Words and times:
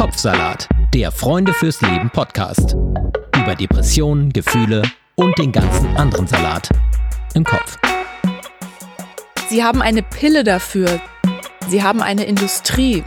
Kopfsalat, 0.00 0.66
der 0.94 1.12
Freunde 1.12 1.52
fürs 1.52 1.82
Leben 1.82 2.08
Podcast. 2.08 2.74
Über 3.36 3.54
Depressionen, 3.54 4.32
Gefühle 4.32 4.80
und 5.14 5.36
den 5.36 5.52
ganzen 5.52 5.94
anderen 5.94 6.26
Salat 6.26 6.70
im 7.34 7.44
Kopf. 7.44 7.76
Sie 9.50 9.62
haben 9.62 9.82
eine 9.82 10.02
Pille 10.02 10.42
dafür. 10.42 11.02
Sie 11.68 11.82
haben 11.82 12.00
eine 12.00 12.24
Industrie. 12.24 13.04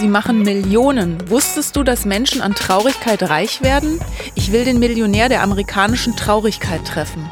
Sie 0.00 0.08
machen 0.08 0.42
Millionen. 0.42 1.30
Wusstest 1.30 1.76
du, 1.76 1.84
dass 1.84 2.04
Menschen 2.04 2.42
an 2.42 2.56
Traurigkeit 2.56 3.22
reich 3.22 3.62
werden? 3.62 4.00
Ich 4.34 4.50
will 4.50 4.64
den 4.64 4.80
Millionär 4.80 5.28
der 5.28 5.44
amerikanischen 5.44 6.16
Traurigkeit 6.16 6.84
treffen. 6.84 7.30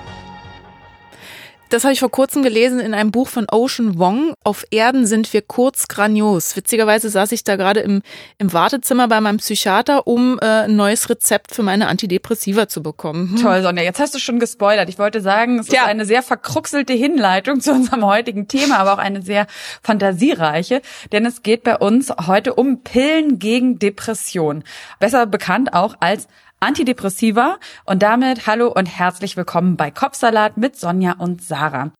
Das 1.70 1.84
habe 1.84 1.92
ich 1.92 2.00
vor 2.00 2.10
kurzem 2.10 2.42
gelesen 2.42 2.80
in 2.80 2.94
einem 2.94 3.12
Buch 3.12 3.28
von 3.28 3.46
Ocean 3.48 3.96
Wong. 3.96 4.34
Auf 4.42 4.64
Erden 4.72 5.06
sind 5.06 5.32
wir 5.32 5.40
kurz 5.40 5.86
grandios. 5.86 6.56
Witzigerweise 6.56 7.08
saß 7.08 7.30
ich 7.30 7.44
da 7.44 7.54
gerade 7.54 7.78
im, 7.78 8.02
im 8.38 8.52
Wartezimmer 8.52 9.06
bei 9.06 9.20
meinem 9.20 9.36
Psychiater, 9.36 10.08
um 10.08 10.40
äh, 10.42 10.64
ein 10.64 10.74
neues 10.74 11.08
Rezept 11.08 11.54
für 11.54 11.62
meine 11.62 11.86
Antidepressiva 11.86 12.66
zu 12.66 12.82
bekommen. 12.82 13.30
Hm. 13.30 13.42
Toll, 13.42 13.62
Sonja. 13.62 13.84
Jetzt 13.84 14.00
hast 14.00 14.16
du 14.16 14.18
schon 14.18 14.40
gespoilert. 14.40 14.88
Ich 14.88 14.98
wollte 14.98 15.20
sagen, 15.20 15.60
es 15.60 15.68
ja. 15.68 15.82
ist 15.82 15.88
eine 15.88 16.06
sehr 16.06 16.24
verkruxelte 16.24 16.92
Hinleitung 16.92 17.60
zu 17.60 17.70
unserem 17.70 18.04
heutigen 18.04 18.48
Thema, 18.48 18.78
aber 18.78 18.94
auch 18.94 18.98
eine 18.98 19.22
sehr 19.22 19.46
fantasiereiche, 19.80 20.82
denn 21.12 21.24
es 21.24 21.44
geht 21.44 21.62
bei 21.62 21.76
uns 21.76 22.12
heute 22.26 22.54
um 22.54 22.82
Pillen 22.82 23.38
gegen 23.38 23.78
Depression. 23.78 24.64
Besser 24.98 25.24
bekannt 25.26 25.72
auch 25.72 25.94
als 26.00 26.26
Antidepressiva. 26.60 27.58
Und 27.86 28.02
damit 28.02 28.46
hallo 28.46 28.68
und 28.68 28.86
herzlich 28.86 29.36
willkommen 29.36 29.76
bei 29.76 29.90
Kopfsalat 29.90 30.58
mit 30.58 30.76
Sonja 30.76 31.14
und 31.18 31.42
Sarah. 31.42 31.92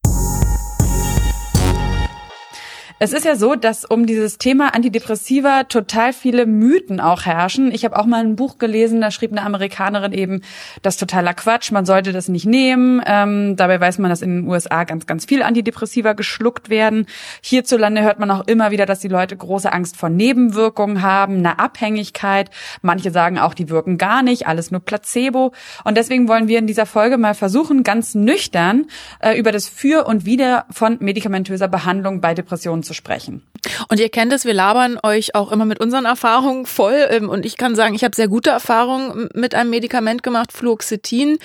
Es 3.02 3.14
ist 3.14 3.24
ja 3.24 3.34
so, 3.34 3.54
dass 3.54 3.86
um 3.86 4.04
dieses 4.04 4.36
Thema 4.36 4.74
Antidepressiva 4.74 5.64
total 5.64 6.12
viele 6.12 6.44
Mythen 6.44 7.00
auch 7.00 7.24
herrschen. 7.24 7.72
Ich 7.72 7.86
habe 7.86 7.98
auch 7.98 8.04
mal 8.04 8.22
ein 8.22 8.36
Buch 8.36 8.58
gelesen, 8.58 9.00
da 9.00 9.10
schrieb 9.10 9.32
eine 9.32 9.40
Amerikanerin 9.40 10.12
eben, 10.12 10.42
das 10.82 10.98
totaler 10.98 11.32
Quatsch, 11.32 11.72
man 11.72 11.86
sollte 11.86 12.12
das 12.12 12.28
nicht 12.28 12.44
nehmen. 12.44 13.00
Ähm, 13.06 13.56
dabei 13.56 13.80
weiß 13.80 14.00
man, 14.00 14.10
dass 14.10 14.20
in 14.20 14.42
den 14.42 14.46
USA 14.46 14.84
ganz, 14.84 15.06
ganz 15.06 15.24
viel 15.24 15.42
Antidepressiva 15.42 16.12
geschluckt 16.12 16.68
werden. 16.68 17.06
Hierzulande 17.40 18.02
hört 18.02 18.18
man 18.18 18.30
auch 18.30 18.46
immer 18.46 18.70
wieder, 18.70 18.84
dass 18.84 19.00
die 19.00 19.08
Leute 19.08 19.34
große 19.34 19.72
Angst 19.72 19.96
vor 19.96 20.10
Nebenwirkungen 20.10 21.00
haben, 21.00 21.38
eine 21.38 21.58
Abhängigkeit. 21.58 22.50
Manche 22.82 23.10
sagen 23.12 23.38
auch, 23.38 23.54
die 23.54 23.70
wirken 23.70 23.96
gar 23.96 24.22
nicht, 24.22 24.46
alles 24.46 24.70
nur 24.70 24.80
Placebo. 24.82 25.54
Und 25.84 25.96
deswegen 25.96 26.28
wollen 26.28 26.48
wir 26.48 26.58
in 26.58 26.66
dieser 26.66 26.84
Folge 26.84 27.16
mal 27.16 27.32
versuchen, 27.32 27.82
ganz 27.82 28.14
nüchtern 28.14 28.88
äh, 29.20 29.38
über 29.38 29.52
das 29.52 29.70
Für 29.70 30.06
und 30.06 30.26
Wider 30.26 30.66
von 30.70 30.98
medikamentöser 31.00 31.68
Behandlung 31.68 32.20
bei 32.20 32.34
Depressionen 32.34 32.82
zu 32.82 32.89
sprechen. 32.94 33.46
Und 33.88 34.00
ihr 34.00 34.08
kennt 34.08 34.32
es, 34.32 34.44
wir 34.44 34.54
labern 34.54 34.98
euch 35.02 35.34
auch 35.34 35.52
immer 35.52 35.64
mit 35.64 35.80
unseren 35.80 36.04
Erfahrungen 36.04 36.66
voll. 36.66 37.06
Ähm, 37.10 37.28
und 37.28 37.44
ich 37.44 37.56
kann 37.56 37.76
sagen, 37.76 37.94
ich 37.94 38.04
habe 38.04 38.16
sehr 38.16 38.28
gute 38.28 38.50
Erfahrungen 38.50 39.28
mit 39.34 39.54
einem 39.54 39.70
Medikament 39.70 40.22
gemacht, 40.22 40.52
Fluoxetin. 40.52 41.38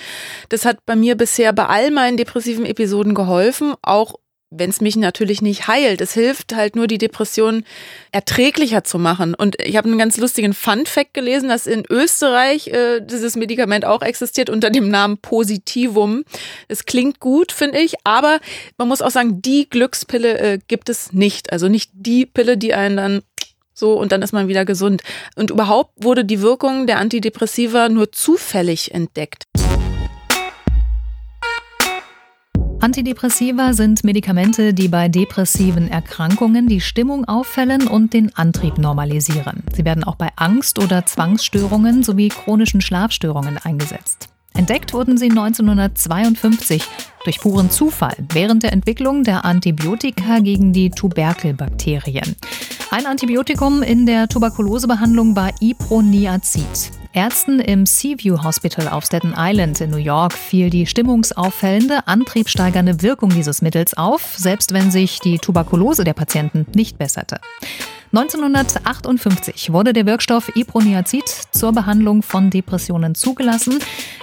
Das 0.48 0.64
hat 0.64 0.78
bei 0.86 0.96
mir 0.96 1.16
bisher 1.16 1.52
bei 1.52 1.66
all 1.66 1.90
meinen 1.90 2.16
depressiven 2.16 2.66
Episoden 2.66 3.14
geholfen, 3.14 3.74
auch 3.82 4.14
wenn 4.50 4.70
es 4.70 4.80
mich 4.80 4.96
natürlich 4.96 5.42
nicht 5.42 5.66
heilt. 5.66 6.00
Es 6.00 6.12
hilft 6.12 6.54
halt 6.54 6.76
nur, 6.76 6.86
die 6.86 6.98
Depression 6.98 7.64
erträglicher 8.12 8.84
zu 8.84 8.98
machen. 8.98 9.34
Und 9.34 9.56
ich 9.60 9.76
habe 9.76 9.88
einen 9.88 9.98
ganz 9.98 10.16
lustigen 10.16 10.54
Fun-Fact 10.54 11.14
gelesen, 11.14 11.48
dass 11.48 11.66
in 11.66 11.84
Österreich 11.88 12.68
äh, 12.68 13.00
dieses 13.00 13.36
Medikament 13.36 13.84
auch 13.84 14.02
existiert 14.02 14.48
unter 14.48 14.70
dem 14.70 14.88
Namen 14.88 15.18
Positivum. 15.18 16.24
Es 16.68 16.84
klingt 16.86 17.18
gut, 17.18 17.50
finde 17.50 17.78
ich, 17.80 17.94
aber 18.04 18.38
man 18.78 18.88
muss 18.88 19.02
auch 19.02 19.10
sagen, 19.10 19.42
die 19.42 19.68
Glückspille 19.68 20.38
äh, 20.38 20.58
gibt 20.68 20.88
es 20.88 21.12
nicht. 21.12 21.52
Also 21.52 21.68
nicht 21.68 21.90
die 21.94 22.24
Pille, 22.24 22.56
die 22.56 22.72
einen 22.72 22.96
dann 22.96 23.22
so 23.74 23.94
und 23.94 24.12
dann 24.12 24.22
ist 24.22 24.32
man 24.32 24.48
wieder 24.48 24.64
gesund. 24.64 25.02
Und 25.34 25.50
überhaupt 25.50 25.92
wurde 25.96 26.24
die 26.24 26.40
Wirkung 26.40 26.86
der 26.86 26.98
Antidepressiva 26.98 27.88
nur 27.88 28.10
zufällig 28.12 28.94
entdeckt. 28.94 29.44
Antidepressiva 32.86 33.72
sind 33.72 34.04
Medikamente, 34.04 34.72
die 34.72 34.86
bei 34.86 35.08
depressiven 35.08 35.90
Erkrankungen 35.90 36.68
die 36.68 36.80
Stimmung 36.80 37.24
auffällen 37.24 37.88
und 37.88 38.12
den 38.12 38.32
Antrieb 38.36 38.78
normalisieren. 38.78 39.64
Sie 39.74 39.84
werden 39.84 40.04
auch 40.04 40.14
bei 40.14 40.28
Angst- 40.36 40.78
oder 40.78 41.04
Zwangsstörungen 41.04 42.04
sowie 42.04 42.28
chronischen 42.28 42.80
Schlafstörungen 42.80 43.58
eingesetzt. 43.58 44.28
Entdeckt 44.56 44.94
wurden 44.94 45.18
sie 45.18 45.28
1952 45.28 46.82
durch 47.24 47.40
puren 47.40 47.70
Zufall 47.70 48.16
während 48.32 48.62
der 48.62 48.72
Entwicklung 48.72 49.22
der 49.22 49.44
Antibiotika 49.44 50.38
gegen 50.38 50.72
die 50.72 50.90
Tuberkelbakterien. 50.90 52.36
Ein 52.90 53.06
Antibiotikum 53.06 53.82
in 53.82 54.06
der 54.06 54.28
Tuberkulosebehandlung 54.28 55.36
war 55.36 55.50
Iproniazid. 55.60 56.90
Ärzten 57.12 57.60
im 57.60 57.86
Seaview 57.86 58.42
Hospital 58.42 58.88
auf 58.88 59.04
Staten 59.04 59.34
Island 59.36 59.80
in 59.80 59.90
New 59.90 59.96
York 59.96 60.32
fiel 60.32 60.70
die 60.70 60.86
stimmungsauffällende, 60.86 62.06
antriebssteigernde 62.06 63.02
Wirkung 63.02 63.30
dieses 63.30 63.62
Mittels 63.62 63.94
auf, 63.94 64.36
selbst 64.36 64.72
wenn 64.72 64.90
sich 64.90 65.20
die 65.20 65.38
Tuberkulose 65.38 66.04
der 66.04 66.14
Patienten 66.14 66.66
nicht 66.74 66.98
besserte. 66.98 67.40
1958 68.12 69.72
wurde 69.72 69.92
der 69.92 70.06
Wirkstoff 70.06 70.50
Iproniazid 70.54 71.28
zur 71.50 71.72
Behandlung 71.72 72.22
von 72.22 72.50
Depressionen 72.50 73.14
zugelassen, 73.14 73.78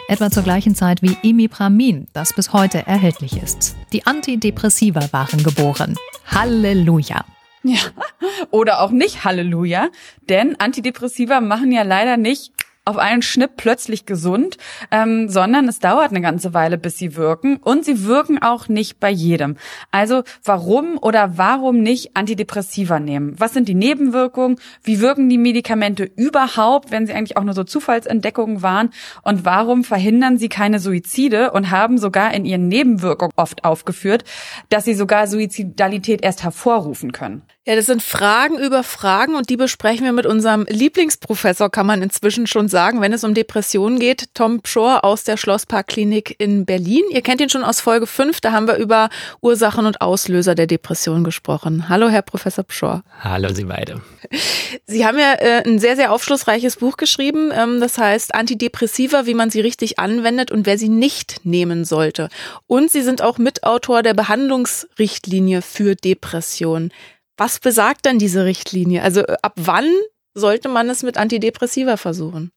etwa 0.08 0.32
zur 0.32 0.44
gleichen 0.44 0.76
Zeit 0.76 1.02
wie 1.02 1.18
Imipramin, 1.22 2.08
das 2.14 2.34
bis 2.34 2.54
heute 2.54 2.88
erhältlich 2.88 3.42
ist. 3.42 3.76
Die 3.92 4.06
Antidepressiva 4.06 5.10
waren 5.12 5.44
geboren. 5.44 5.96
Halleluja! 6.28 7.26
Ja, 7.64 7.80
oder 8.52 8.82
auch 8.82 8.92
nicht 8.92 9.24
Halleluja, 9.24 9.90
denn 10.28 10.60
Antidepressiva 10.60 11.40
machen 11.40 11.72
ja 11.72 11.84
leider 11.84 12.18
nicht 12.18 12.52
auf 12.86 12.98
einen 12.98 13.22
Schnipp 13.22 13.52
plötzlich 13.58 14.06
gesund, 14.06 14.58
ähm, 14.92 15.30
sondern 15.30 15.68
es 15.68 15.80
dauert 15.80 16.10
eine 16.10 16.22
ganze 16.22 16.54
Weile, 16.54 16.78
bis 16.78 16.98
sie 16.98 17.16
wirken 17.16 17.58
und 17.58 17.86
sie 17.86 18.06
wirken 18.06 18.42
auch 18.42 18.68
nicht 18.68 19.00
bei 19.00 19.10
jedem. 19.10 19.56
Also 19.92 20.24
warum 20.44 20.98
oder 21.02 21.38
warum 21.38 21.82
nicht 21.82 22.16
Antidepressiva 22.16 23.00
nehmen? 23.00 23.36
Was 23.40 23.54
sind 23.54 23.70
die 23.70 23.76
Nebenwirkungen? 23.76 24.60
Wie 24.84 25.00
wirken 25.00 25.30
die 25.30 25.38
Medikamente 25.38 26.04
überhaupt, 26.04 26.92
wenn 26.92 27.08
sie 27.08 27.14
eigentlich 27.14 27.38
auch 27.38 27.44
nur 27.44 27.54
so 27.54 27.64
Zufallsentdeckungen 27.64 28.62
waren? 28.62 28.90
Und 29.22 29.46
warum 29.46 29.84
verhindern 29.84 30.38
sie 30.38 30.50
keine 30.50 30.80
Suizide 30.80 31.52
und 31.52 31.72
haben 31.72 31.98
sogar 31.98 32.34
in 32.34 32.46
ihren 32.46 32.68
Nebenwirkungen 32.68 33.32
oft 33.36 33.64
aufgeführt, 33.64 34.26
dass 34.70 34.86
sie 34.86 34.94
sogar 34.94 35.28
Suizidalität 35.28 36.22
erst 36.22 36.44
hervorrufen 36.44 37.12
können? 37.14 37.44
Ja, 37.66 37.78
das 37.78 37.86
sind 37.86 38.04
Fragen 38.04 38.60
über 38.60 38.84
Fragen 38.84 39.36
und 39.36 39.50
die 39.50 39.56
besprechen 39.56 40.04
wir 40.04 40.12
mit 40.12 40.26
unserem 40.26 40.66
Lieblingsprofessor, 40.68 41.70
kann 41.70 41.86
man 41.86 42.02
inzwischen 42.02 42.46
schon 42.46 42.68
sagen, 42.68 43.00
wenn 43.00 43.14
es 43.14 43.24
um 43.24 43.34
Depressionen 43.34 44.00
geht. 44.00 44.34
Tom 44.34 44.62
Pschor 44.62 45.06
aus 45.06 45.24
der 45.24 45.38
Schlossparkklinik 45.38 46.36
in 46.40 46.66
Berlin. 46.66 47.04
Ihr 47.10 47.22
kennt 47.22 47.40
ihn 47.40 47.50
schon 47.50 47.64
aus 47.64 47.80
Folge 47.80 48.06
5, 48.06 48.42
da 48.42 48.52
haben 48.52 48.68
wir 48.68 48.76
über 48.76 49.08
Ursachen 49.40 49.86
und 49.86 50.02
Auslöser 50.02 50.56
der 50.56 50.68
Depression 50.68 51.24
gesprochen. 51.24 51.88
Hallo, 51.88 52.10
Herr 52.10 52.22
Professor 52.22 52.66
Pschor. 52.66 53.02
Hallo, 53.22 53.54
Sie 53.54 53.64
beide. 53.64 54.02
Sie 54.86 55.06
haben 55.06 55.18
ja 55.18 55.34
äh, 55.36 55.64
ein 55.66 55.80
sehr, 55.80 55.96
sehr 55.96 56.12
aufschlussreiches 56.12 56.76
Buch 56.76 56.98
geschrieben, 56.98 57.52
ähm, 57.56 57.80
das 57.80 57.98
heißt 57.98 58.36
Antidepressiva, 58.36 59.26
wie 59.26 59.36
man 59.36 59.50
sie 59.50 59.62
richtig 59.62 60.00
anwendet 60.00 60.52
und 60.52 60.66
wer 60.66 60.78
sie 60.78 60.90
nicht 60.90 61.46
nehmen 61.46 61.86
sollte. 61.86 62.28
Und 62.68 62.92
Sie 62.92 63.04
sind 63.04 63.22
auch 63.22 63.38
Mitautor 63.38 64.04
der 64.04 64.16
Behandlungsrichtlinie 64.16 65.62
für 65.62 65.96
Depressionen. 65.96 66.92
Was 67.38 67.60
besagt 67.60 68.06
denn 68.06 68.20
diese 68.20 68.46
Richtlinie? 68.46 69.02
Also 69.02 69.22
äh, 69.22 69.38
ab 69.42 69.54
wann 69.56 69.90
sollte 70.34 70.70
man 70.70 70.90
es 70.90 71.04
mit 71.04 71.18
Antidepressiva 71.18 71.98
versuchen? 71.98 72.52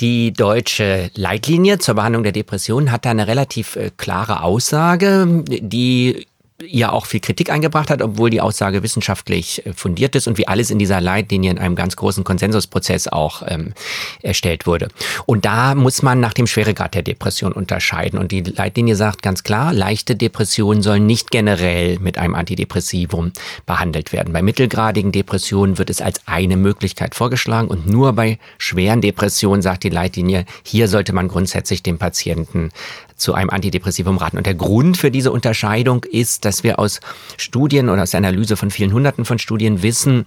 Die 0.00 0.32
deutsche 0.32 1.10
Leitlinie 1.14 1.78
zur 1.78 1.94
Behandlung 1.96 2.22
der 2.22 2.32
Depression 2.32 2.92
hat 2.92 3.04
da 3.04 3.10
eine 3.10 3.26
relativ 3.26 3.74
äh, 3.76 3.90
klare 3.96 4.42
Aussage, 4.42 5.44
die 5.48 6.26
ja 6.62 6.90
auch 6.90 7.06
viel 7.06 7.20
Kritik 7.20 7.50
eingebracht 7.50 7.88
hat, 7.88 8.02
obwohl 8.02 8.30
die 8.30 8.40
Aussage 8.40 8.82
wissenschaftlich 8.82 9.64
äh, 9.64 9.72
fundiert 9.72 10.16
ist 10.16 10.26
und 10.26 10.38
wie 10.38 10.48
alles 10.48 10.70
in 10.70 10.78
dieser 10.78 11.00
Leitlinie 11.00 11.52
in 11.52 11.58
einem 11.58 11.76
ganz 11.76 11.94
großen 11.94 12.24
Konsensusprozess 12.24 13.06
auch 13.06 13.42
ähm, 13.46 13.74
erstellt 14.22 14.66
wurde. 14.66 14.88
Und 15.26 15.44
da 15.44 15.76
muss 15.76 16.02
man 16.02 16.18
nach 16.18 16.34
dem 16.34 16.46
Schweregrad 16.46 16.94
der 16.94 17.02
Depression 17.02 17.52
unterscheiden. 17.52 18.18
Und 18.18 18.32
die 18.32 18.40
Leitlinie 18.42 18.96
sagt 18.96 19.22
ganz 19.22 19.44
klar, 19.44 19.72
leichte 19.72 20.16
Depressionen 20.16 20.82
sollen 20.82 21.06
nicht 21.06 21.30
generell 21.30 21.98
mit 22.00 22.18
einem 22.18 22.34
Antidepressivum 22.34 23.32
behandelt 23.64 24.12
werden. 24.12 24.32
Bei 24.32 24.42
mittelgradigen 24.42 25.12
Depressionen 25.12 25.78
wird 25.78 25.90
es 25.90 26.00
als 26.00 26.26
eine 26.26 26.56
Möglichkeit 26.56 27.14
vorgeschlagen 27.14 27.68
und 27.68 27.86
nur 27.86 28.14
bei 28.14 28.38
schweren 28.58 29.00
Depressionen 29.00 29.62
sagt 29.62 29.84
die 29.84 29.90
Leitlinie, 29.90 30.44
hier 30.64 30.88
sollte 30.88 31.12
man 31.12 31.28
grundsätzlich 31.28 31.84
dem 31.84 31.98
Patienten 31.98 32.70
zu 33.18 33.34
einem 33.34 33.50
Antidepressivum 33.50 34.16
raten. 34.16 34.38
Und 34.38 34.46
der 34.46 34.54
Grund 34.54 34.96
für 34.96 35.10
diese 35.10 35.32
Unterscheidung 35.32 36.04
ist, 36.04 36.44
dass 36.44 36.62
wir 36.62 36.78
aus 36.78 37.00
Studien 37.36 37.88
oder 37.88 38.02
aus 38.02 38.12
der 38.12 38.18
Analyse 38.18 38.56
von 38.56 38.70
vielen 38.70 38.92
Hunderten 38.92 39.24
von 39.24 39.38
Studien 39.38 39.82
wissen, 39.82 40.24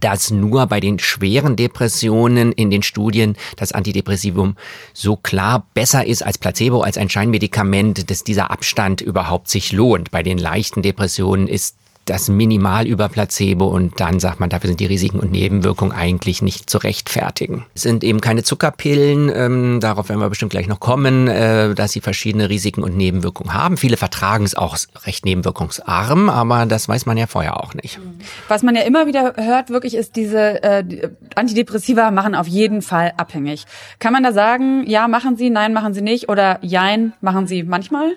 dass 0.00 0.30
nur 0.30 0.66
bei 0.66 0.80
den 0.80 0.98
schweren 0.98 1.56
Depressionen 1.56 2.52
in 2.52 2.70
den 2.70 2.82
Studien 2.82 3.36
das 3.56 3.72
Antidepressivum 3.72 4.56
so 4.94 5.16
klar 5.16 5.66
besser 5.74 6.06
ist 6.06 6.22
als 6.22 6.38
Placebo, 6.38 6.80
als 6.80 6.96
ein 6.96 7.10
Scheinmedikament, 7.10 8.10
dass 8.10 8.24
dieser 8.24 8.50
Abstand 8.50 9.00
überhaupt 9.00 9.50
sich 9.50 9.72
lohnt. 9.72 10.10
Bei 10.10 10.22
den 10.22 10.38
leichten 10.38 10.82
Depressionen 10.82 11.46
ist 11.46 11.76
das 12.04 12.28
minimal 12.28 12.86
über 12.86 13.08
Placebo 13.08 13.66
und 13.66 14.00
dann 14.00 14.18
sagt 14.18 14.40
man, 14.40 14.50
dafür 14.50 14.68
sind 14.68 14.80
die 14.80 14.86
Risiken 14.86 15.20
und 15.20 15.30
Nebenwirkungen 15.30 15.92
eigentlich 15.92 16.42
nicht 16.42 16.68
zu 16.68 16.78
rechtfertigen. 16.78 17.64
Es 17.74 17.82
sind 17.82 18.02
eben 18.02 18.20
keine 18.20 18.42
Zuckerpillen, 18.42 19.30
ähm, 19.34 19.80
darauf 19.80 20.08
werden 20.08 20.20
wir 20.20 20.28
bestimmt 20.28 20.50
gleich 20.50 20.66
noch 20.66 20.80
kommen, 20.80 21.28
äh, 21.28 21.74
dass 21.74 21.92
sie 21.92 22.00
verschiedene 22.00 22.48
Risiken 22.48 22.82
und 22.82 22.96
Nebenwirkungen 22.96 23.54
haben. 23.54 23.76
Viele 23.76 23.96
vertragen 23.96 24.44
es 24.44 24.54
auch 24.54 24.76
recht 25.06 25.24
nebenwirkungsarm, 25.24 26.28
aber 26.28 26.66
das 26.66 26.88
weiß 26.88 27.06
man 27.06 27.16
ja 27.16 27.26
vorher 27.26 27.60
auch 27.62 27.74
nicht. 27.74 28.00
Was 28.48 28.62
man 28.62 28.74
ja 28.74 28.82
immer 28.82 29.06
wieder 29.06 29.34
hört, 29.36 29.70
wirklich 29.70 29.94
ist 29.94 30.16
diese 30.16 30.62
äh, 30.62 31.10
Antidepressiva 31.34 32.10
machen 32.10 32.34
auf 32.34 32.48
jeden 32.48 32.82
Fall 32.82 33.12
abhängig. 33.16 33.64
Kann 33.98 34.12
man 34.12 34.22
da 34.22 34.32
sagen, 34.32 34.84
ja, 34.86 35.06
machen 35.08 35.36
sie, 35.36 35.50
nein, 35.50 35.72
machen 35.72 35.94
sie 35.94 36.02
nicht 36.02 36.28
oder 36.28 36.58
jein, 36.62 37.12
machen 37.20 37.46
sie 37.46 37.62
manchmal? 37.62 38.12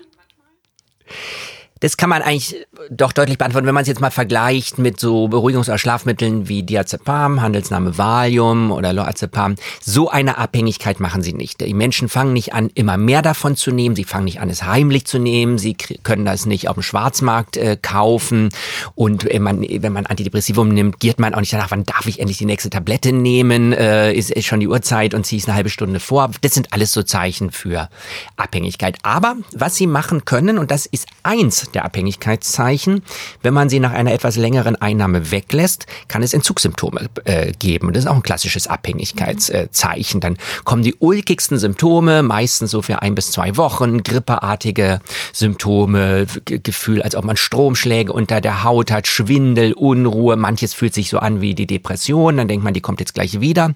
Das 1.80 1.98
kann 1.98 2.08
man 2.08 2.22
eigentlich 2.22 2.56
doch 2.90 3.12
deutlich 3.12 3.36
beantworten, 3.36 3.66
wenn 3.66 3.74
man 3.74 3.82
es 3.82 3.88
jetzt 3.88 4.00
mal 4.00 4.10
vergleicht 4.10 4.78
mit 4.78 4.98
so 4.98 5.26
Beruhigungs- 5.26 5.68
oder 5.68 5.76
Schlafmitteln 5.76 6.48
wie 6.48 6.62
Diazepam, 6.62 7.42
Handelsname 7.42 7.98
Valium 7.98 8.70
oder 8.70 8.94
Lorazepam. 8.94 9.56
So 9.82 10.08
eine 10.08 10.38
Abhängigkeit 10.38 11.00
machen 11.00 11.22
sie 11.22 11.34
nicht. 11.34 11.60
Die 11.60 11.74
Menschen 11.74 12.08
fangen 12.08 12.32
nicht 12.32 12.54
an, 12.54 12.70
immer 12.74 12.96
mehr 12.96 13.20
davon 13.20 13.56
zu 13.56 13.72
nehmen. 13.72 13.94
Sie 13.94 14.04
fangen 14.04 14.24
nicht 14.24 14.40
an, 14.40 14.48
es 14.48 14.62
heimlich 14.62 15.04
zu 15.04 15.18
nehmen. 15.18 15.58
Sie 15.58 15.74
können 15.74 16.24
das 16.24 16.46
nicht 16.46 16.68
auf 16.68 16.74
dem 16.74 16.82
Schwarzmarkt 16.82 17.58
äh, 17.58 17.76
kaufen. 17.80 18.48
Und 18.94 19.26
wenn 19.26 19.42
man, 19.42 19.60
wenn 19.62 19.92
man 19.92 20.06
Antidepressivum 20.06 20.70
nimmt, 20.70 20.98
giert 20.98 21.20
man 21.20 21.34
auch 21.34 21.40
nicht 21.40 21.52
danach, 21.52 21.70
wann 21.70 21.84
darf 21.84 22.06
ich 22.06 22.20
endlich 22.20 22.38
die 22.38 22.46
nächste 22.46 22.70
Tablette 22.70 23.12
nehmen? 23.12 23.74
Äh, 23.74 24.14
ist, 24.14 24.30
ist 24.30 24.46
schon 24.46 24.60
die 24.60 24.68
Uhrzeit 24.68 25.12
und 25.12 25.26
ziehe 25.26 25.40
es 25.40 25.46
eine 25.46 25.56
halbe 25.56 25.68
Stunde 25.68 26.00
vor. 26.00 26.30
Das 26.40 26.54
sind 26.54 26.72
alles 26.72 26.92
so 26.92 27.02
Zeichen 27.02 27.50
für 27.50 27.90
Abhängigkeit. 28.36 28.96
Aber 29.02 29.36
was 29.52 29.76
sie 29.76 29.86
machen 29.86 30.24
können, 30.24 30.56
und 30.56 30.70
das 30.70 30.86
ist 30.86 31.06
eins 31.22 31.65
der 31.74 31.84
Abhängigkeitszeichen. 31.84 33.02
Wenn 33.42 33.54
man 33.54 33.68
sie 33.68 33.80
nach 33.80 33.92
einer 33.92 34.12
etwas 34.12 34.36
längeren 34.36 34.76
Einnahme 34.76 35.30
weglässt, 35.30 35.86
kann 36.08 36.22
es 36.22 36.34
Entzugssymptome 36.34 37.08
äh, 37.24 37.52
geben. 37.52 37.92
Das 37.92 38.04
ist 38.04 38.10
auch 38.10 38.16
ein 38.16 38.22
klassisches 38.22 38.66
Abhängigkeitszeichen. 38.66 40.20
Dann 40.20 40.36
kommen 40.64 40.82
die 40.82 40.94
ulkigsten 40.98 41.58
Symptome, 41.58 42.22
meistens 42.22 42.70
so 42.70 42.82
für 42.82 43.02
ein 43.02 43.14
bis 43.14 43.30
zwei 43.32 43.56
Wochen, 43.56 44.02
grippeartige 44.02 45.00
Symptome, 45.32 46.26
Gefühl, 46.44 47.02
als 47.02 47.14
ob 47.14 47.24
man 47.24 47.36
Stromschläge 47.36 48.12
unter 48.12 48.40
der 48.40 48.64
Haut 48.64 48.90
hat, 48.90 49.06
Schwindel, 49.06 49.72
Unruhe. 49.72 50.36
Manches 50.36 50.74
fühlt 50.74 50.94
sich 50.94 51.08
so 51.08 51.18
an 51.18 51.40
wie 51.40 51.54
die 51.54 51.66
Depression. 51.66 52.36
Dann 52.36 52.48
denkt 52.48 52.64
man, 52.64 52.74
die 52.74 52.80
kommt 52.80 53.00
jetzt 53.00 53.14
gleich 53.14 53.40
wieder. 53.40 53.74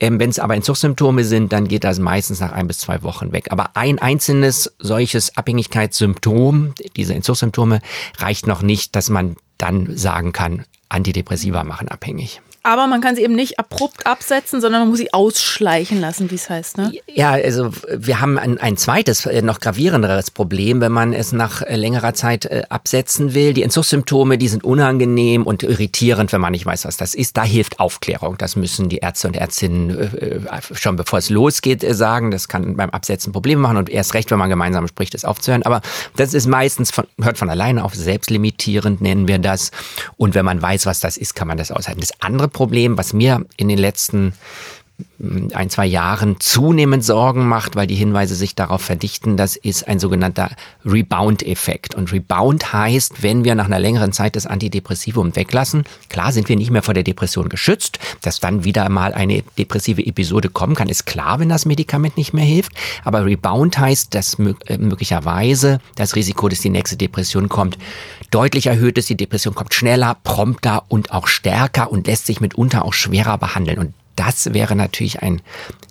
Ähm, 0.00 0.18
Wenn 0.18 0.30
es 0.30 0.38
aber 0.38 0.54
Entzugssymptome 0.54 1.24
sind, 1.24 1.52
dann 1.52 1.68
geht 1.68 1.84
das 1.84 1.98
meistens 1.98 2.40
nach 2.40 2.52
ein 2.52 2.66
bis 2.66 2.78
zwei 2.78 3.02
Wochen 3.02 3.32
weg. 3.32 3.48
Aber 3.50 3.76
ein 3.76 3.98
einzelnes 3.98 4.74
solches 4.78 5.36
Abhängigkeitssymptom, 5.36 6.74
diese 6.96 7.14
Entzugssymptome, 7.22 7.80
reicht 8.18 8.46
noch 8.48 8.62
nicht, 8.62 8.96
dass 8.96 9.08
man 9.08 9.36
dann 9.58 9.96
sagen 9.96 10.32
kann, 10.32 10.64
Antidepressiva 10.88 11.62
machen 11.62 11.88
abhängig. 11.88 12.42
Aber 12.64 12.86
man 12.86 13.00
kann 13.00 13.16
sie 13.16 13.22
eben 13.22 13.34
nicht 13.34 13.58
abrupt 13.58 14.06
absetzen, 14.06 14.60
sondern 14.60 14.82
man 14.82 14.90
muss 14.90 14.98
sie 14.98 15.12
ausschleichen 15.12 16.00
lassen, 16.00 16.30
wie 16.30 16.36
es 16.36 16.48
heißt. 16.48 16.78
Ne? 16.78 16.92
Ja, 17.12 17.32
also 17.32 17.70
wir 17.88 18.20
haben 18.20 18.38
ein, 18.38 18.58
ein 18.58 18.76
zweites, 18.76 19.26
äh, 19.26 19.42
noch 19.42 19.58
gravierenderes 19.58 20.30
Problem, 20.30 20.80
wenn 20.80 20.92
man 20.92 21.12
es 21.12 21.32
nach 21.32 21.62
äh, 21.62 21.74
längerer 21.74 22.14
Zeit 22.14 22.46
äh, 22.46 22.62
absetzen 22.68 23.34
will. 23.34 23.52
Die 23.52 23.64
Entzugssymptome, 23.64 24.38
die 24.38 24.46
sind 24.46 24.62
unangenehm 24.62 25.42
und 25.42 25.64
irritierend, 25.64 26.32
wenn 26.32 26.40
man 26.40 26.52
nicht 26.52 26.64
weiß, 26.64 26.84
was 26.84 26.96
das 26.96 27.14
ist. 27.14 27.36
Da 27.36 27.42
hilft 27.42 27.80
Aufklärung. 27.80 28.38
Das 28.38 28.54
müssen 28.54 28.88
die 28.88 28.98
Ärzte 28.98 29.26
und 29.26 29.36
Ärztinnen 29.36 30.46
schon 30.72 30.96
bevor 30.96 31.18
es 31.18 31.30
losgeht 31.30 31.84
sagen. 31.96 32.30
Das 32.30 32.46
kann 32.46 32.76
beim 32.76 32.90
Absetzen 32.90 33.32
Probleme 33.32 33.60
machen 33.60 33.76
und 33.76 33.90
erst 33.90 34.14
recht, 34.14 34.30
wenn 34.30 34.38
man 34.38 34.50
gemeinsam 34.50 34.86
spricht, 34.86 35.14
es 35.14 35.24
aufzuhören. 35.24 35.64
Aber 35.64 35.80
das 36.16 36.32
ist 36.32 36.46
meistens, 36.46 36.90
von, 36.90 37.06
hört 37.20 37.38
von 37.38 37.50
alleine 37.50 37.84
auf, 37.84 37.94
selbstlimitierend 37.94 39.00
nennen 39.00 39.26
wir 39.26 39.38
das. 39.38 39.72
Und 40.16 40.34
wenn 40.34 40.44
man 40.44 40.62
weiß, 40.62 40.86
was 40.86 41.00
das 41.00 41.16
ist, 41.16 41.34
kann 41.34 41.48
man 41.48 41.56
das 41.56 41.72
aushalten. 41.72 42.00
Das 42.00 42.12
andere 42.20 42.51
Problem, 42.52 42.96
was 42.96 43.12
mir 43.12 43.44
in 43.56 43.68
den 43.68 43.78
letzten 43.78 44.34
ein, 45.54 45.70
zwei 45.70 45.86
Jahren 45.86 46.40
zunehmend 46.40 47.04
Sorgen 47.04 47.46
macht, 47.46 47.76
weil 47.76 47.86
die 47.86 47.94
Hinweise 47.94 48.34
sich 48.34 48.54
darauf 48.54 48.82
verdichten, 48.82 49.36
das 49.36 49.56
ist 49.56 49.86
ein 49.86 49.98
sogenannter 49.98 50.50
Rebound-Effekt. 50.84 51.94
Und 51.94 52.12
Rebound 52.12 52.72
heißt, 52.72 53.22
wenn 53.22 53.44
wir 53.44 53.54
nach 53.54 53.66
einer 53.66 53.78
längeren 53.78 54.12
Zeit 54.12 54.36
das 54.36 54.46
Antidepressivum 54.46 55.34
weglassen, 55.36 55.84
klar 56.08 56.32
sind 56.32 56.48
wir 56.48 56.56
nicht 56.56 56.70
mehr 56.70 56.82
vor 56.82 56.94
der 56.94 57.04
Depression 57.04 57.48
geschützt, 57.48 57.98
dass 58.20 58.40
dann 58.40 58.64
wieder 58.64 58.88
mal 58.88 59.14
eine 59.14 59.42
depressive 59.58 60.04
Episode 60.04 60.48
kommen 60.48 60.74
kann, 60.74 60.88
ist 60.88 61.06
klar, 61.06 61.38
wenn 61.38 61.48
das 61.48 61.66
Medikament 61.66 62.16
nicht 62.16 62.32
mehr 62.32 62.44
hilft. 62.44 62.72
Aber 63.04 63.24
Rebound 63.24 63.78
heißt, 63.78 64.14
dass 64.14 64.38
möglicherweise 64.38 65.80
das 65.94 66.16
Risiko, 66.16 66.48
dass 66.48 66.60
die 66.60 66.70
nächste 66.70 66.96
Depression 66.96 67.48
kommt, 67.48 67.78
deutlich 68.30 68.66
erhöht 68.66 68.98
ist. 68.98 69.08
Die 69.08 69.16
Depression 69.16 69.54
kommt 69.54 69.74
schneller, 69.74 70.16
prompter 70.24 70.84
und 70.88 71.12
auch 71.12 71.28
stärker 71.28 71.92
und 71.92 72.06
lässt 72.06 72.26
sich 72.26 72.40
mitunter 72.40 72.84
auch 72.84 72.92
schwerer 72.92 73.38
behandeln. 73.38 73.78
Und 73.78 73.94
das 74.16 74.52
wäre 74.52 74.76
natürlich 74.76 75.22
ein 75.22 75.42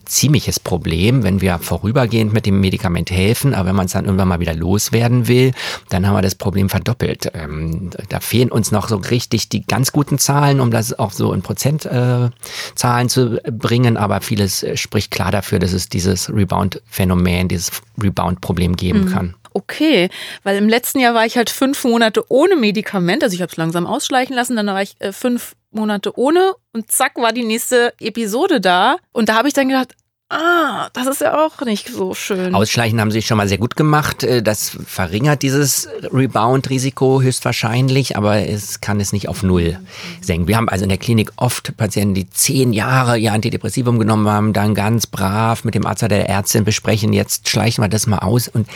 ziemliches 0.06 0.60
Problem, 0.60 1.24
wenn 1.24 1.40
wir 1.40 1.58
vorübergehend 1.60 2.34
mit 2.34 2.46
dem 2.46 2.60
Medikament 2.60 3.12
helfen, 3.12 3.54
aber 3.54 3.70
wenn 3.70 3.76
man 3.76 3.86
es 3.86 3.94
dann 3.94 4.06
irgendwann 4.06 4.28
mal 4.28 4.42
wieder 4.42 4.54
loswerden 4.54 5.28
will, 5.28 5.54
dann 5.90 6.06
haben 6.06 6.16
wir 6.16 6.22
das 6.22 6.36
Problem 6.36 6.70
verdoppelt. 6.70 7.32
Ähm, 7.34 7.92
da 8.10 8.20
fehlen 8.20 8.52
uns 8.52 8.72
noch 8.72 8.90
so 8.90 8.98
richtig 8.98 9.48
die 9.48 9.66
ganz 9.66 9.94
guten 9.94 10.18
Zahlen, 10.18 10.60
um 10.60 10.70
das 10.70 10.98
auch 11.00 11.14
so 11.14 11.32
in 11.34 11.42
Prozentzahlen 11.42 12.34
äh, 12.74 13.08
zu 13.08 13.40
bringen, 13.52 13.96
aber 13.96 14.20
vieles 14.20 14.64
äh, 14.64 14.76
spricht 14.76 15.12
klar 15.12 15.32
dafür, 15.32 15.60
dass 15.60 15.72
es 15.72 15.88
dieses 15.88 16.30
Rebound-Phänomen, 16.30 17.48
dieses 17.48 17.72
Rebound-Problem 18.02 18.76
geben 18.76 19.06
mhm. 19.06 19.12
kann. 19.14 19.36
Okay, 19.54 20.10
weil 20.44 20.58
im 20.58 20.70
letzten 20.70 21.00
Jahr 21.00 21.14
war 21.14 21.26
ich 21.26 21.38
halt 21.38 21.50
fünf 21.50 21.84
Monate 21.84 22.24
ohne 22.30 22.56
Medikament, 22.56 23.24
also 23.24 23.34
ich 23.34 23.42
habe 23.42 23.52
es 23.52 23.58
langsam 23.58 23.86
ausschleichen 23.86 24.36
lassen, 24.36 24.56
dann 24.56 24.68
war 24.68 24.82
ich 24.82 24.96
äh, 25.00 25.12
fünf 25.12 25.56
Monate 25.72 26.18
ohne 26.18 26.54
und 26.74 26.92
zack 26.92 27.18
war 27.18 27.34
die 27.34 27.44
nächste 27.44 27.94
Episode 28.00 28.62
da 28.62 28.98
und 29.12 29.30
da 29.30 29.36
habe 29.36 29.48
ich 29.48 29.54
dann 29.54 29.68
gedacht, 29.68 29.96
Ah, 30.34 30.90
das 30.94 31.08
ist 31.08 31.20
ja 31.20 31.46
auch 31.46 31.60
nicht 31.66 31.90
so 31.90 32.14
schön. 32.14 32.56
Ausschleichen 32.56 33.02
haben 33.02 33.12
sie 33.12 33.22
schon 33.22 33.36
mal 33.36 33.50
sehr 33.50 33.58
gut 33.58 33.76
gemacht. 33.76 34.24
Äh, 34.24 34.42
das 34.42 34.78
verringert 34.86 35.42
dieses 35.42 35.90
Rebound-Risiko 36.04 37.22
höchstwahrscheinlich, 37.22 38.16
aber 38.16 38.48
es 38.48 38.80
kann 38.80 39.02
es 39.02 39.12
nicht 39.12 39.28
auf 39.28 39.44
Null 39.44 39.78
senken. 40.22 40.48
Wir 40.48 40.56
haben 40.56 40.70
also 40.70 40.84
in 40.84 40.90
der 40.90 41.00
Klinik 41.00 41.34
oft 41.36 41.76
Patienten, 41.76 42.14
die 42.14 42.30
zehn 42.30 42.72
Jahre 42.72 43.18
ihr 43.18 43.34
Antidepressivum 43.34 44.00
genommen 44.00 44.30
haben, 44.30 44.54
dann 44.54 44.74
ganz 44.74 45.06
brav 45.06 45.66
mit 45.66 45.76
dem 45.76 45.86
Arzt 45.86 46.04
oder 46.04 46.16
der 46.16 46.30
Ärztin 46.30 46.64
besprechen, 46.64 47.12
jetzt 47.12 47.50
schleichen 47.50 47.84
wir 47.84 47.90
das 47.90 48.08
mal 48.08 48.20
aus 48.20 48.48
und 48.48 48.70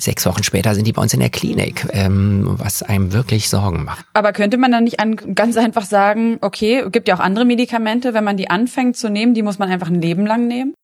sechs 0.00 0.26
Wochen 0.26 0.42
später 0.42 0.74
sind 0.74 0.86
die 0.86 0.92
bei 0.92 1.02
uns 1.02 1.14
in 1.14 1.20
der 1.20 1.30
Klinik, 1.30 1.86
ähm, 1.92 2.44
was 2.58 2.82
einem 2.82 3.12
wirklich 3.12 3.48
Sorgen 3.48 3.84
macht. 3.84 4.06
Aber 4.14 4.32
könnte 4.32 4.56
man 4.56 4.72
dann 4.72 4.84
nicht 4.84 5.00
an, 5.00 5.16
ganz 5.16 5.56
einfach 5.56 5.84
sagen, 5.84 6.38
okay, 6.40 6.84
gibt 6.90 7.08
ja 7.08 7.16
auch 7.16 7.20
andere 7.20 7.44
Medikamente, 7.44 8.14
wenn 8.14 8.24
man 8.24 8.36
die 8.36 8.50
anfängt 8.50 8.96
zu 8.96 9.10
nehmen, 9.10 9.34
die 9.34 9.42
muss 9.42 9.58
man 9.58 9.70
einfach 9.70 9.88
ein 9.88 10.00
Leben 10.00 10.26
lang 10.26 10.48
nehmen? 10.48 10.74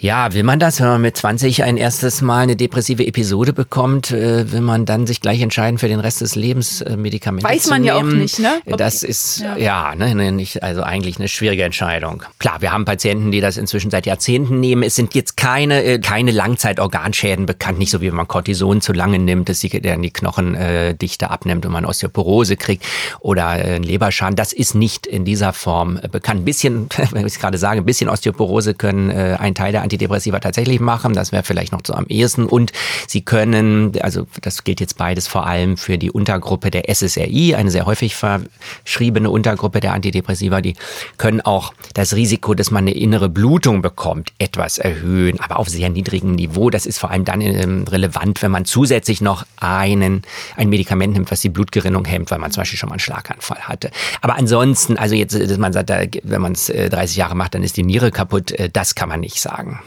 Ja, 0.00 0.32
will 0.32 0.44
man 0.44 0.60
das, 0.60 0.78
wenn 0.78 0.86
man 0.86 1.00
mit 1.00 1.16
20 1.16 1.64
ein 1.64 1.76
erstes 1.76 2.22
Mal 2.22 2.44
eine 2.44 2.54
depressive 2.54 3.04
Episode 3.04 3.52
bekommt, 3.52 4.12
äh, 4.12 4.52
will 4.52 4.60
man 4.60 4.86
dann 4.86 5.08
sich 5.08 5.20
gleich 5.20 5.42
entscheiden 5.42 5.76
für 5.76 5.88
den 5.88 5.98
Rest 5.98 6.20
des 6.20 6.36
Lebens 6.36 6.82
äh, 6.82 6.96
Medikamente 6.96 7.48
Weiß 7.48 7.68
man 7.68 7.82
ja 7.82 7.96
auch 7.96 8.04
nicht, 8.04 8.38
ne? 8.38 8.60
Ob 8.66 8.76
das 8.76 9.02
ist 9.02 9.40
ja, 9.40 9.56
ja 9.56 9.94
ne, 9.96 10.14
ne, 10.14 10.30
nicht, 10.30 10.62
also 10.62 10.84
eigentlich 10.84 11.18
eine 11.18 11.26
schwierige 11.26 11.64
Entscheidung. 11.64 12.22
Klar, 12.38 12.62
wir 12.62 12.70
haben 12.70 12.84
Patienten, 12.84 13.32
die 13.32 13.40
das 13.40 13.56
inzwischen 13.56 13.90
seit 13.90 14.06
Jahrzehnten 14.06 14.60
nehmen. 14.60 14.84
Es 14.84 14.94
sind 14.94 15.16
jetzt 15.16 15.36
keine 15.36 15.82
äh, 15.82 15.98
keine 15.98 16.30
Langzeitorganschäden 16.30 17.46
bekannt, 17.46 17.80
nicht 17.80 17.90
so 17.90 18.00
wie 18.00 18.06
wenn 18.06 18.14
man 18.14 18.28
Cortison 18.28 18.80
zu 18.80 18.92
lange 18.92 19.18
nimmt, 19.18 19.48
dass 19.48 19.58
die, 19.58 19.82
dann 19.82 20.02
die 20.02 20.12
Knochendichte 20.12 21.28
abnimmt 21.28 21.66
und 21.66 21.72
man 21.72 21.84
Osteoporose 21.84 22.56
kriegt 22.56 22.84
oder 23.18 23.58
äh, 23.58 23.74
einen 23.74 23.82
Leberschaden. 23.82 24.36
Das 24.36 24.52
ist 24.52 24.76
nicht 24.76 25.08
in 25.08 25.24
dieser 25.24 25.52
Form 25.52 25.98
äh, 26.00 26.06
bekannt. 26.06 26.42
Ein 26.42 26.44
bisschen, 26.44 26.88
wenn 27.10 27.26
ich 27.26 27.40
gerade 27.40 27.58
sage, 27.58 27.80
ein 27.80 27.84
bisschen 27.84 28.08
Osteoporose 28.08 28.74
können 28.74 29.10
äh, 29.10 29.36
ein 29.40 29.56
Teil 29.56 29.72
der 29.72 29.87
Antidepressiva 29.88 30.38
tatsächlich 30.38 30.80
machen. 30.80 31.14
Das 31.14 31.32
wäre 31.32 31.42
vielleicht 31.42 31.72
noch 31.72 31.80
so 31.86 31.94
am 31.94 32.06
ehesten. 32.08 32.44
Und 32.44 32.72
sie 33.06 33.22
können, 33.22 33.92
also 34.02 34.26
das 34.42 34.64
gilt 34.64 34.80
jetzt 34.80 34.98
beides 34.98 35.26
vor 35.26 35.46
allem 35.46 35.78
für 35.78 35.96
die 35.96 36.10
Untergruppe 36.10 36.70
der 36.70 36.94
SSRI, 36.94 37.54
eine 37.54 37.70
sehr 37.70 37.86
häufig 37.86 38.14
verschriebene 38.14 39.30
Untergruppe 39.30 39.80
der 39.80 39.94
Antidepressiva, 39.94 40.60
die 40.60 40.74
können 41.16 41.40
auch 41.40 41.72
das 41.94 42.14
Risiko, 42.14 42.54
dass 42.54 42.70
man 42.70 42.84
eine 42.84 42.92
innere 42.92 43.30
Blutung 43.30 43.80
bekommt, 43.80 44.32
etwas 44.38 44.76
erhöhen, 44.76 45.40
aber 45.40 45.58
auf 45.58 45.68
sehr 45.68 45.88
niedrigem 45.88 46.32
Niveau. 46.32 46.68
Das 46.68 46.84
ist 46.84 46.98
vor 46.98 47.10
allem 47.10 47.24
dann 47.24 47.40
ähm, 47.40 47.84
relevant, 47.88 48.42
wenn 48.42 48.50
man 48.50 48.66
zusätzlich 48.66 49.20
noch 49.20 49.46
einen, 49.56 50.22
ein 50.56 50.68
Medikament 50.68 51.14
nimmt, 51.14 51.30
was 51.30 51.40
die 51.40 51.48
Blutgerinnung 51.48 52.04
hemmt, 52.04 52.30
weil 52.30 52.38
man 52.38 52.50
zum 52.50 52.60
Beispiel 52.60 52.78
schon 52.78 52.90
mal 52.90 52.94
einen 52.94 53.00
Schlaganfall 53.00 53.60
hatte. 53.60 53.90
Aber 54.20 54.36
ansonsten, 54.36 54.98
also 54.98 55.14
jetzt, 55.14 55.34
dass 55.34 55.58
man 55.58 55.72
sagt, 55.72 55.88
wenn 55.88 56.42
man 56.42 56.52
es 56.52 56.66
30 56.66 57.16
Jahre 57.16 57.34
macht, 57.34 57.54
dann 57.54 57.62
ist 57.62 57.76
die 57.76 57.84
Niere 57.84 58.10
kaputt, 58.10 58.52
äh, 58.52 58.68
das 58.70 58.94
kann 58.94 59.08
man 59.08 59.20
nicht 59.20 59.40
sagen. 59.40 59.77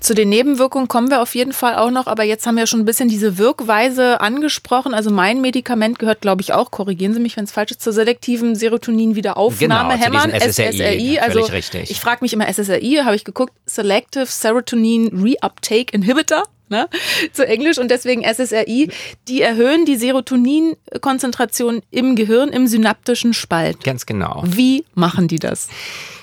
Zu 0.00 0.14
den 0.14 0.28
Nebenwirkungen 0.28 0.88
kommen 0.88 1.10
wir 1.10 1.20
auf 1.20 1.34
jeden 1.34 1.52
Fall 1.52 1.76
auch 1.76 1.90
noch, 1.90 2.06
aber 2.06 2.24
jetzt 2.24 2.46
haben 2.46 2.56
wir 2.56 2.66
schon 2.66 2.80
ein 2.80 2.84
bisschen 2.84 3.08
diese 3.08 3.38
Wirkweise 3.38 4.20
angesprochen. 4.20 4.94
Also 4.94 5.10
mein 5.10 5.40
Medikament 5.40 5.98
gehört, 5.98 6.20
glaube 6.20 6.42
ich, 6.42 6.52
auch, 6.52 6.70
korrigieren 6.70 7.14
Sie 7.14 7.20
mich, 7.20 7.36
wenn 7.36 7.44
es 7.44 7.52
falsch 7.52 7.72
ist, 7.72 7.82
zur 7.82 7.92
selektiven 7.92 8.54
Serotonin-Wiederaufnahme 8.54 9.94
genau, 9.94 10.04
hämmern. 10.04 10.30
SSRI. 10.30 10.72
SSRI. 10.72 11.18
Also 11.20 11.40
richtig. 11.44 11.90
ich 11.90 12.00
frage 12.00 12.18
mich 12.22 12.32
immer, 12.32 12.46
SSRI, 12.52 13.02
habe 13.04 13.16
ich 13.16 13.24
geguckt, 13.24 13.52
Selective 13.66 14.26
Serotonin 14.26 15.08
Reuptake 15.08 15.94
Inhibitor. 15.94 16.44
ne? 16.68 16.88
zu 17.32 17.46
Englisch 17.46 17.78
und 17.78 17.90
deswegen 17.90 18.22
SSRI, 18.22 18.90
die 19.28 19.42
erhöhen 19.42 19.84
die 19.84 19.96
Serotoninkonzentration 19.96 21.82
im 21.90 22.16
Gehirn, 22.16 22.50
im 22.50 22.66
synaptischen 22.66 23.34
Spalt. 23.34 23.84
Ganz 23.84 24.06
genau. 24.06 24.42
Wie 24.46 24.84
machen 24.94 25.28
die 25.28 25.38
das? 25.38 25.68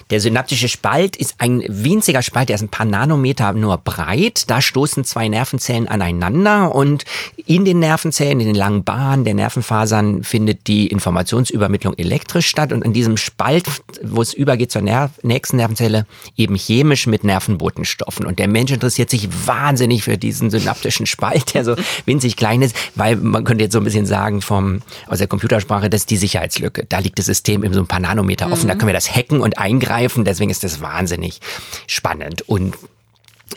Der 0.09 0.19
synaptische 0.19 0.67
Spalt 0.67 1.15
ist 1.15 1.35
ein 1.37 1.63
winziger 1.67 2.21
Spalt, 2.21 2.49
der 2.49 2.55
ist 2.55 2.61
ein 2.61 2.69
paar 2.69 2.85
Nanometer 2.85 3.53
nur 3.53 3.77
breit. 3.77 4.49
Da 4.49 4.61
stoßen 4.61 5.03
zwei 5.03 5.27
Nervenzellen 5.27 5.87
aneinander 5.87 6.73
und 6.75 7.05
in 7.45 7.65
den 7.65 7.79
Nervenzellen, 7.79 8.39
in 8.39 8.47
den 8.47 8.55
langen 8.55 8.83
Bahnen 8.83 9.25
der 9.25 9.33
Nervenfasern 9.33 10.23
findet 10.23 10.67
die 10.67 10.87
Informationsübermittlung 10.87 11.97
elektrisch 11.97 12.47
statt 12.47 12.71
und 12.71 12.83
in 12.83 12.93
diesem 12.93 13.17
Spalt, 13.17 13.65
wo 14.03 14.21
es 14.21 14.33
übergeht 14.33 14.71
zur 14.71 14.81
Nerv 14.81 15.11
nächsten 15.23 15.57
Nervenzelle, 15.57 16.05
eben 16.37 16.55
chemisch 16.55 17.07
mit 17.07 17.23
Nervenbotenstoffen. 17.23 18.25
Und 18.25 18.39
der 18.39 18.47
Mensch 18.47 18.71
interessiert 18.71 19.09
sich 19.09 19.27
wahnsinnig 19.45 20.03
für 20.03 20.17
diesen 20.17 20.49
synaptischen 20.49 21.05
Spalt, 21.05 21.53
der 21.53 21.65
so 21.65 21.75
winzig 22.05 22.37
klein 22.37 22.61
ist, 22.61 22.75
weil 22.95 23.15
man 23.15 23.43
könnte 23.43 23.63
jetzt 23.63 23.73
so 23.73 23.79
ein 23.79 23.83
bisschen 23.83 24.05
sagen 24.05 24.41
vom, 24.41 24.81
aus 25.07 25.17
der 25.17 25.27
Computersprache, 25.27 25.89
das 25.89 26.01
ist 26.01 26.09
die 26.11 26.17
Sicherheitslücke. 26.17 26.85
Da 26.87 26.99
liegt 26.99 27.19
das 27.19 27.25
System 27.25 27.63
eben 27.63 27.73
so 27.73 27.79
ein 27.79 27.87
paar 27.87 27.99
Nanometer 27.99 28.51
offen, 28.51 28.65
mhm. 28.65 28.67
da 28.69 28.75
können 28.75 28.87
wir 28.87 28.93
das 28.93 29.13
hacken 29.13 29.41
und 29.41 29.57
eingreifen 29.57 30.02
greifen. 30.03 30.25
Deswegen 30.25 30.51
ist 30.51 30.63
das 30.63 30.81
wahnsinnig 30.81 31.39
spannend. 31.87 32.41
Und 32.47 32.77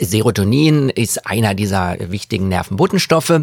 Serotonin 0.00 0.88
ist 0.88 1.26
einer 1.26 1.54
dieser 1.54 1.96
wichtigen 2.10 2.48
Nervenbotenstoffe 2.48 3.40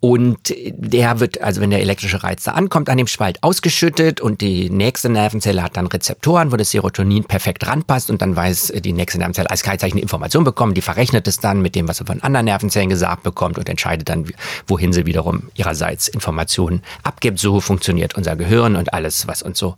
und 0.00 0.54
der 0.70 1.20
wird, 1.20 1.40
also 1.40 1.60
wenn 1.60 1.70
der 1.70 1.80
elektrische 1.80 2.22
Reiz 2.22 2.44
da 2.44 2.52
ankommt, 2.52 2.88
an 2.88 2.98
dem 2.98 3.06
Spalt 3.06 3.42
ausgeschüttet 3.42 4.20
und 4.20 4.40
die 4.40 4.70
nächste 4.70 5.08
Nervenzelle 5.08 5.62
hat 5.62 5.76
dann 5.76 5.86
Rezeptoren, 5.86 6.52
wo 6.52 6.56
das 6.56 6.70
Serotonin 6.70 7.24
perfekt 7.24 7.66
ranpasst 7.66 8.10
und 8.10 8.22
dann 8.22 8.36
weiß 8.36 8.72
die 8.76 8.92
nächste 8.92 9.18
Nervenzelle 9.18 9.50
als 9.50 9.62
Kennzeichen 9.62 9.98
Information 9.98 10.44
bekommen, 10.44 10.74
die 10.74 10.82
verrechnet 10.82 11.26
es 11.28 11.38
dann 11.38 11.62
mit 11.62 11.74
dem, 11.74 11.88
was 11.88 11.98
sie 11.98 12.04
von 12.04 12.22
anderen 12.22 12.46
Nervenzellen 12.46 12.88
gesagt 12.88 13.22
bekommt 13.22 13.58
und 13.58 13.68
entscheidet 13.68 14.08
dann, 14.08 14.26
wohin 14.66 14.92
sie 14.92 15.06
wiederum 15.06 15.50
ihrerseits 15.54 16.08
Informationen 16.08 16.82
abgibt. 17.02 17.38
So 17.38 17.60
funktioniert 17.60 18.14
unser 18.14 18.36
Gehirn 18.36 18.76
und 18.76 18.92
alles, 18.92 19.26
was 19.26 19.42
uns 19.42 19.58
so 19.58 19.76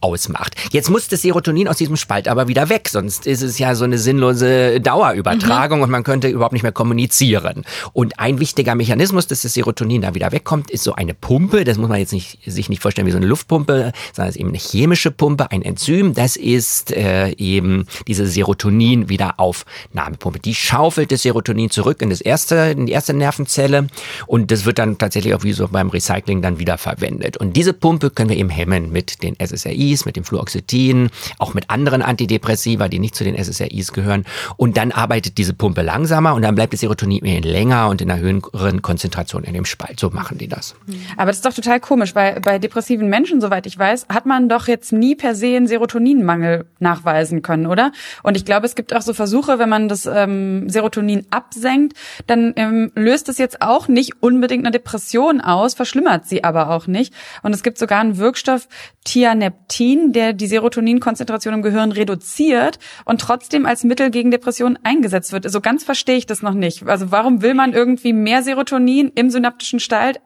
ausmacht. 0.00 0.54
Jetzt 0.72 0.90
muss 0.90 1.08
das 1.08 1.22
Serotonin 1.22 1.68
aus 1.68 1.76
diesem 1.76 1.96
Spalt 1.96 2.28
aber 2.28 2.48
wieder 2.48 2.68
weg, 2.68 2.88
sonst 2.88 3.26
ist 3.26 3.42
es 3.42 3.58
ja 3.58 3.74
so 3.74 3.84
eine 3.84 3.98
sinnlose 3.98 4.80
Dauerübertragung. 4.80 5.48
Mhm. 5.48 5.53
Übertragung 5.54 5.82
und 5.82 5.90
man 5.90 6.04
könnte 6.04 6.28
überhaupt 6.28 6.52
nicht 6.52 6.62
mehr 6.62 6.70
kommunizieren. 6.72 7.64
Und 7.92 8.18
ein 8.18 8.40
wichtiger 8.40 8.74
Mechanismus, 8.74 9.26
dass 9.26 9.42
das 9.42 9.52
Serotonin 9.54 10.02
da 10.02 10.14
wieder 10.14 10.32
wegkommt, 10.32 10.70
ist 10.70 10.84
so 10.84 10.94
eine 10.94 11.14
Pumpe. 11.14 11.64
Das 11.64 11.78
muss 11.78 11.88
man 11.88 11.98
jetzt 11.98 12.12
nicht, 12.12 12.38
sich 12.44 12.68
nicht 12.68 12.82
vorstellen 12.82 13.06
wie 13.06 13.12
so 13.12 13.16
eine 13.16 13.24
Luftpumpe, 13.26 13.92
sondern 14.12 14.28
es 14.28 14.36
ist 14.36 14.40
eben 14.40 14.50
eine 14.50 14.58
chemische 14.58 15.10
Pumpe, 15.10 15.50
ein 15.50 15.62
Enzym. 15.62 16.12
Das 16.14 16.36
ist 16.36 16.92
äh, 16.92 17.30
eben 17.36 17.86
diese 18.06 18.26
Serotonin-Wiederaufnahmepumpe. 18.26 20.40
Die 20.40 20.54
schaufelt 20.54 21.10
das 21.12 21.22
Serotonin 21.22 21.70
zurück 21.70 22.02
in 22.02 22.10
das 22.10 22.20
erste, 22.20 22.74
in 22.76 22.84
die 22.86 22.92
erste 22.92 23.14
Nervenzelle 23.14 23.86
und 24.26 24.50
das 24.50 24.64
wird 24.64 24.78
dann 24.78 24.98
tatsächlich 24.98 25.34
auch 25.34 25.44
wie 25.44 25.52
so 25.52 25.68
beim 25.68 25.90
Recycling 25.90 26.42
dann 26.42 26.58
wieder 26.58 26.78
verwendet. 26.78 27.36
Und 27.36 27.56
diese 27.56 27.72
Pumpe 27.72 28.10
können 28.10 28.30
wir 28.30 28.36
eben 28.36 28.50
hemmen 28.50 28.90
mit 28.90 29.22
den 29.22 29.36
SSRIs, 29.38 30.04
mit 30.04 30.16
dem 30.16 30.24
Fluoxetin, 30.24 31.10
auch 31.38 31.54
mit 31.54 31.70
anderen 31.70 32.02
Antidepressiva, 32.02 32.88
die 32.88 32.98
nicht 32.98 33.14
zu 33.14 33.22
den 33.24 33.36
SSRIs 33.36 33.92
gehören. 33.92 34.24
Und 34.56 34.76
dann 34.76 34.92
arbeitet 34.92 35.33
diese 35.36 35.52
Pumpe 35.52 35.82
langsamer 35.82 36.34
und 36.34 36.42
dann 36.42 36.54
bleibt 36.54 36.72
das 36.72 36.80
Serotonin 36.80 37.42
länger 37.42 37.88
und 37.88 38.00
in 38.00 38.10
einer 38.10 38.20
höheren 38.20 38.82
Konzentration 38.82 39.44
in 39.44 39.54
dem 39.54 39.64
Spalt. 39.64 39.98
So 39.98 40.10
machen 40.10 40.38
die 40.38 40.48
das. 40.48 40.76
Aber 41.16 41.26
das 41.26 41.36
ist 41.36 41.46
doch 41.46 41.54
total 41.54 41.80
komisch, 41.80 42.14
weil 42.14 42.40
bei 42.40 42.58
depressiven 42.58 43.08
Menschen, 43.08 43.40
soweit 43.40 43.66
ich 43.66 43.78
weiß, 43.78 44.06
hat 44.08 44.26
man 44.26 44.48
doch 44.48 44.68
jetzt 44.68 44.92
nie 44.92 45.14
per 45.14 45.34
se 45.34 45.56
einen 45.56 45.66
Serotoninmangel 45.66 46.66
nachweisen 46.78 47.42
können, 47.42 47.66
oder? 47.66 47.92
Und 48.22 48.36
ich 48.36 48.44
glaube, 48.44 48.66
es 48.66 48.74
gibt 48.74 48.94
auch 48.94 49.02
so 49.02 49.14
Versuche, 49.14 49.58
wenn 49.58 49.68
man 49.68 49.88
das 49.88 50.06
ähm, 50.06 50.68
Serotonin 50.68 51.26
absenkt, 51.30 51.96
dann 52.26 52.52
ähm, 52.56 52.92
löst 52.94 53.28
es 53.28 53.38
jetzt 53.38 53.60
auch 53.60 53.88
nicht 53.88 54.22
unbedingt 54.22 54.64
eine 54.64 54.72
Depression 54.72 55.40
aus, 55.40 55.74
verschlimmert 55.74 56.26
sie 56.26 56.44
aber 56.44 56.70
auch 56.70 56.86
nicht. 56.86 57.12
Und 57.42 57.54
es 57.54 57.62
gibt 57.62 57.78
sogar 57.78 58.00
einen 58.00 58.18
Wirkstoff, 58.18 58.68
Tianeptin, 59.04 60.12
der 60.12 60.32
die 60.32 60.46
Serotoninkonzentration 60.46 61.54
im 61.54 61.62
Gehirn 61.62 61.92
reduziert 61.92 62.78
und 63.04 63.20
trotzdem 63.20 63.66
als 63.66 63.84
Mittel 63.84 64.10
gegen 64.10 64.30
Depressionen 64.30 64.78
eingesetzt 64.82 65.23
wird. 65.32 65.50
So 65.50 65.60
ganz 65.60 65.84
verstehe 65.84 66.16
ich 66.16 66.26
das 66.26 66.42
noch 66.42 66.54
nicht. 66.54 66.86
Also 66.86 67.10
warum 67.10 67.42
will 67.42 67.54
man 67.54 67.72
irgendwie 67.72 68.12
mehr 68.12 68.42
Serotonin 68.42 69.12
im 69.14 69.30
synaptischen 69.30 69.80
Spalt, 69.80 70.20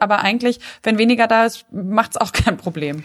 aber 0.00 0.20
eigentlich, 0.20 0.60
wenn 0.82 0.98
weniger 0.98 1.26
da 1.26 1.46
ist, 1.46 1.66
macht 1.70 2.12
es 2.12 2.16
auch 2.16 2.32
kein 2.38 2.56
Problem. 2.56 3.04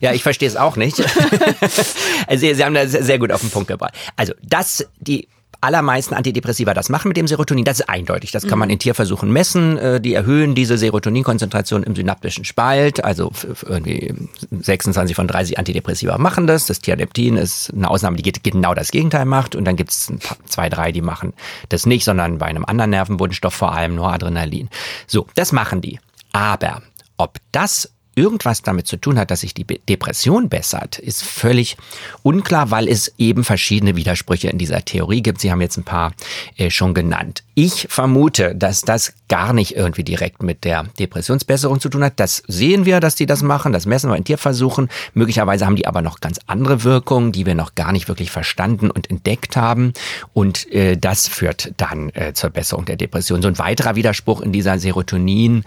Ja, 0.00 0.12
ich 0.12 0.22
verstehe 0.22 0.48
es 0.48 0.56
auch 0.56 0.76
nicht. 0.76 1.00
also, 2.26 2.54
Sie 2.54 2.64
haben 2.64 2.74
da 2.74 2.86
sehr 2.86 3.18
gut 3.18 3.32
auf 3.32 3.40
den 3.40 3.50
Punkt 3.50 3.68
gebracht. 3.68 3.94
Also 4.16 4.34
das, 4.42 4.86
die 4.98 5.28
allermeisten 5.60 6.14
Antidepressiva 6.14 6.74
das 6.74 6.88
machen 6.88 7.08
mit 7.08 7.16
dem 7.16 7.26
Serotonin, 7.26 7.64
das 7.64 7.80
ist 7.80 7.88
eindeutig. 7.88 8.30
Das 8.30 8.46
kann 8.46 8.58
man 8.58 8.68
mhm. 8.68 8.74
in 8.74 8.78
Tierversuchen 8.78 9.30
messen. 9.30 9.78
Äh, 9.78 10.00
die 10.00 10.14
erhöhen 10.14 10.54
diese 10.54 10.78
Serotoninkonzentration 10.78 11.82
im 11.82 11.94
synaptischen 11.94 12.44
Spalt. 12.44 13.04
Also 13.04 13.32
irgendwie 13.66 14.14
26 14.50 15.14
von 15.14 15.28
30 15.28 15.58
Antidepressiva 15.58 16.18
machen 16.18 16.46
das. 16.46 16.66
Das 16.66 16.80
Tiadeptin 16.80 17.36
ist 17.36 17.72
eine 17.74 17.90
Ausnahme, 17.90 18.16
die 18.16 18.32
genau 18.42 18.74
das 18.74 18.90
Gegenteil 18.90 19.24
macht. 19.24 19.54
Und 19.54 19.64
dann 19.64 19.76
gibt 19.76 19.90
es 19.90 20.12
zwei, 20.46 20.68
drei, 20.68 20.92
die 20.92 21.02
machen 21.02 21.34
das 21.68 21.86
nicht, 21.86 22.04
sondern 22.04 22.38
bei 22.38 22.46
einem 22.46 22.64
anderen 22.64 22.90
Nervenbotenstoff 22.90 23.54
vor 23.54 23.72
allem 23.72 23.94
nur 23.94 24.12
Adrenalin. 24.12 24.68
So, 25.06 25.26
das 25.34 25.52
machen 25.52 25.80
die. 25.80 26.00
Aber 26.32 26.82
ob 27.16 27.38
das 27.52 27.90
irgendwas 28.20 28.60
damit 28.60 28.86
zu 28.86 28.98
tun 28.98 29.18
hat, 29.18 29.30
dass 29.30 29.40
sich 29.40 29.54
die 29.54 29.64
Depression 29.64 30.50
bessert, 30.50 30.98
ist 30.98 31.24
völlig 31.24 31.78
unklar, 32.22 32.70
weil 32.70 32.86
es 32.86 33.14
eben 33.16 33.44
verschiedene 33.44 33.96
Widersprüche 33.96 34.48
in 34.48 34.58
dieser 34.58 34.84
Theorie 34.84 35.22
gibt. 35.22 35.40
Sie 35.40 35.50
haben 35.50 35.62
jetzt 35.62 35.78
ein 35.78 35.84
paar 35.84 36.12
äh, 36.56 36.70
schon 36.70 36.92
genannt. 36.92 37.42
Ich 37.54 37.86
vermute, 37.88 38.54
dass 38.54 38.82
das 38.82 39.14
gar 39.28 39.54
nicht 39.54 39.74
irgendwie 39.74 40.04
direkt 40.04 40.42
mit 40.42 40.64
der 40.64 40.84
Depressionsbesserung 40.98 41.80
zu 41.80 41.88
tun 41.88 42.04
hat. 42.04 42.20
Das 42.20 42.42
sehen 42.46 42.84
wir, 42.84 43.00
dass 43.00 43.14
die 43.14 43.26
das 43.26 43.42
machen, 43.42 43.72
das 43.72 43.86
messen 43.86 44.10
wir 44.10 44.16
in 44.16 44.24
Tierversuchen. 44.24 44.90
Möglicherweise 45.14 45.64
haben 45.64 45.76
die 45.76 45.86
aber 45.86 46.02
noch 46.02 46.20
ganz 46.20 46.40
andere 46.46 46.84
Wirkungen, 46.84 47.32
die 47.32 47.46
wir 47.46 47.54
noch 47.54 47.74
gar 47.74 47.92
nicht 47.92 48.08
wirklich 48.08 48.30
verstanden 48.30 48.90
und 48.90 49.08
entdeckt 49.08 49.56
haben. 49.56 49.94
Und 50.34 50.70
äh, 50.72 50.96
das 50.96 51.26
führt 51.26 51.72
dann 51.78 52.10
äh, 52.10 52.34
zur 52.34 52.50
Besserung 52.50 52.84
der 52.84 52.96
Depression. 52.96 53.40
So 53.40 53.48
ein 53.48 53.58
weiterer 53.58 53.96
Widerspruch 53.96 54.42
in 54.42 54.52
dieser 54.52 54.78
Serotonin 54.78 55.64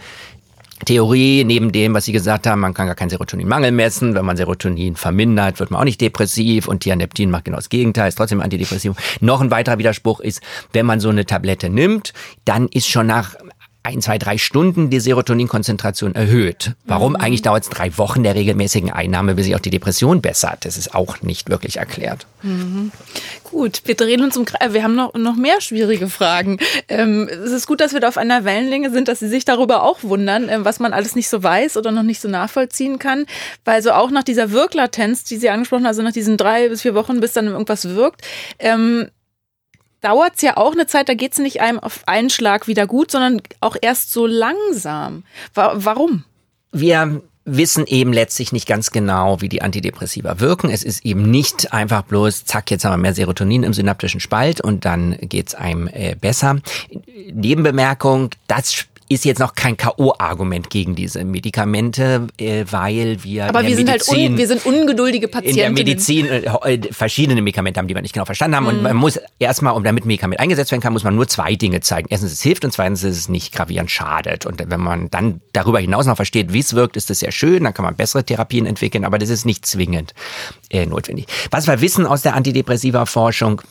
Theorie, 0.86 1.44
neben 1.44 1.72
dem, 1.72 1.94
was 1.94 2.06
Sie 2.06 2.12
gesagt 2.12 2.48
haben, 2.48 2.62
man 2.62 2.74
kann 2.74 2.88
gar 2.88 2.96
keinen 2.96 3.10
Serotoninmangel 3.10 3.72
messen. 3.72 4.16
Wenn 4.16 4.25
man 4.25 4.38
Serotonin 4.38 4.96
vermindert, 4.96 5.60
wird 5.60 5.72
man 5.72 5.82
auch 5.82 5.86
nicht 5.86 6.02
depressiv 6.02 6.68
und 6.68 6.82
Tianeptin 6.82 7.32
macht 7.32 7.46
genau 7.46 7.58
das 7.58 7.70
Gegenteil, 7.70 8.10
ist 8.10 8.16
trotzdem 8.16 8.42
antidepressiv. 8.42 8.94
Noch 9.22 9.42
ein 9.42 9.52
weiterer 9.52 9.78
Widerspruch 9.78 10.20
ist, 10.20 10.42
wenn 10.72 10.86
man 10.86 11.00
so 11.00 11.10
eine 11.10 11.25
Tablette 11.25 11.70
nimmt, 11.70 12.13
dann 12.46 12.68
ist 12.68 12.88
schon 12.88 13.08
nach 13.08 13.36
ein, 13.84 14.02
zwei, 14.02 14.18
drei 14.18 14.38
Stunden 14.38 14.90
die 14.90 15.02
Serotoninkonzentration 15.02 16.16
erhöht. 16.16 16.72
Warum? 16.86 17.13
Mhm. 17.13 17.18
Eigentlich 17.18 17.42
dauert 17.42 17.63
es 17.63 17.70
drei 17.70 17.98
Wochen 17.98 18.24
der 18.24 18.34
regelmäßigen 18.34 18.90
Einnahme, 18.90 19.36
bis 19.36 19.46
sich 19.46 19.56
auch 19.56 19.60
die 19.60 19.70
Depression 19.70 20.22
bessert. 20.22 20.63
Das 20.63 20.78
ist 20.78 20.96
auch 20.96 21.22
nicht 21.22 21.50
wirklich 21.50 21.78
erklärt. 21.78 22.25
Mhm. 22.44 22.92
Gut, 23.44 23.82
wir 23.84 23.96
drehen 23.96 24.24
uns 24.24 24.38
um, 24.38 24.46
wir 24.70 24.84
haben 24.84 24.96
noch, 24.96 25.13
noch 25.16 25.36
mehr 25.36 25.60
schwierige 25.60 26.08
Fragen. 26.08 26.60
Ähm, 26.88 27.28
es 27.28 27.52
ist 27.52 27.68
gut, 27.68 27.82
dass 27.82 27.92
wir 27.92 28.00
da 28.00 28.08
auf 28.08 28.18
einer 28.18 28.46
Wellenlänge 28.46 28.90
sind, 28.90 29.10
dass 29.10 29.20
Sie 29.20 29.28
sich 29.28 29.44
darüber 29.44 29.84
auch 29.84 30.02
wundern, 30.02 30.48
äh, 30.48 30.63
was 30.63 30.80
man 30.80 30.94
alles 30.94 31.16
nicht 31.16 31.28
so 31.28 31.44
weiß 31.44 31.75
oder 31.75 31.92
noch 31.92 32.04
nicht 32.04 32.22
so 32.22 32.30
nachvollziehen 32.30 33.00
kann. 33.00 33.25
Weil 33.66 33.82
so 33.84 33.92
auch 33.92 34.12
nach 34.12 34.24
dieser 34.24 34.52
Wirklatenz, 34.52 35.25
die 35.25 35.36
Sie 35.36 35.50
angesprochen 35.50 35.84
haben, 35.84 35.90
also 35.90 36.04
nach 36.04 36.13
diesen 36.13 36.38
drei 36.38 36.70
bis 36.70 36.84
vier 36.84 36.96
Wochen, 36.96 37.20
bis 37.20 37.34
dann 37.34 37.48
irgendwas 37.48 37.90
wirkt, 37.90 38.22
ähm, 38.60 39.10
dauert 40.04 40.34
es 40.36 40.42
ja 40.42 40.58
auch 40.58 40.74
eine 40.74 40.88
Zeit, 40.88 41.10
da 41.10 41.14
geht 41.14 41.34
es 41.34 41.40
nicht 41.40 41.62
einem 41.62 41.80
auf 41.80 42.02
einen 42.06 42.30
Schlag 42.30 42.68
wieder 42.68 42.88
gut, 42.88 43.12
sondern 43.12 43.42
auch 43.60 43.76
erst 43.82 44.12
so 44.12 44.26
langsam. 44.26 45.24
Warum? 45.54 46.26
Wir 46.72 47.22
wissen 47.46 47.86
eben 47.88 48.14
letztlich 48.14 48.52
nicht 48.54 48.68
ganz 48.68 48.92
genau, 48.92 49.42
wie 49.42 49.50
die 49.50 49.62
Antidepressiva 49.62 50.40
wirken. 50.40 50.70
Es 50.70 50.84
ist 50.84 51.06
eben 51.06 51.30
nicht 51.30 51.74
einfach 51.74 52.04
bloß, 52.04 52.46
zack, 52.46 52.72
jetzt 52.72 52.86
haben 52.86 52.94
wir 52.94 52.98
mehr 52.98 53.14
Serotonin 53.14 53.64
im 53.64 53.74
synaptischen 53.74 54.20
Spalt 54.20 54.62
und 54.62 54.86
dann 54.86 55.18
geht's 55.22 55.54
einem 55.54 55.88
äh, 55.88 56.16
besser. 56.16 56.60
Nebenbemerkung, 57.34 58.30
das 58.48 58.86
ist 59.13 59.25
jetzt 59.25 59.39
noch 59.39 59.53
kein 59.53 59.77
K.O.-Argument 59.77 60.70
gegen 60.70 60.96
diese 60.96 61.24
Medikamente, 61.24 62.27
äh, 62.38 62.65
weil 62.70 63.24
wir. 63.24 63.46
Aber 63.46 63.65
wir 63.65 63.75
sind 63.75 63.88
Medizin, 63.88 64.15
halt 64.17 64.29
un, 64.32 64.38
wir 64.38 64.48
sind 64.48 64.65
ungeduldige 64.65 65.27
Patienten. 65.27 65.60
In 65.60 65.63
der 65.63 65.72
Medizin 65.72 66.25
äh, 66.27 66.39
äh, 66.39 66.82
verschiedene 66.91 67.41
Medikamente 67.41 67.79
haben, 67.79 67.88
die 67.88 67.96
wir 67.96 68.01
nicht 68.01 68.13
genau 68.13 68.25
verstanden 68.25 68.55
haben. 68.55 68.63
Mhm. 68.65 68.70
Und 68.70 68.84
man 68.84 68.96
muss 68.96 69.20
erstmal, 69.39 69.74
um 69.74 69.84
damit 69.84 70.05
ein 70.05 70.08
Medikament 70.08 70.39
eingesetzt 70.39 70.72
werden 70.72 70.82
kann, 70.82 70.93
muss 70.93 71.03
man 71.03 71.15
nur 71.15 71.27
zwei 71.27 71.55
Dinge 71.55 71.82
zeigen. 71.82 72.08
Erstens, 72.10 72.32
es 72.32 72.41
hilft 72.41 72.65
und 72.65 72.72
zweitens, 72.72 73.03
es 73.03 73.29
nicht 73.29 73.53
gravierend 73.53 73.91
schadet. 73.91 74.46
Und 74.46 74.62
wenn 74.70 74.79
man 74.79 75.10
dann 75.10 75.41
darüber 75.53 75.79
hinaus 75.79 76.05
noch 76.05 76.15
versteht, 76.15 76.53
wie 76.53 76.60
es 76.60 76.74
wirkt, 76.74 76.98
ist 76.98 77.10
das 77.10 77.20
sehr 77.20 77.32
schön. 77.32 77.63
Dann 77.63 77.74
kann 77.74 77.86
man 77.86 77.96
bessere 77.96 78.24
Therapien 78.24 78.65
entwickeln, 78.65 79.05
aber 79.05 79.20
das 79.20 79.29
ist 79.29 79.46
nicht 79.46 79.65
zwingend 79.65 80.13
äh, 80.70 80.86
notwendig. 80.86 81.27
Was 81.51 81.67
wir 81.67 81.82
wissen 81.82 82.05
aus 82.05 82.22
der 82.22 82.36
Antidepressiva-Forschung, 82.36 83.62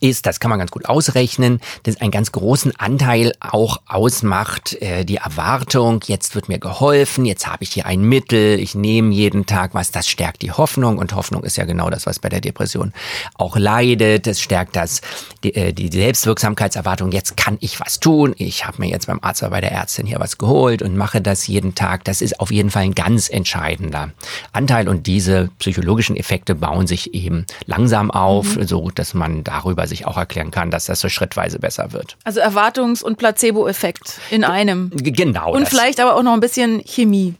ist, 0.00 0.26
das 0.26 0.40
kann 0.40 0.50
man 0.50 0.58
ganz 0.58 0.70
gut 0.70 0.86
ausrechnen, 0.86 1.60
dass 1.84 2.00
einen 2.00 2.10
ganz 2.10 2.32
großen 2.32 2.74
Anteil 2.76 3.32
auch 3.40 3.80
ausmacht 3.86 4.80
äh, 4.80 5.04
die 5.04 5.16
Erwartung, 5.16 6.00
jetzt 6.06 6.34
wird 6.34 6.48
mir 6.48 6.58
geholfen, 6.58 7.24
jetzt 7.24 7.46
habe 7.46 7.64
ich 7.64 7.72
hier 7.72 7.86
ein 7.86 8.02
Mittel, 8.02 8.58
ich 8.58 8.74
nehme 8.74 9.12
jeden 9.12 9.46
Tag 9.46 9.74
was, 9.74 9.90
das 9.90 10.08
stärkt 10.08 10.42
die 10.42 10.52
Hoffnung 10.52 10.98
und 10.98 11.14
Hoffnung 11.14 11.44
ist 11.44 11.56
ja 11.56 11.64
genau 11.64 11.90
das, 11.90 12.06
was 12.06 12.18
bei 12.18 12.28
der 12.28 12.40
Depression 12.40 12.92
auch 13.34 13.56
leidet, 13.56 14.26
es 14.26 14.40
stärkt 14.40 14.76
das 14.76 15.00
die, 15.44 15.54
äh, 15.54 15.72
die 15.72 15.88
Selbstwirksamkeitserwartung, 15.88 17.12
jetzt 17.12 17.36
kann 17.36 17.58
ich 17.60 17.80
was 17.80 18.00
tun, 18.00 18.34
ich 18.38 18.66
habe 18.66 18.82
mir 18.82 18.88
jetzt 18.88 19.06
beim 19.06 19.20
Arzt 19.22 19.42
oder 19.42 19.50
bei 19.50 19.60
der 19.60 19.72
Ärztin 19.72 20.06
hier 20.06 20.20
was 20.20 20.38
geholt 20.38 20.82
und 20.82 20.96
mache 20.96 21.20
das 21.20 21.46
jeden 21.46 21.74
Tag, 21.74 22.04
das 22.04 22.20
ist 22.20 22.40
auf 22.40 22.50
jeden 22.50 22.70
Fall 22.70 22.82
ein 22.82 22.94
ganz 22.94 23.28
entscheidender 23.28 24.10
Anteil 24.52 24.88
und 24.88 25.06
diese 25.06 25.50
psychologischen 25.58 26.16
Effekte 26.16 26.54
bauen 26.54 26.86
sich 26.86 27.14
eben 27.14 27.46
langsam 27.66 28.10
auf, 28.10 28.56
mhm. 28.56 28.66
so 28.66 28.90
dass 28.90 29.14
man 29.14 29.44
darüber 29.44 29.85
sich 29.86 30.06
auch 30.06 30.16
erklären 30.16 30.50
kann, 30.50 30.70
dass 30.70 30.86
das 30.86 31.00
so 31.00 31.08
schrittweise 31.08 31.58
besser 31.58 31.92
wird. 31.92 32.16
Also 32.24 32.40
Erwartungs- 32.40 33.02
und 33.02 33.16
Placebo-Effekt 33.18 34.20
in 34.30 34.44
einem. 34.44 34.90
Genau. 34.94 35.52
Und 35.52 35.68
vielleicht 35.68 36.00
aber 36.00 36.16
auch 36.16 36.22
noch 36.22 36.34
ein 36.34 36.40
bisschen 36.40 36.82
Chemie. 36.84 37.34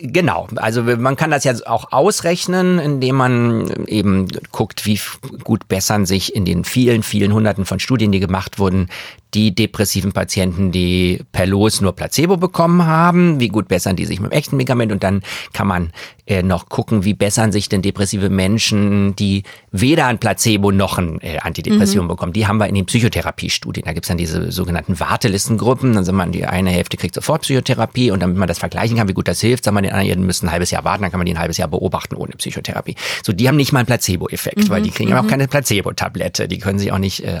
Genau, 0.00 0.48
also 0.56 0.82
man 0.82 1.16
kann 1.16 1.30
das 1.30 1.44
ja 1.44 1.54
auch 1.66 1.92
ausrechnen, 1.92 2.78
indem 2.78 3.16
man 3.16 3.86
eben 3.86 4.26
guckt, 4.50 4.84
wie 4.84 4.98
gut 5.44 5.68
bessern 5.68 6.06
sich 6.06 6.34
in 6.34 6.44
den 6.44 6.64
vielen, 6.64 7.02
vielen 7.02 7.32
Hunderten 7.32 7.64
von 7.64 7.78
Studien, 7.78 8.10
die 8.10 8.20
gemacht 8.20 8.58
wurden, 8.58 8.88
die 9.34 9.54
depressiven 9.54 10.12
Patienten, 10.12 10.72
die 10.72 11.20
per 11.32 11.46
Los 11.46 11.80
nur 11.80 11.92
Placebo 11.92 12.36
bekommen 12.36 12.86
haben, 12.86 13.40
wie 13.40 13.48
gut 13.48 13.68
bessern 13.68 13.96
die 13.96 14.04
sich 14.04 14.20
mit 14.20 14.32
dem 14.32 14.36
echten 14.36 14.56
Medikament 14.56 14.92
und 14.92 15.02
dann 15.02 15.22
kann 15.52 15.66
man 15.66 15.92
äh, 16.24 16.42
noch 16.42 16.68
gucken, 16.68 17.04
wie 17.04 17.14
bessern 17.14 17.50
sich 17.50 17.68
denn 17.68 17.82
depressive 17.82 18.30
Menschen, 18.30 19.16
die 19.16 19.42
weder 19.72 20.06
ein 20.06 20.18
Placebo 20.18 20.70
noch 20.70 20.98
ein 20.98 21.20
äh, 21.20 21.38
Antidepressium 21.38 22.04
mhm. 22.04 22.08
bekommen. 22.08 22.32
Die 22.32 22.46
haben 22.46 22.58
wir 22.58 22.68
in 22.68 22.74
den 22.74 22.86
Psychotherapiestudien. 22.86 23.84
Da 23.84 23.92
gibt's 23.92 24.08
dann 24.08 24.18
diese 24.18 24.52
sogenannten 24.52 25.00
Wartelistengruppen. 25.00 25.94
Dann 25.94 26.04
sagt 26.04 26.16
man, 26.16 26.30
die 26.30 26.46
eine 26.46 26.70
Hälfte 26.70 26.96
kriegt 26.96 27.14
sofort 27.14 27.42
Psychotherapie 27.42 28.10
und 28.10 28.20
damit 28.20 28.36
man 28.36 28.46
das 28.46 28.60
vergleichen 28.60 28.96
kann, 28.98 29.08
wie 29.08 29.14
gut 29.14 29.26
das 29.26 29.40
hilft, 29.40 29.64
sagt 29.64 29.74
man, 29.74 29.82
den 29.82 29.92
anderen 29.92 30.24
müssen 30.24 30.46
ein 30.46 30.52
halbes 30.52 30.70
Jahr 30.70 30.84
warten, 30.84 31.02
dann 31.02 31.10
kann 31.10 31.18
man 31.18 31.26
die 31.26 31.32
ein 31.32 31.40
halbes 31.40 31.56
Jahr 31.56 31.68
beobachten 31.68 32.14
ohne 32.14 32.32
Psychotherapie. 32.32 32.94
So, 33.24 33.32
die 33.32 33.48
haben 33.48 33.56
nicht 33.56 33.72
mal 33.72 33.80
einen 33.80 33.86
Placebo-Effekt, 33.86 34.58
mhm. 34.58 34.68
weil 34.68 34.82
die 34.82 34.90
kriegen 34.90 35.10
mhm. 35.10 35.16
auch 35.16 35.26
keine 35.26 35.48
Placebo-Tablette. 35.48 36.46
Die 36.46 36.58
können 36.58 36.78
sich 36.78 36.92
auch 36.92 36.98
nicht 36.98 37.24
äh, 37.24 37.40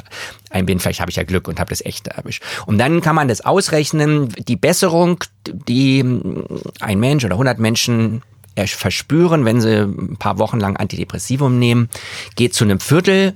einbinden. 0.50 0.80
Vielleicht 0.80 1.00
habe 1.00 1.10
ich 1.10 1.16
ja 1.16 1.22
Glück 1.22 1.46
und 1.46 1.60
habe 1.60 1.70
das 1.70 1.81
echt 1.86 2.08
erwischt. 2.08 2.42
Und 2.66 2.78
dann 2.78 3.00
kann 3.00 3.16
man 3.16 3.28
das 3.28 3.40
ausrechnen, 3.42 4.28
die 4.48 4.56
Besserung, 4.56 5.24
die 5.46 6.04
ein 6.80 7.00
Mensch 7.00 7.24
oder 7.24 7.34
100 7.34 7.58
Menschen 7.58 8.22
verspüren, 8.56 9.44
wenn 9.44 9.60
sie 9.60 9.82
ein 9.82 10.16
paar 10.18 10.38
Wochen 10.38 10.60
lang 10.60 10.76
Antidepressivum 10.76 11.58
nehmen, 11.58 11.88
geht 12.36 12.54
zu 12.54 12.64
einem 12.64 12.80
Viertel 12.80 13.34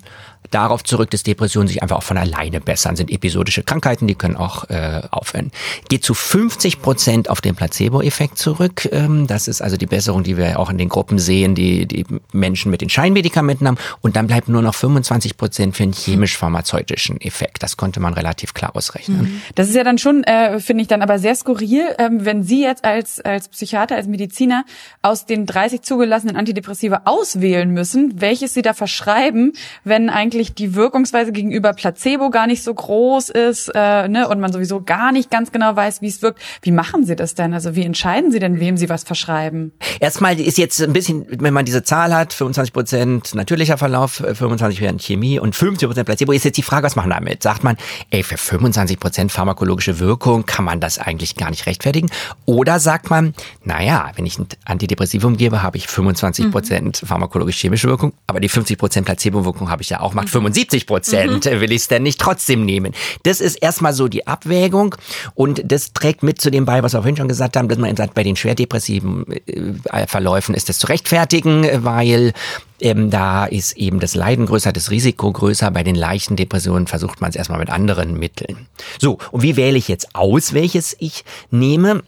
darauf 0.51 0.85
zurück, 0.85 1.11
dass 1.11 1.23
Depressionen 1.23 1.69
sich 1.69 1.83
einfach 1.83 1.97
auch 1.97 2.03
von 2.03 2.19
alleine 2.19 2.61
bessern. 2.61 2.97
Sind 2.97 3.11
episodische 3.11 3.63
Krankheiten, 3.63 4.07
die 4.07 4.15
können 4.15 4.37
auch 4.37 4.69
äh, 4.71 5.03
aufhören. 5.11 5.51
Geht 5.89 6.05
zu 6.05 6.15
50 6.15 6.83
Prozent 6.83 7.31
auf 7.31 7.41
den 7.41 7.55
Placebo-Effekt 7.55 8.39
zurück. 8.39 8.89
Ähm, 8.93 9.27
das 9.27 9.49
ist 9.49 9.63
also 9.63 9.77
die 9.77 9.87
Besserung, 9.87 10.23
die 10.23 10.37
wir 10.37 10.59
auch 10.59 10.71
in 10.71 10.79
den 10.79 10.89
Gruppen 10.89 11.19
sehen, 11.19 11.55
die 11.55 11.87
die 11.87 12.05
Menschen 12.33 12.71
mit 12.71 12.81
den 12.81 12.89
Scheinmedikamenten 12.89 13.67
haben. 13.67 13.79
Und 14.01 14.17
dann 14.17 14.27
bleibt 14.27 14.49
nur 14.49 14.63
noch 14.63 14.75
25 14.75 15.37
Prozent 15.37 15.77
für 15.77 15.83
einen 15.83 15.93
chemisch-pharmazeutischen 15.93 17.21
Effekt. 17.21 17.63
Das 17.63 17.77
konnte 17.77 18.01
man 18.01 18.15
relativ 18.15 18.55
klar 18.55 18.75
ausrechnen. 18.75 19.23
Mhm. 19.23 19.43
Das 19.55 19.69
ist 19.69 19.75
ja 19.75 19.85
dann 19.85 19.99
schon, 19.99 20.25
äh, 20.25 20.61
finde 20.61 20.83
ich 20.83 20.89
dann 20.89 21.03
aber 21.03 21.19
sehr 21.19 21.35
skurril, 21.35 21.95
ähm, 21.99 22.25
wenn 22.25 22.43
Sie 22.43 22.63
jetzt 22.63 22.85
als, 22.85 23.21
als 23.21 23.49
Psychiater, 23.49 23.97
als 23.97 24.07
Mediziner 24.07 24.65
aus 25.03 25.27
den 25.27 25.47
30 25.47 25.83
zugelassenen 25.83 26.37
Antidepressiva 26.37 27.03
auswählen 27.05 27.71
müssen, 27.71 28.21
welches 28.21 28.55
Sie 28.55 28.63
da 28.63 28.75
verschreiben, 28.75 29.53
wenn 29.85 30.11
eigentlich 30.11 30.46
eigentlich 30.47 30.55
die 30.55 30.75
Wirkungsweise 30.75 31.33
gegenüber 31.33 31.73
Placebo 31.73 32.31
gar 32.31 32.47
nicht 32.47 32.63
so 32.63 32.73
groß 32.73 33.31
ist 33.31 33.71
äh, 33.75 34.09
ne, 34.09 34.29
und 34.29 34.41
man 34.41 34.53
sowieso 34.53 34.83
gar 34.83 35.13
nicht 35.13 35.31
ganz 35.31 35.53
genau 35.53 35.75
weiß, 35.75 36.03
wie 36.03 36.09
es 36.09 36.23
wirkt. 36.23 36.41
Wie 36.63 36.71
machen 36.71 37.05
Sie 37.05 37.17
das 37.17 37.35
denn? 37.35 37.55
Also 37.55 37.75
wie 37.75 37.85
entscheiden 37.85 38.31
Sie 38.31 38.39
denn, 38.39 38.61
wem 38.61 38.77
Sie 38.77 38.89
was 38.89 39.05
verschreiben? 39.05 39.73
Erstmal 40.01 40.39
ist 40.39 40.59
jetzt 40.59 40.81
ein 40.83 40.93
bisschen, 40.93 41.27
wenn 41.29 41.55
man 41.55 41.65
diese 41.65 41.83
Zahl 41.83 42.15
hat, 42.15 42.33
25 42.33 42.73
Prozent 42.73 43.35
natürlicher 43.35 43.79
Verlauf, 43.79 44.23
25 44.35 44.81
während 44.81 45.03
Chemie 45.03 45.39
und 45.39 45.55
50 45.55 45.89
Prozent 45.89 46.07
Placebo, 46.07 46.33
ist 46.33 46.45
jetzt 46.45 46.57
die 46.57 46.63
Frage, 46.63 46.85
was 46.85 46.97
machen 46.97 47.11
wir 47.11 47.17
damit? 47.17 47.43
Sagt 47.43 47.65
man, 47.65 47.77
ey, 48.11 48.23
für 48.23 48.37
25 48.37 49.01
Prozent 49.01 49.33
pharmakologische 49.33 49.99
Wirkung 49.99 50.47
kann 50.47 50.65
man 50.65 50.81
das 50.81 50.99
eigentlich 50.99 51.37
gar 51.37 51.51
nicht 51.51 51.67
rechtfertigen? 51.67 52.11
Oder 52.45 52.79
sagt 52.79 53.11
man, 53.11 53.35
naja, 53.65 54.11
wenn 54.17 54.27
ich 54.27 54.39
ein 54.39 54.47
Antidepressivum 54.65 55.37
gebe, 55.37 55.63
habe 55.63 55.77
ich 55.77 55.87
25 55.89 56.51
Prozent 56.51 57.03
mhm. 57.03 57.07
pharmakologisch-chemische 57.07 57.89
Wirkung, 57.89 58.13
aber 58.27 58.41
die 58.41 58.49
50 58.49 58.79
Prozent 58.79 59.07
Placebo-Wirkung 59.07 59.71
habe 59.71 59.83
ich 59.83 59.91
ja 59.91 60.01
auch. 60.01 60.15
Macht 60.27 60.33
75 60.33 60.87
Prozent, 60.87 61.45
mhm. 61.45 61.61
will 61.61 61.73
ich 61.73 61.83
es 61.83 61.89
denn 61.89 62.03
nicht 62.03 62.21
trotzdem 62.21 62.65
nehmen? 62.65 62.93
Das 63.23 63.41
ist 63.41 63.57
erstmal 63.57 63.93
so 63.93 64.09
die 64.09 64.27
Abwägung 64.27 64.97
und 65.35 65.63
das 65.65 65.93
trägt 65.93 66.23
mit 66.23 66.41
zu 66.41 66.51
dem 66.51 66.65
bei, 66.65 66.83
was 66.83 66.95
wir 66.95 66.99
vorhin 66.99 67.17
schon 67.17 67.29
gesagt 67.29 67.57
haben, 67.57 67.69
dass 67.69 67.79
man 67.79 67.97
sagt, 67.97 68.15
bei 68.15 68.23
den 68.23 68.37
schwerdepressiven 68.37 69.25
äh, 69.47 70.07
Verläufen 70.07 70.55
ist 70.55 70.69
das 70.69 70.79
zu 70.79 70.89
rechtfertigen, 70.89 71.85
weil 71.85 72.33
ähm, 72.81 73.11
da 73.11 73.47
ist 73.47 73.77
eben 73.77 74.01
das 74.01 74.15
Leiden 74.15 74.47
größer, 74.47 74.73
das 74.73 74.91
Risiko 74.91 75.33
größer. 75.33 75.71
Bei 75.71 75.83
den 75.83 75.95
leichten 75.95 76.37
Depressionen 76.37 76.87
versucht 76.87 77.21
man 77.21 77.31
es 77.31 77.37
erstmal 77.37 77.59
mit 77.59 77.71
anderen 77.71 78.19
Mitteln. 78.19 78.67
So, 79.01 79.19
und 79.31 79.43
wie 79.43 79.57
wähle 79.57 79.79
ich 79.79 79.89
jetzt 79.89 80.15
aus, 80.15 80.53
welches 80.53 80.97
ich 80.99 81.25
nehme? 81.51 82.03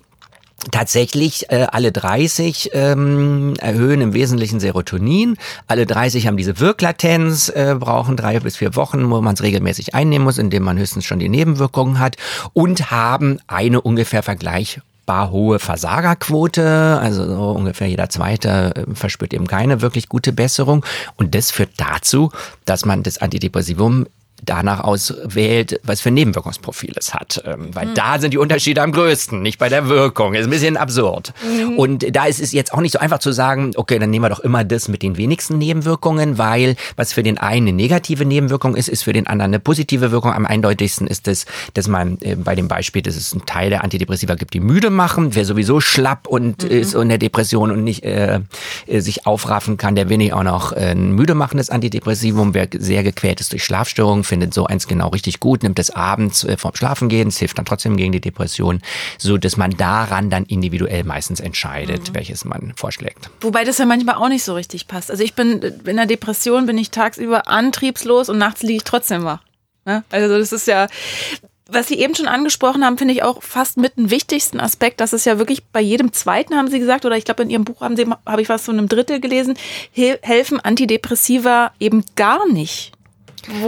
Tatsächlich 0.73 1.51
äh, 1.51 1.66
alle 1.71 1.92
30 1.92 2.71
ähm, 2.73 3.55
erhöhen 3.61 4.01
im 4.01 4.12
Wesentlichen 4.12 4.59
Serotonin. 4.59 5.37
Alle 5.68 5.87
30 5.87 6.27
haben 6.27 6.37
diese 6.37 6.59
Wirklatenz, 6.59 7.49
äh, 7.49 7.77
brauchen 7.79 8.16
drei 8.16 8.40
bis 8.40 8.57
vier 8.57 8.75
Wochen, 8.75 9.09
wo 9.09 9.21
man 9.21 9.35
es 9.35 9.42
regelmäßig 9.42 9.94
einnehmen 9.94 10.25
muss, 10.25 10.37
indem 10.37 10.64
man 10.64 10.77
höchstens 10.77 11.05
schon 11.05 11.21
die 11.21 11.29
Nebenwirkungen 11.29 12.01
hat 12.01 12.16
und 12.55 12.90
haben 12.90 13.38
eine 13.47 13.81
ungefähr 13.81 14.25
vergleichbar 14.25 15.31
hohe 15.31 15.61
Versagerquote, 15.61 16.99
also 17.01 17.25
so 17.25 17.51
ungefähr 17.53 17.87
jeder 17.87 18.11
zweite 18.11 18.75
äh, 18.75 18.94
verspürt 18.94 19.33
eben 19.33 19.47
keine 19.47 19.81
wirklich 19.81 20.09
gute 20.09 20.33
Besserung. 20.33 20.85
Und 21.16 21.37
das 21.37 21.53
führt 21.53 21.71
dazu, 21.77 22.33
dass 22.64 22.85
man 22.85 23.05
das 23.05 23.18
Antidepressivum 23.18 24.07
danach 24.48 24.80
auswählt, 24.80 25.80
was 25.84 26.00
für 26.00 26.08
ein 26.08 26.14
Nebenwirkungsprofil 26.14 26.94
es 26.96 27.14
hat. 27.14 27.42
Ähm, 27.46 27.68
weil 27.72 27.87
mhm. 27.87 27.94
da 27.94 28.18
sind 28.18 28.32
die 28.32 28.38
Unterschiede 28.38 28.82
am 28.82 28.92
größten, 28.92 29.40
nicht 29.40 29.58
bei 29.58 29.68
der 29.68 29.88
Wirkung. 29.88 30.34
Ist 30.34 30.44
ein 30.44 30.50
bisschen 30.50 30.76
absurd. 30.76 31.32
Mhm. 31.44 31.78
Und 31.78 32.16
da 32.16 32.26
ist 32.26 32.40
es 32.40 32.52
jetzt 32.52 32.72
auch 32.72 32.80
nicht 32.80 32.92
so 32.92 32.98
einfach 32.98 33.18
zu 33.18 33.32
sagen, 33.32 33.72
okay, 33.76 33.98
dann 33.98 34.11
nehmen 34.11 34.24
wir 34.24 34.30
doch 34.30 34.40
immer 34.40 34.64
das 34.64 34.88
mit 34.88 35.02
den 35.02 35.16
wenigsten 35.16 35.58
Nebenwirkungen, 35.58 36.38
weil 36.38 36.76
was 36.96 37.12
für 37.12 37.22
den 37.22 37.38
einen 37.38 37.68
eine 37.68 37.76
negative 37.76 38.24
Nebenwirkung 38.24 38.74
ist, 38.74 38.88
ist 38.88 39.02
für 39.02 39.12
den 39.12 39.26
anderen 39.26 39.50
eine 39.50 39.61
positive 39.61 40.11
Wirkung. 40.11 40.32
Am 40.32 40.46
eindeutigsten 40.46 41.06
ist 41.06 41.28
es, 41.28 41.46
dass 41.74 41.88
man 41.88 42.18
äh, 42.20 42.37
bei 42.37 42.54
dem 42.54 42.68
Beispiel, 42.68 43.02
dass 43.02 43.16
es 43.16 43.32
einen 43.32 43.46
Teil 43.46 43.70
der 43.70 43.84
Antidepressiva 43.84 44.34
gibt, 44.34 44.54
die 44.54 44.61
müde 44.61 44.90
machen. 44.90 45.34
Wer 45.34 45.44
sowieso 45.44 45.80
schlapp 45.80 46.26
und 46.26 46.64
mhm. 46.64 46.70
ist 46.70 46.94
in 46.94 47.08
der 47.08 47.18
Depression 47.18 47.70
und 47.70 47.84
nicht 47.84 48.04
äh, 48.04 48.40
äh 48.87 49.00
sich 49.00 49.26
aufraffen 49.26 49.76
kann, 49.76 49.94
der 49.94 50.08
will 50.08 50.18
nicht 50.18 50.32
auch 50.32 50.42
noch 50.42 50.72
äh, 50.72 50.92
ein 50.92 51.12
müde 51.12 51.34
machendes 51.34 51.70
Antidepressivum. 51.70 52.54
Wer 52.54 52.68
sehr 52.72 53.02
gequält 53.02 53.40
ist 53.40 53.52
durch 53.52 53.64
Schlafstörungen, 53.64 54.24
findet 54.24 54.38
so 54.53 54.66
eins 54.66 54.87
genau 54.87 55.09
richtig 55.09 55.40
gut, 55.40 55.62
nimmt 55.62 55.79
es 55.79 55.90
abends 55.90 56.44
äh, 56.44 56.57
vorm 56.57 56.74
Schlafengehen, 56.74 57.29
es 57.29 57.38
hilft 57.38 57.59
dann 57.59 57.64
trotzdem 57.64 57.96
gegen 57.96 58.12
die 58.12 58.20
Depression, 58.20 58.81
so 59.18 59.38
dass 59.38 59.57
man 59.57 59.77
daran 59.77 60.31
dann 60.31 60.44
individuell 60.44 61.05
meistens 61.05 61.40
entscheidet, 61.40 62.11
mhm. 62.11 62.14
welches 62.14 62.44
man 62.44 62.72
vorschlägt. 62.77 63.31
Wobei 63.40 63.64
das 63.64 63.79
ja 63.79 63.87
manchmal 63.87 64.16
auch 64.16 64.29
nicht 64.29 64.44
so 64.44 64.55
richtig 64.55 64.88
passt. 64.88 65.11
Also 65.11 65.22
ich 65.22 65.35
bin 65.35 65.61
in 65.62 65.96
der 65.96 66.07
Depression 66.07 66.66
bin 66.66 66.79
ich 66.79 66.90
tagsüber 66.90 67.48
antriebslos 67.48 68.29
und 68.29 68.38
nachts 68.38 68.62
liege 68.62 68.77
ich 68.77 68.85
trotzdem 68.85 69.24
wach. 69.24 69.40
Ne? 69.85 70.05
Also 70.11 70.38
das 70.38 70.53
ist 70.53 70.66
ja, 70.66 70.87
was 71.68 71.88
Sie 71.88 71.98
eben 71.98 72.14
schon 72.14 72.29
angesprochen 72.29 72.85
haben, 72.85 72.98
finde 72.98 73.14
ich 73.14 73.22
auch 73.22 73.42
fast 73.42 73.77
mit 73.77 73.96
dem 73.96 74.11
wichtigsten 74.11 74.59
Aspekt, 74.59 75.01
dass 75.01 75.12
es 75.12 75.24
ja 75.24 75.38
wirklich 75.38 75.64
bei 75.66 75.81
jedem 75.81 76.12
zweiten, 76.12 76.57
haben 76.57 76.68
Sie 76.68 76.79
gesagt, 76.79 77.05
oder 77.05 77.16
ich 77.16 77.24
glaube 77.24 77.42
in 77.42 77.51
Ihrem 77.51 77.64
Buch 77.64 77.83
haben 77.83 77.96
Sie, 77.96 78.07
habe 78.27 78.42
ich 78.42 78.48
was 78.48 78.64
von 78.64 78.79
einem 78.79 78.88
Drittel 78.88 79.20
gelesen, 79.20 79.57
helfen 79.92 80.61
Antidepressiva 80.61 81.72
eben 81.79 82.05
gar 82.16 82.48
nicht. 82.48 82.92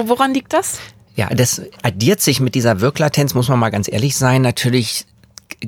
Woran 0.06 0.34
liegt 0.34 0.52
das? 0.52 0.78
Ja, 1.16 1.28
das 1.28 1.62
addiert 1.82 2.20
sich 2.20 2.40
mit 2.40 2.54
dieser 2.54 2.80
Wirklatenz, 2.80 3.34
muss 3.34 3.48
man 3.48 3.58
mal 3.58 3.70
ganz 3.70 3.90
ehrlich 3.90 4.16
sein, 4.16 4.42
natürlich 4.42 5.06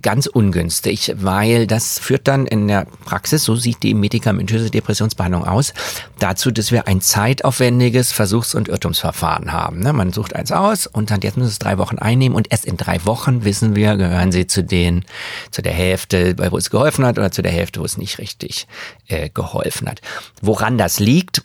ganz 0.01 0.27
ungünstig, 0.27 1.13
weil 1.17 1.67
das 1.67 1.99
führt 1.99 2.29
dann 2.29 2.47
in 2.47 2.69
der 2.69 2.87
Praxis, 3.05 3.45
so 3.45 3.57
sieht 3.57 3.83
die 3.83 3.95
medikamentöse 3.95 4.71
Depressionsbehandlung 4.71 5.45
aus, 5.45 5.75
dazu, 6.19 6.51
dass 6.51 6.73
wir 6.73 6.87
ein 6.87 7.01
zeitaufwendiges 7.01 8.13
Versuchs- 8.13 8.55
und 8.55 8.69
Irrtumsverfahren 8.69 9.53
haben. 9.53 9.81
Ne, 9.81 9.93
man 9.93 10.13
sucht 10.13 10.35
eins 10.35 10.53
aus 10.53 10.87
und 10.87 11.11
dann 11.11 11.21
jetzt 11.21 11.37
müssen 11.37 11.51
es 11.51 11.59
drei 11.59 11.79
Wochen 11.79 11.99
einnehmen 11.99 12.37
und 12.37 12.51
erst 12.51 12.65
in 12.65 12.77
drei 12.77 13.05
Wochen 13.05 13.45
wissen 13.45 13.75
wir, 13.77 13.97
gehören 13.97 14.33
sie 14.33 14.47
zu 14.47 14.63
den, 14.63 15.05
zu 15.51 15.63
der 15.63 15.73
Hälfte, 15.73 16.37
wo 16.51 16.57
es 16.57 16.71
geholfen 16.71 17.05
hat 17.05 17.19
oder 17.19 17.31
zu 17.31 17.43
der 17.43 17.53
Hälfte, 17.53 17.81
wo 17.81 17.85
es 17.85 17.99
nicht 17.99 18.19
richtig 18.19 18.67
äh, 19.09 19.29
geholfen 19.29 19.89
hat. 19.89 20.01
Woran 20.41 20.79
das 20.79 21.01
liegt? 21.01 21.43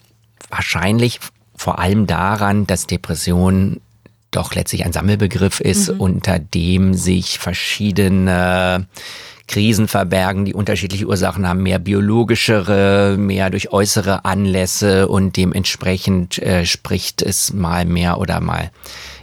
Wahrscheinlich 0.49 1.19
vor 1.67 1.79
allem 1.79 2.07
daran, 2.07 2.65
dass 2.65 2.87
Depression 2.87 3.81
doch 4.31 4.55
letztlich 4.55 4.85
ein 4.85 4.93
Sammelbegriff 4.93 5.59
ist, 5.59 5.91
mhm. 5.91 5.99
unter 5.99 6.39
dem 6.39 6.93
sich 6.93 7.39
verschiedene 7.39 8.87
Krisen 9.49 9.89
verbergen, 9.89 10.45
die 10.45 10.53
unterschiedliche 10.53 11.07
Ursachen 11.07 11.45
haben, 11.45 11.63
mehr 11.63 11.79
biologischere, 11.79 13.17
mehr 13.19 13.49
durch 13.49 13.73
äußere 13.73 14.23
Anlässe 14.23 15.09
und 15.09 15.35
dementsprechend 15.35 16.37
äh, 16.39 16.65
spricht 16.65 17.21
es 17.21 17.51
mal 17.51 17.83
mehr 17.83 18.17
oder 18.17 18.39
mal 18.39 18.71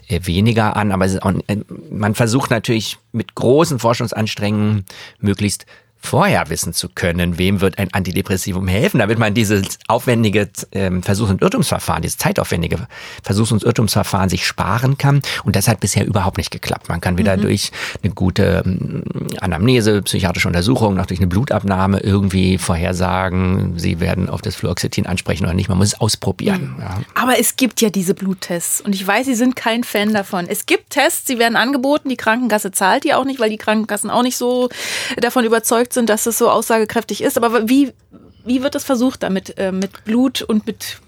äh, 0.09 0.21
weniger 0.25 0.77
an, 0.77 0.93
aber 0.93 1.07
auch, 1.23 1.33
äh, 1.47 1.57
man 1.91 2.15
versucht 2.15 2.51
natürlich 2.51 2.99
mit 3.13 3.35
großen 3.35 3.79
Forschungsanstrengungen 3.79 4.85
möglichst 5.19 5.65
vorher 6.05 6.49
wissen 6.51 6.73
zu 6.73 6.89
können, 6.89 7.39
wem 7.39 7.61
wird 7.61 7.79
ein 7.79 7.93
Antidepressivum 7.93 8.69
helfen, 8.69 8.99
damit 8.99 9.19
man 9.19 9.35
dieses 9.35 9.79
aufwendige 9.89 10.49
ähm, 10.73 11.03
Versuchs- 11.03 11.31
und 11.31 11.43
Irrtumsverfahren, 11.43 12.03
dieses 12.03 12.19
zeitaufwendige 12.19 12.87
Versuchs- 13.23 13.53
und 13.53 13.63
Irrtumsverfahren 13.63 14.29
sich 14.29 14.47
sparen 14.47 14.97
kann. 14.99 15.23
Und 15.45 15.57
das 15.57 15.69
hat 15.69 15.81
bisher 15.81 16.07
überhaupt 16.07 16.39
nicht 16.39 16.51
geklappt. 16.51 16.89
Man 16.89 17.01
kann 17.01 17.19
weder 17.19 17.37
mhm. 17.37 17.43
durch 17.43 17.73
eine 18.03 18.13
gute 18.13 18.63
ähm, 18.65 19.03
Anamnese, 19.41 20.03
psychiatrische 20.03 20.49
Untersuchung, 20.49 20.95
noch 20.95 21.07
durch 21.07 21.21
eine 21.21 21.27
Blutabnahme 21.27 22.01
irgendwie 22.01 22.59
vorhersagen, 22.59 23.79
sie 23.79 24.01
werden 24.01 24.29
auf 24.29 24.43
das 24.43 24.55
Fluoxetin 24.57 25.07
ansprechen 25.07 25.45
oder 25.45 25.55
nicht. 25.55 25.69
Man 25.69 25.79
muss 25.79 25.89
es 25.89 26.01
ausprobieren. 26.01 26.75
Mhm. 26.77 26.83
Ja. 26.83 27.01
Aber 27.15 27.39
es 27.39 27.57
gibt 27.57 27.81
ja 27.81 27.91
diese 27.91 28.15
Bluttests. 28.15 28.81
Und 28.81 28.95
ich 28.95 29.07
weiß, 29.07 29.25
Sie 29.25 29.35
sind 29.35 29.57
kein 29.57 29.85
Fan 29.85 30.13
davon. 30.13 30.47
Es 30.49 30.67
gibt 30.67 30.91
Tests, 30.91 31.27
sie 31.27 31.39
werden 31.39 31.57
angeboten, 31.57 32.09
die 32.09 32.17
Krankenkasse 32.17 32.73
zahlt 32.73 33.05
die 33.05 33.15
auch 33.15 33.25
nicht, 33.25 33.41
weil 33.41 33.51
die 33.51 33.57
Krankenkassen 33.57 34.11
auch 34.11 34.23
nicht 34.23 34.37
so 34.37 34.69
davon 35.17 35.45
überzeugt 35.45 35.94
sind, 35.95 36.09
dass 36.09 36.27
es 36.27 36.39
so 36.39 36.51
aussagekräftig 36.51 37.23
ist. 37.23 37.37
Aber 37.37 37.69
wie, 37.69 37.93
wie 38.45 38.63
wird 38.63 38.75
das 38.75 38.85
versucht 38.85 39.23
damit, 39.23 39.57
äh, 39.59 39.73
mit 39.73 40.05
Blut 40.05 40.43
und 40.43 40.67
mit 40.67 40.99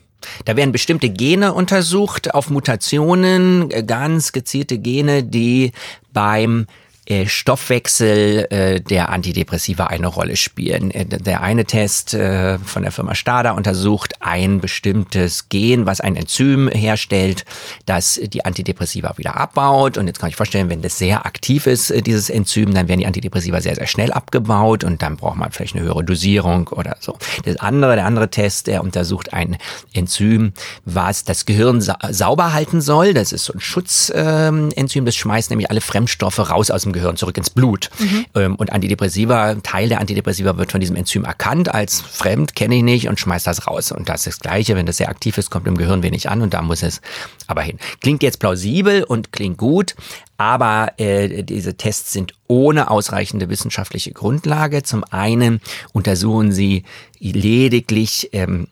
da 0.45 0.57
werden 0.57 0.73
bestimmte 0.73 1.11
Gene 1.11 1.53
untersucht 1.53 2.35
auf 2.35 2.51
Mutationen, 2.51 3.71
äh, 3.71 3.83
ganz 3.83 4.33
gezielte 4.33 4.79
Gene, 4.79 5.23
die 5.23 5.73
beim 6.13 6.67
äh, 7.09 7.27
Stoffwechsel 7.27 8.47
äh, 8.51 8.81
der 8.81 9.11
Antidepressiva 9.11 9.87
eine 9.87 10.09
Rolle 10.09 10.35
spielen. 10.35 10.91
Äh, 10.91 11.05
der 11.07 11.41
eine 11.41 11.65
Test 11.65 12.11
von 12.11 12.83
der 12.83 12.93
Firma 12.93 13.15
Stada 13.15 13.53
untersucht 13.53 14.15
ein 14.21 14.61
bestimmtes 14.61 15.49
Gen, 15.49 15.87
was 15.87 16.01
ein 16.01 16.17
Enzym 16.17 16.69
herstellt, 16.69 17.45
das 17.85 18.21
die 18.23 18.45
Antidepressiva 18.45 19.15
wieder 19.17 19.37
abbaut. 19.37 19.99
Und 19.99 20.07
jetzt 20.07 20.19
kann 20.19 20.29
ich 20.29 20.37
vorstellen, 20.37 20.69
wenn 20.69 20.83
das 20.83 20.99
sehr 20.99 21.27
aktiv 21.27 21.67
ist, 21.67 21.93
dieses 22.07 22.31
Enzym, 22.31 22.75
dann 22.75 22.89
werden 22.89 23.01
die 23.01 23.07
Antidepressiva 23.07 23.61
sehr, 23.61 23.75
sehr 23.75 23.87
schnell 23.87 24.13
abgebaut 24.13 24.85
und 24.85 25.03
dann 25.03 25.17
braucht 25.17 25.37
man 25.37 25.53
vielleicht 25.53 25.77
eine 25.77 25.85
höhere 25.85 26.05
Dosierung 26.05 26.69
oder 26.69 26.97
so. 27.01 27.17
Das 27.45 27.57
andere, 27.57 27.97
der 27.97 28.07
andere 28.07 28.31
Test, 28.31 28.67
der 28.67 28.83
untersucht 28.83 29.33
ein 29.33 29.57
Enzym, 29.93 30.53
was 30.85 31.25
das 31.25 31.47
Gehirn 31.47 31.81
sa 31.81 31.99
sauber 32.11 32.53
halten 32.53 32.81
soll. 32.81 33.15
Das 33.15 33.33
ist 33.33 33.45
so 33.45 33.53
ein 33.53 33.61
Schutzenzym, 33.61 35.05
das 35.05 35.17
schmeißt 35.17 35.51
nämlich 35.51 35.71
alle 35.71 35.81
Fremdstoffe 35.81 36.39
raus 36.51 36.71
aus 36.71 36.83
dem 36.83 36.96
Gehirn 36.97 37.17
zurück 37.17 37.37
ins 37.39 37.51
Blut. 37.51 37.91
Mhm. 37.99 38.57
Und 38.57 38.73
Antidepressiva, 38.73 39.55
Teil 39.63 39.89
der 39.89 40.01
Antidepressiva 40.01 40.57
wird 40.57 40.73
von 40.73 40.81
diesem 40.81 40.97
Enzym 40.97 41.25
erkannt 41.25 41.73
als 41.73 42.01
fremd, 42.01 42.55
kenne 42.55 42.77
ich 42.77 42.83
nicht 42.83 43.09
und 43.09 43.21
schmeißt 43.21 43.47
das 43.47 43.67
raus. 43.67 43.93
Und 43.93 44.09
das 44.09 44.27
ist 44.27 44.37
das 44.37 44.41
Gleiche, 44.41 44.77
wenn 44.77 44.87
das 44.87 44.97
sehr 44.97 45.09
aktiv 45.09 45.39
ist, 45.39 45.51
kommt 45.51 45.67
im 45.67 45.77
Gehirn 45.77 46.03
wenig 46.03 46.29
an 46.29 46.43
und 46.43 46.55
da 46.55 46.63
muss 46.63 46.83
es 46.83 47.01
aber 47.47 47.63
hin. 47.63 47.79
Klingt 48.01 48.23
jetzt 48.23 48.39
plausibel 48.39 49.05
und 49.05 49.33
klingt 49.33 49.59
gut, 49.59 49.95
aber 50.37 50.93
äh, 50.99 51.43
diese 51.43 51.77
Tests 51.77 52.13
sind 52.13 52.35
ohne 52.49 52.91
ausreichende 52.91 53.49
wissenschaftliche 53.49 54.13
Grundlage. 54.13 54.83
Zum 54.83 55.05
einen 55.05 55.61
untersuchen 55.93 56.53
sie 56.53 56.85
lediglich 57.19 58.31
ähm, 58.33 58.69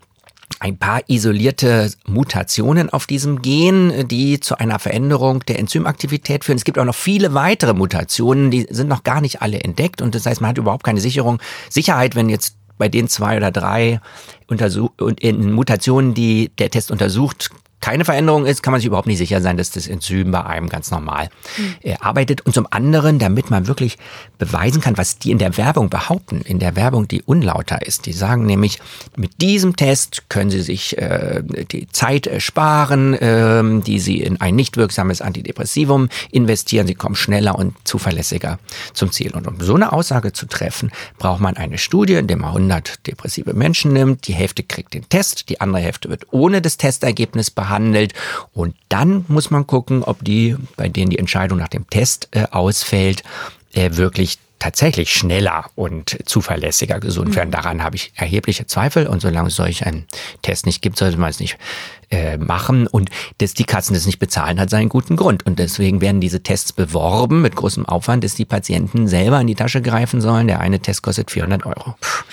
ein 0.61 0.79
paar 0.79 1.03
isolierte 1.09 1.93
Mutationen 2.07 2.91
auf 2.91 3.07
diesem 3.07 3.43
Gen, 3.43 4.09
die 4.09 4.41
zu 4.41 4.59
einer 4.59 4.79
Veränderung 4.79 5.41
der 5.41 5.59
Enzymaktivität 5.59 6.45
führen. 6.45 6.57
Es 6.57 6.65
gibt 6.65 6.79
auch 6.79 6.85
noch 6.85 6.95
viele 6.95 7.35
weitere 7.35 7.75
Mutationen, 7.75 8.51
die 8.51 8.67
sind 8.71 8.89
noch 8.89 9.05
gar 9.05 9.21
nicht 9.21 9.43
alle 9.43 9.61
entdeckt 9.61 10.01
und 10.01 10.15
das 10.15 10.27
heißt, 10.27 10.41
man 10.41 10.51
hat 10.51 10.59
überhaupt 10.59 10.85
keine 10.85 11.01
Sicherung, 11.01 11.41
Sicherheit, 11.69 12.15
wenn 12.15 12.29
jetzt 12.29 12.57
bei 12.79 12.89
den 12.89 13.09
zwei 13.09 13.37
oder 13.37 13.51
drei 13.51 14.01
Untersuch 14.47 14.91
in 15.21 15.53
Mutationen, 15.53 16.15
die 16.15 16.51
der 16.59 16.71
Test 16.71 16.91
untersucht, 16.91 17.51
keine 17.85 18.07
Veränderung 18.07 18.47
ist, 18.47 18.63
kann 18.63 18.73
man 18.73 18.81
sich 18.81 18.87
überhaupt 18.87 19.07
nicht 19.07 19.19
sicher 19.19 19.43
sein, 19.43 19.59
dass 19.59 19.71
das 19.71 19.87
Enzym 19.87 20.31
bei 20.31 20.43
einem 20.43 20.71
ganz 20.71 20.91
normal 20.91 21.29
äh, 21.83 21.97
arbeitet. 22.01 22.41
Und 22.41 22.55
zum 22.55 22.67
anderen, 22.71 23.19
damit 23.19 23.51
man 23.51 23.67
wirklich 23.67 23.99
beweisen 24.39 24.81
kann, 24.81 24.97
was 24.97 25.19
die 25.19 25.31
in 25.31 25.37
der 25.37 25.59
Werbung 25.59 25.91
behaupten, 25.91 26.41
in 26.41 26.59
der 26.61 26.77
Werbung, 26.77 27.09
die 27.09 27.21
unlauter 27.21 27.87
ist. 27.87 28.07
Die 28.07 28.15
sagen 28.15 28.47
nämlich, 28.47 28.79
mit 29.17 29.43
diesem 29.43 29.77
Test 29.77 30.31
können 30.31 30.51
sie 30.51 30.63
sich 30.63 30.97
äh, 30.97 31.43
die 31.45 31.87
Zeit 31.89 32.31
sparen, 32.39 33.13
äh, 33.13 33.83
die 33.83 34.01
sie 34.01 34.23
in 34.23 34.41
ein 34.41 34.57
nicht 34.57 34.79
wirksames 34.79 35.21
Antidepressivum 35.21 36.09
investieren. 36.31 36.87
Sie 36.87 36.95
kommen 36.95 37.17
schneller 37.17 37.59
und 37.59 37.75
zuverlässiger 37.85 38.61
zum 38.95 39.13
Ziel. 39.13 39.35
Und 39.35 39.47
um 39.47 39.61
so 39.61 39.75
eine 39.75 39.93
Aussage 39.93 40.33
zu 40.33 40.47
treffen, 40.47 40.91
braucht 41.19 41.43
man 41.43 41.59
eine 41.59 41.77
Studie, 41.77 42.15
in 42.15 42.29
der 42.29 42.39
man 42.39 42.49
100 42.49 43.07
depressive 43.07 43.53
Menschen 43.53 43.93
nimmt. 43.93 44.27
Die 44.27 44.33
Hälfte 44.33 44.63
kriegt 44.63 44.95
den 44.95 45.07
Test, 45.11 45.51
die 45.51 45.61
andere 45.61 45.83
Hälfte 45.83 46.09
wird 46.09 46.29
ohne 46.31 46.63
das 46.63 46.79
Testergebnis 46.79 47.51
behandelt 47.51 47.74
behandelt. 47.75 48.15
Und 48.53 48.75
dann 48.89 49.25
muss 49.29 49.51
man 49.51 49.67
gucken, 49.67 50.03
ob 50.03 50.25
die, 50.25 50.57
bei 50.77 50.89
denen 50.89 51.11
die 51.11 51.19
Entscheidung 51.19 51.59
nach 51.59 51.69
dem 51.69 51.89
Test 51.91 52.29
äh, 52.33 52.47
ausfällt, 52.51 53.23
äh, 53.73 53.91
wirklich 53.93 54.39
tatsächlich 54.61 55.13
schneller 55.13 55.67
und 55.75 56.17
zuverlässiger 56.25 56.99
gesund 56.99 57.35
werden. 57.37 57.49
Mhm. 57.49 57.53
Daran 57.53 57.83
habe 57.83 57.97
ich 57.97 58.13
erhebliche 58.15 58.67
Zweifel 58.67 59.07
und 59.07 59.21
solange 59.21 59.49
es 59.49 59.57
solch 59.57 59.85
einen 59.85 60.07
Test 60.41 60.65
nicht 60.65 60.81
gibt, 60.81 60.97
sollte 60.97 61.19
man 61.19 61.29
es 61.29 61.41
nicht 61.41 61.59
äh, 62.11 62.39
machen 62.39 62.87
und 62.87 63.11
dass 63.39 63.53
die 63.53 63.65
Kassen 63.65 63.93
das 63.93 64.07
nicht 64.07 64.21
bezahlen, 64.21 64.59
hat 64.59 64.71
seinen 64.71 64.89
guten 64.89 65.17
Grund 65.17 65.45
und 65.45 65.59
deswegen 65.59 66.01
werden 66.01 66.21
diese 66.21 66.43
Tests 66.43 66.73
beworben 66.73 67.43
mit 67.43 67.57
großem 67.57 67.85
Aufwand, 67.85 68.25
dass 68.25 68.37
die 68.37 68.47
Patienten 68.47 69.07
selber 69.07 69.39
in 69.41 69.49
die 69.49 69.55
Tasche 69.55 69.83
greifen 69.83 70.23
sollen. 70.23 70.47
Der 70.47 70.61
eine 70.61 70.81
Test 70.81 71.03
kostet 71.03 71.31
400 71.31 71.67
Euro. 71.67 71.97
Puh. 72.01 72.25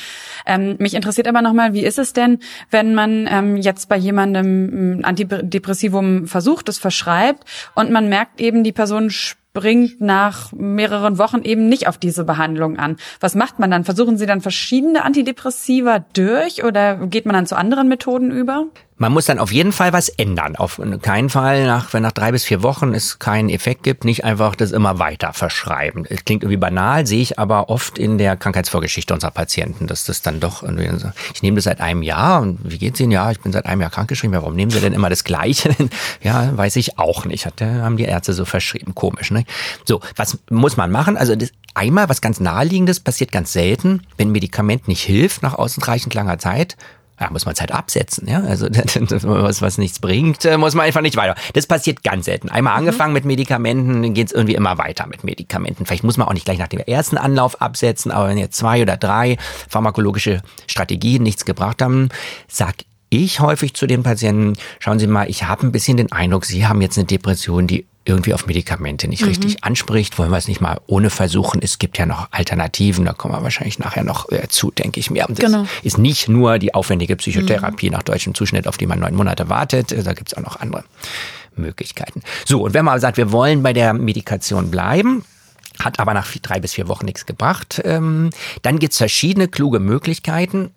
Ähm, 0.46 0.76
mich 0.80 0.94
interessiert 0.94 1.28
aber 1.28 1.42
nochmal, 1.42 1.74
wie 1.74 1.84
ist 1.84 2.00
es 2.00 2.14
denn, 2.14 2.40
wenn 2.70 2.94
man 2.94 3.28
ähm, 3.30 3.58
jetzt 3.58 3.90
bei 3.90 3.98
jemandem 3.98 5.00
ein 5.00 5.06
Antidepressivum 5.06 6.28
versucht, 6.28 6.70
es 6.70 6.80
verschreibt 6.80 7.44
und 7.76 7.92
man 7.92 8.10
merkt 8.10 8.42
eben, 8.42 8.64
die 8.64 8.72
Person 8.72 9.10
bringt 9.54 10.00
nach 10.00 10.52
mehreren 10.54 11.18
Wochen 11.18 11.42
eben 11.42 11.68
nicht 11.68 11.88
auf 11.88 11.98
diese 11.98 12.24
Behandlung 12.24 12.78
an. 12.78 12.96
Was 13.20 13.36
macht 13.36 13.60
man 13.60 13.70
dann? 13.70 13.84
Versuchen 13.84 14.18
Sie 14.18 14.26
dann 14.26 14.42
verschiedene 14.42 15.04
Antidepressiva 15.04 16.06
durch 16.14 16.64
oder 16.64 17.08
geht 17.08 17.26
man 17.26 17.36
dann 17.36 17.46
zu 17.46 17.58
anderen 17.58 17.88
Methoden 17.88 18.32
über? 18.32 18.68
Man 19.02 19.14
muss 19.14 19.26
dann 19.26 19.40
auf 19.40 19.52
jeden 19.52 19.72
Fall 19.72 19.94
was 19.94 20.10
ändern. 20.10 20.56
Auf 20.56 20.80
keinen 21.02 21.32
Fall, 21.32 21.66
nach, 21.66 21.92
wenn 21.92 22.04
nach 22.04 22.12
drei 22.12 22.32
bis 22.32 22.44
vier 22.44 22.62
Wochen 22.62 22.94
es 22.94 23.18
keinen 23.18 23.50
Effekt 23.50 23.82
gibt, 23.82 24.06
nicht 24.06 24.24
einfach 24.24 24.56
das 24.56 24.72
immer 24.72 25.00
weiter 25.00 25.34
verschreiben. 25.34 26.06
Es 26.08 26.24
klingt 26.24 26.44
irgendwie 26.44 26.58
banal, 26.58 27.08
sehe 27.08 27.24
ich 27.24 27.40
aber 27.40 27.70
oft 27.70 27.98
in 27.98 28.20
der 28.20 28.38
Krankheitsvorgeschichte 28.38 29.12
unserer 29.12 29.32
Patienten, 29.32 29.88
dass 29.88 30.06
das 30.06 30.22
dann 30.22 30.40
doch 30.40 30.62
irgendwie 30.62 30.88
ich 31.34 31.42
nehme 31.42 31.56
das 31.56 31.64
seit 31.64 31.82
einem 31.82 32.04
Jahr 32.04 32.44
und 32.44 32.60
wie 32.64 32.78
geht's 32.78 33.00
Ihnen? 33.00 33.12
Ja, 33.12 33.32
ich 33.32 33.40
bin 33.40 33.52
seit 33.52 33.66
einem 33.66 33.82
Jahr 33.82 33.90
krankgeschrieben. 33.90 34.36
Warum 34.36 34.56
nehmen 34.56 34.70
Sie 34.70 34.80
denn 34.80 34.94
immer 34.94 35.10
das 35.10 35.24
Gleiche? 35.24 35.76
ja, 36.22 36.56
weiß 36.56 36.76
ich 36.76 37.00
auch 37.00 37.26
nicht. 37.26 37.48
Hat, 37.48 37.60
haben 37.60 37.98
die 37.98 38.04
Ärzte 38.04 38.34
so 38.34 38.46
verschrieben. 38.46 38.94
Komisch, 38.94 39.32
ne? 39.32 39.46
So, 39.84 40.02
was 40.16 40.38
muss 40.52 40.78
man 40.78 40.92
machen? 40.92 41.18
Also 41.18 41.36
das, 41.36 41.50
einmal 41.74 42.08
was 42.08 42.22
ganz 42.22 42.40
naheliegendes 42.40 43.00
passiert 43.00 43.32
ganz 43.32 43.52
selten, 43.52 44.04
wenn 44.18 44.32
Medikament 44.32 44.88
nicht 44.88 45.02
hilft 45.02 45.42
nach 45.42 45.56
ausreichend 45.56 46.14
langer 46.14 46.38
Zeit, 46.38 46.78
ja, 47.22 47.30
muss 47.30 47.46
man 47.46 47.54
es 47.54 47.62
halt 47.62 47.72
absetzen, 47.72 48.28
ja. 48.28 48.42
Also 48.42 48.68
was, 48.72 49.62
was 49.62 49.78
nichts 49.78 50.00
bringt, 50.00 50.44
äh, 50.44 50.58
muss 50.58 50.74
man 50.74 50.88
einfach 50.88 51.02
nicht 51.02 51.16
weiter. 51.16 51.36
Das 51.54 51.68
passiert 51.68 52.04
ganz 52.04 52.26
selten. 52.26 52.50
Einmal 52.50 52.74
mhm. 52.74 52.80
angefangen 52.80 53.14
mit 53.14 53.26
Medikamenten, 53.26 54.14
geht 54.14 54.28
es 54.28 54.34
irgendwie 54.34 54.56
immer 54.56 54.80
weiter 54.80 55.06
mit 55.08 55.24
Medikamenten. 55.24 55.86
Vielleicht 55.86 56.04
muss 56.04 56.18
man 56.18 56.28
auch 56.28 56.34
nicht 56.34 56.46
gleich 56.46 56.58
nach 56.58 56.68
dem 56.68 56.80
ersten 56.80 57.18
Anlauf 57.18 57.62
absetzen, 57.62 58.12
aber 58.12 58.30
wenn 58.30 58.40
jetzt 58.40 58.58
zwei 58.58 58.82
oder 58.82 58.98
drei 58.98 59.38
pharmakologische 59.70 60.42
Strategien 60.66 61.22
nichts 61.22 61.46
gebracht 61.46 61.82
haben, 61.82 62.10
sag 62.48 62.74
ich 63.10 63.40
häufig 63.40 63.76
zu 63.76 63.86
den 63.86 64.04
Patienten, 64.04 64.54
schauen 64.80 64.98
Sie 64.98 65.06
mal, 65.06 65.30
ich 65.30 65.44
habe 65.44 65.68
ein 65.68 65.72
bisschen 65.72 65.98
den 65.98 66.12
Eindruck, 66.12 66.46
Sie 66.46 66.66
haben 66.66 66.82
jetzt 66.82 66.98
eine 66.98 67.06
Depression, 67.06 67.68
die 67.68 67.86
irgendwie 68.04 68.34
auf 68.34 68.48
Medikamente 68.48 69.08
nicht 69.08 69.22
mhm. 69.22 69.30
richtig 69.30 69.64
anspricht, 69.64 70.18
wollen 70.18 70.32
wir 70.32 70.38
es 70.38 70.48
nicht 70.48 70.62
mal 70.62 70.80
ohne 70.88 71.10
versuchen. 71.10 71.62
Es 71.62 71.78
gibt 71.78 71.98
ja 71.98 72.06
noch 72.06 72.28
Alternativen, 72.32 73.06
da 73.06 73.14
kommen 73.14 73.34
wir 73.34 73.44
wahrscheinlich 73.44 73.80
nachher 73.80 74.04
noch 74.04 74.30
äh, 74.32 74.48
zu, 74.48 74.72
denke 74.72 75.00
ich 75.00 75.12
mir. 75.12 75.28
Und 75.30 75.38
das 75.38 75.46
genau. 75.46 75.66
ist 75.84 75.98
nicht 75.98 76.28
nur 76.28 76.58
die 76.58 76.74
aufwendige 76.74 77.16
Psychotherapie 77.16 77.88
mhm. 77.88 77.94
nach 77.94 78.04
deutschem 78.04 78.34
Zuschnitt, 78.34 78.68
auf 78.68 78.78
die 78.78 78.88
man 78.88 79.00
neun 79.00 79.16
Monate 79.16 79.50
wartet, 79.50 79.92
da 79.92 80.14
gibt 80.14 80.32
es 80.32 80.38
auch 80.38 80.42
noch 80.42 80.60
andere 80.60 80.84
Möglichkeiten. 81.56 82.22
So, 82.46 82.64
und 82.64 82.74
wenn 82.74 82.86
man 82.86 83.00
sagt, 83.00 83.18
wir 83.18 83.32
wollen 83.32 83.62
bei 83.62 83.74
der 83.74 83.94
Medikation 83.94 84.72
bleiben, 84.72 85.24
hat 85.80 86.00
aber 86.00 86.14
nach 86.14 86.32
drei 86.42 86.60
bis 86.60 86.74
vier 86.74 86.88
Wochen 86.88 87.06
nichts 87.06 87.26
gebracht, 87.26 87.82
ähm, 87.86 88.30
dann 88.62 88.80
gibt 88.80 88.94
es 88.94 88.98
verschiedene 88.98 89.48
kluge 89.48 89.80
Möglichkeiten. 89.80 90.72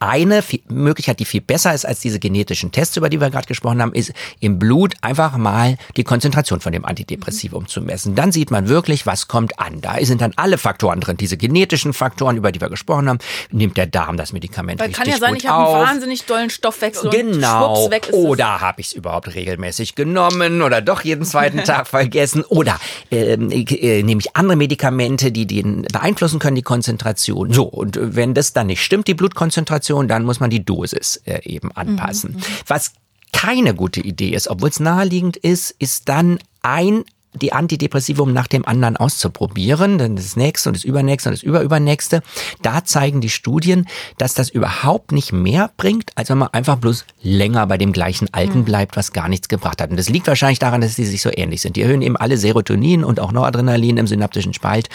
Eine 0.00 0.42
Möglichkeit, 0.68 1.20
die 1.20 1.24
viel 1.24 1.40
besser 1.40 1.74
ist 1.74 1.84
als 1.84 2.00
diese 2.00 2.18
genetischen 2.18 2.72
Tests, 2.72 2.96
über 2.96 3.08
die 3.08 3.20
wir 3.20 3.30
gerade 3.30 3.46
gesprochen 3.46 3.82
haben, 3.82 3.92
ist 3.92 4.12
im 4.40 4.58
Blut 4.58 4.94
einfach 5.00 5.36
mal 5.36 5.76
die 5.96 6.04
Konzentration 6.04 6.60
von 6.60 6.72
dem 6.72 6.84
Antidepressivum 6.84 7.66
zu 7.68 7.80
messen. 7.80 8.14
Dann 8.14 8.32
sieht 8.32 8.50
man 8.50 8.68
wirklich, 8.68 9.06
was 9.06 9.28
kommt 9.28 9.58
an. 9.58 9.80
Da 9.80 9.96
sind 10.04 10.20
dann 10.20 10.32
alle 10.36 10.58
Faktoren 10.58 11.00
drin, 11.00 11.16
diese 11.16 11.36
genetischen 11.36 11.92
Faktoren, 11.92 12.36
über 12.36 12.52
die 12.52 12.60
wir 12.60 12.68
gesprochen 12.68 13.08
haben. 13.08 13.18
Nimmt 13.50 13.76
der 13.76 13.86
Darm 13.86 14.16
das 14.16 14.32
Medikament 14.32 14.80
Weil 14.80 14.88
richtig 14.88 15.04
kann 15.04 15.12
ja 15.12 15.18
sein, 15.18 15.36
ich 15.36 15.46
habe 15.46 15.76
einen 15.76 15.86
wahnsinnig 15.86 16.24
dollen 16.24 16.50
Stoffwechsel 16.50 17.10
genau. 17.10 17.84
und 17.84 17.90
weg 17.90 18.08
ist 18.08 18.14
Oder 18.14 18.60
habe 18.60 18.80
ich 18.80 18.88
es 18.88 18.92
überhaupt 18.92 19.34
regelmäßig 19.34 19.94
genommen 19.94 20.62
oder 20.62 20.80
doch 20.80 21.02
jeden 21.02 21.24
zweiten 21.24 21.58
Tag 21.64 21.86
vergessen? 21.86 22.44
Oder 22.44 22.78
ähm, 23.10 23.50
äh, 23.50 24.02
nehme 24.02 24.20
ich 24.20 24.36
andere 24.36 24.56
Medikamente, 24.56 25.32
die 25.32 25.46
den 25.46 25.82
beeinflussen 25.82 26.38
können, 26.38 26.56
die 26.56 26.62
Konzentration. 26.62 27.52
So, 27.52 27.64
und 27.64 27.98
wenn 28.00 28.34
das 28.34 28.52
dann 28.52 28.68
nicht 28.68 28.82
stimmt, 28.82 29.08
die 29.08 29.14
Blutkonzentration, 29.14 29.71
Konzentration, 29.72 30.08
dann 30.08 30.24
muss 30.24 30.40
man 30.40 30.50
die 30.50 30.64
Dosis 30.64 31.16
äh, 31.24 31.40
eben 31.44 31.72
anpassen. 31.72 32.32
Mhm. 32.32 32.42
Was 32.66 32.92
keine 33.32 33.74
gute 33.74 34.00
Idee 34.00 34.30
ist, 34.30 34.48
obwohl 34.48 34.68
es 34.68 34.80
naheliegend 34.80 35.36
ist, 35.38 35.74
ist 35.78 36.08
dann 36.08 36.38
ein 36.60 37.04
die 37.34 37.52
Antidepressivum 37.52 38.32
nach 38.32 38.46
dem 38.46 38.66
anderen 38.66 38.96
auszuprobieren, 38.96 39.98
dann 39.98 40.16
das 40.16 40.36
nächste 40.36 40.68
und 40.68 40.76
das 40.76 40.84
übernächste 40.84 41.30
und 41.30 41.34
das 41.34 41.42
überübernächste. 41.42 42.22
Da 42.60 42.84
zeigen 42.84 43.20
die 43.20 43.30
Studien, 43.30 43.86
dass 44.18 44.34
das 44.34 44.50
überhaupt 44.50 45.12
nicht 45.12 45.32
mehr 45.32 45.70
bringt, 45.76 46.10
als 46.14 46.28
wenn 46.28 46.38
man 46.38 46.48
einfach 46.48 46.76
bloß 46.76 47.06
länger 47.22 47.66
bei 47.66 47.78
dem 47.78 47.92
gleichen 47.92 48.32
Alten 48.32 48.54
hm. 48.54 48.64
bleibt, 48.64 48.96
was 48.96 49.12
gar 49.12 49.28
nichts 49.28 49.48
gebracht 49.48 49.80
hat. 49.80 49.90
Und 49.90 49.96
das 49.96 50.08
liegt 50.08 50.26
wahrscheinlich 50.26 50.58
daran, 50.58 50.80
dass 50.82 50.94
die 50.94 51.06
sich 51.06 51.22
so 51.22 51.30
ähnlich 51.34 51.62
sind. 51.62 51.76
Die 51.76 51.82
erhöhen 51.82 52.02
eben 52.02 52.16
alle 52.16 52.36
Serotonin 52.36 53.04
und 53.04 53.18
auch 53.20 53.32
Noradrenalin 53.32 53.96
im 53.96 54.06
synaptischen 54.06 54.52
Spalt. 54.52 54.88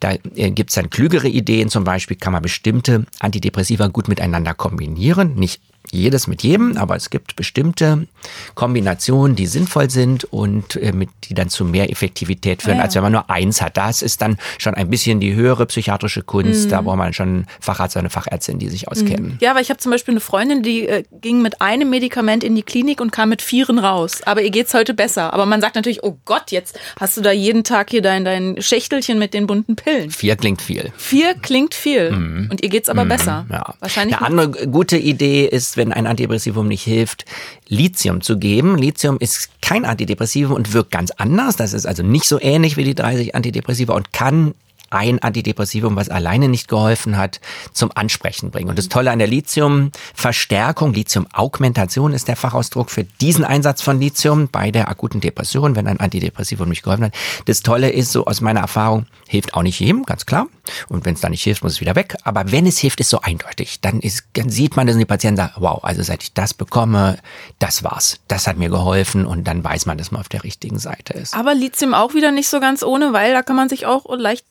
Da 0.00 0.14
äh, 0.34 0.50
gibt's 0.50 0.74
dann 0.74 0.90
klügere 0.90 1.28
Ideen. 1.28 1.70
Zum 1.70 1.84
Beispiel 1.84 2.16
kann 2.16 2.32
man 2.32 2.42
bestimmte 2.42 3.06
Antidepressiva 3.20 3.88
gut 3.88 4.08
miteinander 4.08 4.54
kombinieren. 4.54 5.34
Nicht 5.36 5.62
jedes 5.92 6.26
mit 6.26 6.42
jedem, 6.42 6.76
aber 6.76 6.96
es 6.96 7.10
gibt 7.10 7.36
bestimmte 7.36 8.06
Kombinationen, 8.54 9.36
die 9.36 9.46
sinnvoll 9.46 9.90
sind 9.90 10.24
und 10.24 10.76
äh, 10.76 10.92
mit, 10.92 11.08
die 11.24 11.34
dann 11.34 11.48
zu 11.48 11.64
mehr 11.64 11.90
Effektivität 11.90 12.62
führen, 12.62 12.78
ja. 12.78 12.84
als 12.84 12.94
wenn 12.94 13.02
man 13.02 13.12
nur 13.12 13.30
eins 13.30 13.62
hat. 13.62 13.76
Das 13.76 14.02
ist 14.02 14.20
dann 14.20 14.38
schon 14.58 14.74
ein 14.74 14.90
bisschen 14.90 15.20
die 15.20 15.34
höhere 15.34 15.66
psychiatrische 15.66 16.22
Kunst. 16.22 16.66
Mhm. 16.66 16.70
Da 16.70 16.80
braucht 16.82 16.98
man 16.98 17.12
schon 17.12 17.28
einen 17.28 17.46
Facharzt 17.60 17.96
oder 17.96 18.00
eine 18.00 18.10
Fachärztin, 18.10 18.58
die 18.58 18.68
sich 18.68 18.88
auskennen. 18.88 19.32
Mhm. 19.32 19.38
Ja, 19.40 19.50
aber 19.52 19.60
ich 19.60 19.70
habe 19.70 19.78
zum 19.78 19.92
Beispiel 19.92 20.12
eine 20.12 20.20
Freundin, 20.20 20.62
die 20.62 20.86
äh, 20.86 21.04
ging 21.20 21.40
mit 21.42 21.60
einem 21.60 21.90
Medikament 21.90 22.44
in 22.44 22.54
die 22.54 22.62
Klinik 22.62 23.00
und 23.00 23.10
kam 23.10 23.30
mit 23.30 23.40
vieren 23.40 23.78
raus. 23.78 24.22
Aber 24.24 24.42
ihr 24.42 24.50
geht's 24.50 24.74
heute 24.74 24.94
besser. 24.94 25.32
Aber 25.32 25.46
man 25.46 25.60
sagt 25.60 25.74
natürlich, 25.74 26.02
oh 26.02 26.18
Gott, 26.24 26.50
jetzt 26.50 26.78
hast 27.00 27.16
du 27.16 27.20
da 27.22 27.32
jeden 27.32 27.64
Tag 27.64 27.90
hier 27.90 28.02
dein, 28.02 28.24
dein 28.24 28.60
Schächtelchen 28.60 29.18
mit 29.18 29.32
den 29.32 29.46
bunten 29.46 29.76
Pillen. 29.76 30.10
Vier 30.10 30.36
klingt 30.36 30.60
viel. 30.60 30.92
Vier 30.96 31.34
klingt 31.34 31.74
viel. 31.74 32.10
Mhm. 32.10 32.48
Und 32.50 32.62
ihr 32.62 32.68
geht's 32.68 32.88
aber 32.88 33.04
mhm. 33.04 33.08
besser. 33.08 33.46
Ja. 33.50 33.74
Wahrscheinlich. 33.80 34.16
Eine 34.18 34.26
andere 34.26 34.68
gute 34.68 34.98
Idee 34.98 35.46
ist, 35.46 35.77
wenn 35.78 35.92
ein 35.92 36.06
Antidepressivum 36.06 36.68
nicht 36.68 36.82
hilft, 36.82 37.24
Lithium 37.66 38.20
zu 38.20 38.38
geben. 38.38 38.76
Lithium 38.76 39.16
ist 39.18 39.48
kein 39.62 39.86
Antidepressivum 39.86 40.54
und 40.54 40.74
wirkt 40.74 40.90
ganz 40.90 41.10
anders. 41.12 41.56
Das 41.56 41.72
ist 41.72 41.86
also 41.86 42.02
nicht 42.02 42.26
so 42.26 42.38
ähnlich 42.38 42.76
wie 42.76 42.84
die 42.84 42.94
30 42.94 43.34
Antidepressiva 43.34 43.94
und 43.94 44.12
kann 44.12 44.54
ein 44.90 45.18
Antidepressivum, 45.20 45.96
was 45.96 46.08
alleine 46.08 46.48
nicht 46.48 46.68
geholfen 46.68 47.16
hat, 47.16 47.40
zum 47.72 47.90
Ansprechen 47.94 48.50
bringen. 48.50 48.68
Und 48.68 48.78
das 48.78 48.88
Tolle 48.88 49.10
an 49.10 49.18
der 49.18 49.28
Lithiumverstärkung, 49.28 50.92
Lithiumaugmentation 50.94 52.12
ist 52.12 52.28
der 52.28 52.36
Fachausdruck 52.36 52.90
für 52.90 53.04
diesen 53.04 53.44
Einsatz 53.44 53.82
von 53.82 54.00
Lithium 54.00 54.48
bei 54.48 54.70
der 54.70 54.88
akuten 54.88 55.20
Depression, 55.20 55.76
wenn 55.76 55.86
ein 55.86 56.00
Antidepressivum 56.00 56.68
nicht 56.68 56.82
geholfen 56.82 57.06
hat. 57.06 57.14
Das 57.46 57.62
Tolle 57.62 57.90
ist, 57.90 58.12
so 58.12 58.26
aus 58.26 58.40
meiner 58.40 58.60
Erfahrung, 58.60 59.06
hilft 59.26 59.54
auch 59.54 59.62
nicht 59.62 59.80
jedem, 59.80 60.04
ganz 60.04 60.26
klar. 60.26 60.46
Und 60.88 61.04
wenn 61.04 61.14
es 61.14 61.20
da 61.20 61.28
nicht 61.28 61.42
hilft, 61.42 61.62
muss 61.62 61.72
es 61.72 61.80
wieder 61.80 61.94
weg. 61.94 62.16
Aber 62.24 62.50
wenn 62.52 62.66
es 62.66 62.78
hilft, 62.78 63.00
ist 63.00 63.10
so 63.10 63.20
eindeutig. 63.20 63.80
Dann, 63.80 64.00
ist, 64.00 64.24
dann 64.34 64.50
sieht 64.50 64.76
man 64.76 64.86
das 64.86 64.94
und 64.94 65.00
die 65.00 65.06
Patienten 65.06 65.36
sagen, 65.36 65.52
wow, 65.56 65.82
also 65.82 66.02
seit 66.02 66.22
ich 66.22 66.32
das 66.32 66.54
bekomme, 66.54 67.18
das 67.58 67.84
war's. 67.84 68.20
Das 68.28 68.46
hat 68.46 68.56
mir 68.56 68.68
geholfen 68.68 69.26
und 69.26 69.44
dann 69.46 69.62
weiß 69.62 69.86
man, 69.86 69.98
dass 69.98 70.10
man 70.10 70.20
auf 70.20 70.28
der 70.28 70.44
richtigen 70.44 70.78
Seite 70.78 71.14
ist. 71.14 71.34
Aber 71.34 71.54
Lithium 71.54 71.94
auch 71.94 72.14
wieder 72.14 72.30
nicht 72.30 72.48
so 72.48 72.60
ganz 72.60 72.82
ohne, 72.82 73.12
weil 73.12 73.32
da 73.32 73.42
kann 73.42 73.56
man 73.56 73.68
sich 73.68 73.86
auch 73.86 74.04
leicht 74.16 74.44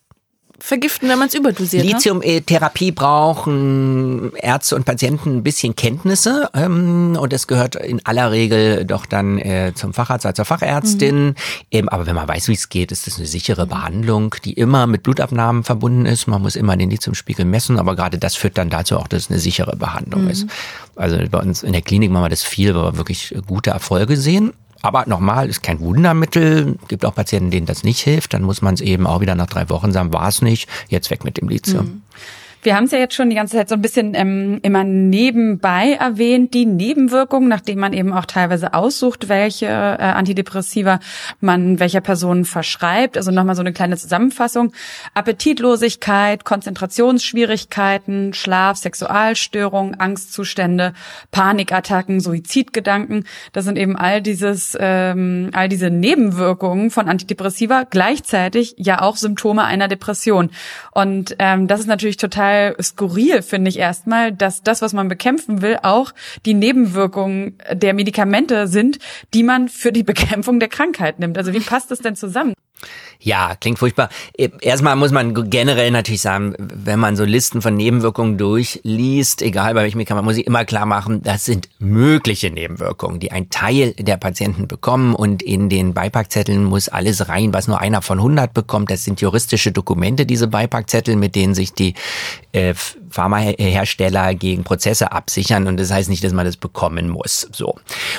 vergiften, 0.60 1.08
wenn 1.10 1.20
man 1.20 1.28
es 1.28 1.36
überdosiert. 1.36 1.86
Ne? 1.86 1.92
Lithiumtherapie 1.92 2.92
brauchen 2.92 4.34
Ärzte 4.36 4.76
und 4.76 4.86
Patienten 4.86 5.38
ein 5.38 5.44
bisschen 5.44 5.76
Kenntnisse 5.76 6.50
ähm, 6.54 7.18
und 7.20 7.32
es 7.32 7.48
gehört 7.48 7.76
in 7.76 8.04
aller 8.06 8.32
Regel 8.32 8.86
doch 8.86 9.06
dann 9.06 9.38
äh, 9.38 9.74
zum 9.76 9.94
Facharzt 9.94 10.26
oder 10.26 10.34
zur 10.34 10.46
Fachärztin. 10.46 11.26
Mhm. 11.28 11.36
Ähm, 11.72 11.90
aber 11.90 12.08
wenn 12.08 12.16
man 12.16 12.28
weiß, 12.28 12.48
wie 12.48 12.54
es 12.54 12.70
geht, 12.70 12.92
ist 12.92 13.06
das 13.06 13.18
eine 13.18 13.28
sichere. 13.28 13.68
Behandlung, 13.68 14.36
die 14.44 14.54
immer 14.54 14.88
mit 14.88 15.04
Blutabnahmen 15.04 15.64
verbunden 15.64 16.06
ist. 16.06 16.28
Man 16.28 16.42
muss 16.42 16.56
immer 16.56 16.76
den 16.76 16.90
Lithiumspiegel 16.90 17.46
messen, 17.46 17.78
aber 17.78 17.96
gerade 17.96 18.18
das 18.18 18.36
führt 18.36 18.58
dann 18.58 18.70
dazu 18.70 18.98
auch, 18.98 19.08
dass 19.08 19.24
es 19.24 19.30
eine 19.30 19.40
sichere 19.40 19.76
Behandlung 19.76 20.24
mhm. 20.24 20.30
ist. 20.30 20.48
Also 20.96 21.18
bei 21.30 21.40
uns 21.40 21.64
in 21.64 21.74
der 21.74 21.82
Klinik 21.82 22.10
machen 22.12 22.26
wir 22.26 22.30
das 22.30 22.44
viel, 22.44 22.74
weil 22.74 22.84
wir 22.84 22.98
wirklich 22.98 23.36
gute 23.46 23.70
Erfolge 23.70 24.18
sehen. 24.18 24.54
Aber 24.82 25.06
nochmal, 25.08 25.50
ist 25.50 25.64
kein 25.64 25.80
Wundermittel. 25.80 26.78
Gibt 26.88 27.06
auch 27.06 27.16
Patienten, 27.16 27.52
denen 27.52 27.66
das 27.66 27.84
nicht 27.84 28.00
hilft. 28.00 28.34
Dann 28.34 28.44
muss 28.44 28.62
man 28.62 28.74
es 28.74 28.82
eben 28.82 29.08
auch 29.08 29.22
wieder 29.22 29.36
nach 29.36 29.48
drei 29.48 29.70
Wochen 29.70 29.92
sagen, 29.92 30.14
war 30.14 30.28
es 30.28 30.42
nicht, 30.42 30.70
jetzt 30.90 31.10
weg 31.12 31.24
mit 31.24 31.38
dem 31.38 31.50
Lithium. 31.50 31.86
Mhm. 31.86 32.02
Wir 32.64 32.76
haben 32.76 32.86
es 32.86 32.92
ja 32.92 32.98
jetzt 32.98 33.14
schon 33.14 33.30
die 33.30 33.36
ganze 33.36 33.56
Zeit 33.56 33.70
so 33.70 33.76
ein 33.76 33.82
bisschen 33.82 34.16
ähm, 34.16 34.60
immer 34.64 34.84
nebenbei 34.84 35.94
erwähnt, 35.94 36.54
die 36.54 36.66
Nebenwirkungen, 36.66 37.48
nachdem 37.48 37.80
man 37.80 37.94
eben 37.94 38.12
auch 38.12 38.26
teilweise 38.26 38.74
aussucht, 38.74 39.30
welche 39.30 39.68
äh, 39.68 39.70
Antidepressiva 39.70 41.00
man 41.40 41.80
welcher 41.80 42.02
Person 42.02 42.46
verschreibt. 42.46 43.16
Also 43.16 43.32
nochmal 43.32 43.56
so 43.56 43.62
eine 43.62 43.74
kleine 43.74 43.96
Zusammenfassung. 43.96 44.74
Appetitlosigkeit, 45.14 46.46
Konzentrationsschwierigkeiten, 46.46 48.34
Schlaf, 48.34 48.78
Sexualstörungen, 48.78 50.00
Angstzustände, 50.00 50.94
Panikattacken, 51.32 52.20
Suizidgedanken. 52.20 53.26
Das 53.54 53.66
sind 53.66 53.78
eben 53.78 53.96
all 53.96 54.22
dieses, 54.22 54.76
ähm, 54.80 55.52
all 55.54 55.70
diese 55.70 55.92
Nebenwirkungen 55.92 56.90
von 56.90 57.08
Antidepressiva, 57.08 57.84
gleichzeitig 57.90 58.74
ja 58.78 59.02
auch 59.02 59.16
Symptome 59.16 59.64
einer 59.64 59.88
Depression. 59.88 60.50
Und 60.92 61.36
ähm, 61.38 61.68
das 61.68 61.82
ist 61.82 61.88
natürlich 61.88 62.18
total 62.18 62.47
total 62.48 62.76
skurril, 62.82 63.42
finde 63.42 63.70
ich 63.70 63.78
erstmal, 63.78 64.32
dass 64.32 64.64
das, 64.64 64.82
was 64.82 64.94
man 64.94 65.08
bekämpfen 65.08 65.62
will, 65.62 65.78
auch 65.84 66.14
die 66.46 66.54
Nebenwirkungen 66.54 67.58
der 67.72 67.94
Medikamente 67.94 68.68
sind, 68.68 69.00
die 69.34 69.44
man 69.44 69.70
für 69.70 69.92
die 69.92 70.04
Bekämpfung 70.08 70.60
der 70.60 70.70
Krankheit 70.70 71.20
nimmt. 71.20 71.38
Also 71.38 71.54
wie 71.54 71.60
passt 71.60 71.92
das 71.92 72.00
denn 72.00 72.16
zusammen? 72.16 72.54
Ja, 73.20 73.56
klingt 73.60 73.80
furchtbar. 73.80 74.10
Erstmal 74.62 74.96
muss 74.96 75.12
man 75.12 75.50
generell 75.50 75.92
natürlich 75.92 76.22
sagen, 76.22 76.54
wenn 76.60 77.00
man 77.00 77.16
so 77.16 77.26
Listen 77.26 77.62
von 77.62 77.76
Nebenwirkungen 77.76 78.38
durchliest, 78.38 79.42
egal 79.42 79.74
bei 79.74 79.84
welchem 79.84 79.98
Medikament, 79.98 80.26
muss 80.26 80.38
ich 80.38 80.46
immer 80.46 80.66
klar 80.66 80.86
machen, 80.86 81.24
das 81.24 81.44
sind 81.44 81.68
mögliche 81.80 82.52
Nebenwirkungen, 82.52 83.20
die 83.20 83.32
ein 83.32 83.50
Teil 83.50 83.94
der 83.94 84.18
Patienten 84.18 84.68
bekommen 84.68 85.16
und 85.16 85.42
in 85.42 85.68
den 85.68 85.94
Beipackzetteln 85.94 86.64
muss 86.64 86.90
alles 86.90 87.28
rein, 87.28 87.54
was 87.54 87.68
nur 87.68 87.82
einer 87.82 88.02
von 88.02 88.20
100 88.20 88.54
bekommt. 88.54 88.92
Das 88.92 89.04
sind 89.04 89.20
juristische 89.20 89.72
Dokumente, 89.72 90.26
diese 90.26 90.48
Beipackzettel, 90.48 91.16
mit 91.16 91.36
denen 91.36 91.56
sich 91.56 91.74
die 91.74 91.96
äh, 92.52 92.76
Pharmahersteller 93.10 94.36
gegen 94.36 94.64
Prozesse 94.64 95.12
absichern 95.12 95.68
und 95.68 95.80
das 95.80 95.92
heißt 95.92 96.10
nicht, 96.10 96.24
dass 96.24 96.34
man 96.34 96.46
das 96.46 96.58
bekommen 96.58 97.10
muss. 97.10 97.48
So. 97.52 97.76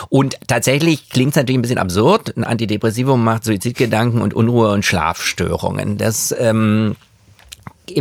Und 0.08 0.36
tatsächlich 0.46 1.08
klingt 1.10 1.30
es 1.30 1.36
natürlich 1.36 1.58
ein 1.58 1.62
bisschen 1.62 1.78
absurd. 1.78 2.36
Ein 2.36 2.44
Antidepressivum 2.44 3.22
macht 3.22 3.44
Suizidgedanken 3.44 4.20
und 4.20 4.34
Unruhe 4.34 4.72
und 4.72 4.84
Schlafstörungen. 4.84 5.98
Das 5.98 6.34
ähm, 6.38 6.96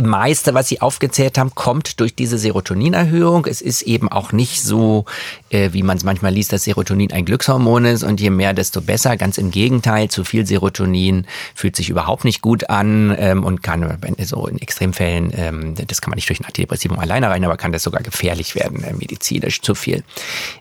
meiste, 0.02 0.54
was 0.54 0.68
Sie 0.68 0.80
aufgezählt 0.80 1.38
haben, 1.38 1.54
kommt 1.54 2.00
durch 2.00 2.14
diese 2.14 2.38
Serotoninerhöhung. 2.38 3.46
Es 3.46 3.60
ist 3.60 3.82
eben 3.82 4.10
auch 4.10 4.32
nicht 4.32 4.62
so, 4.62 5.04
äh, 5.50 5.72
wie 5.72 5.82
man 5.82 5.96
es 5.96 6.04
manchmal 6.04 6.32
liest, 6.32 6.52
dass 6.52 6.64
Serotonin 6.64 7.12
ein 7.12 7.24
Glückshormon 7.24 7.84
ist 7.84 8.02
und 8.02 8.20
je 8.20 8.30
mehr, 8.30 8.54
desto 8.54 8.80
besser. 8.80 9.16
Ganz 9.16 9.38
im 9.38 9.50
Gegenteil, 9.50 10.08
zu 10.08 10.24
viel 10.24 10.46
Serotonin 10.46 11.26
fühlt 11.54 11.76
sich 11.76 11.90
überhaupt 11.90 12.24
nicht 12.24 12.42
gut 12.42 12.70
an 12.70 13.14
ähm, 13.18 13.44
und 13.44 13.62
kann 13.62 13.98
so 14.24 14.46
in 14.46 14.58
Extremfällen, 14.58 15.32
ähm, 15.36 15.74
das 15.86 16.00
kann 16.00 16.10
man 16.10 16.16
nicht 16.16 16.28
durch 16.28 16.40
ein 16.40 16.46
Antidepressivum 16.46 16.98
alleine 16.98 17.30
rein, 17.30 17.44
aber 17.44 17.56
kann 17.56 17.72
das 17.72 17.82
sogar 17.82 18.02
gefährlich 18.02 18.54
werden, 18.54 18.82
äh, 18.84 18.92
medizinisch 18.92 19.60
zu 19.62 19.74
viel 19.74 20.02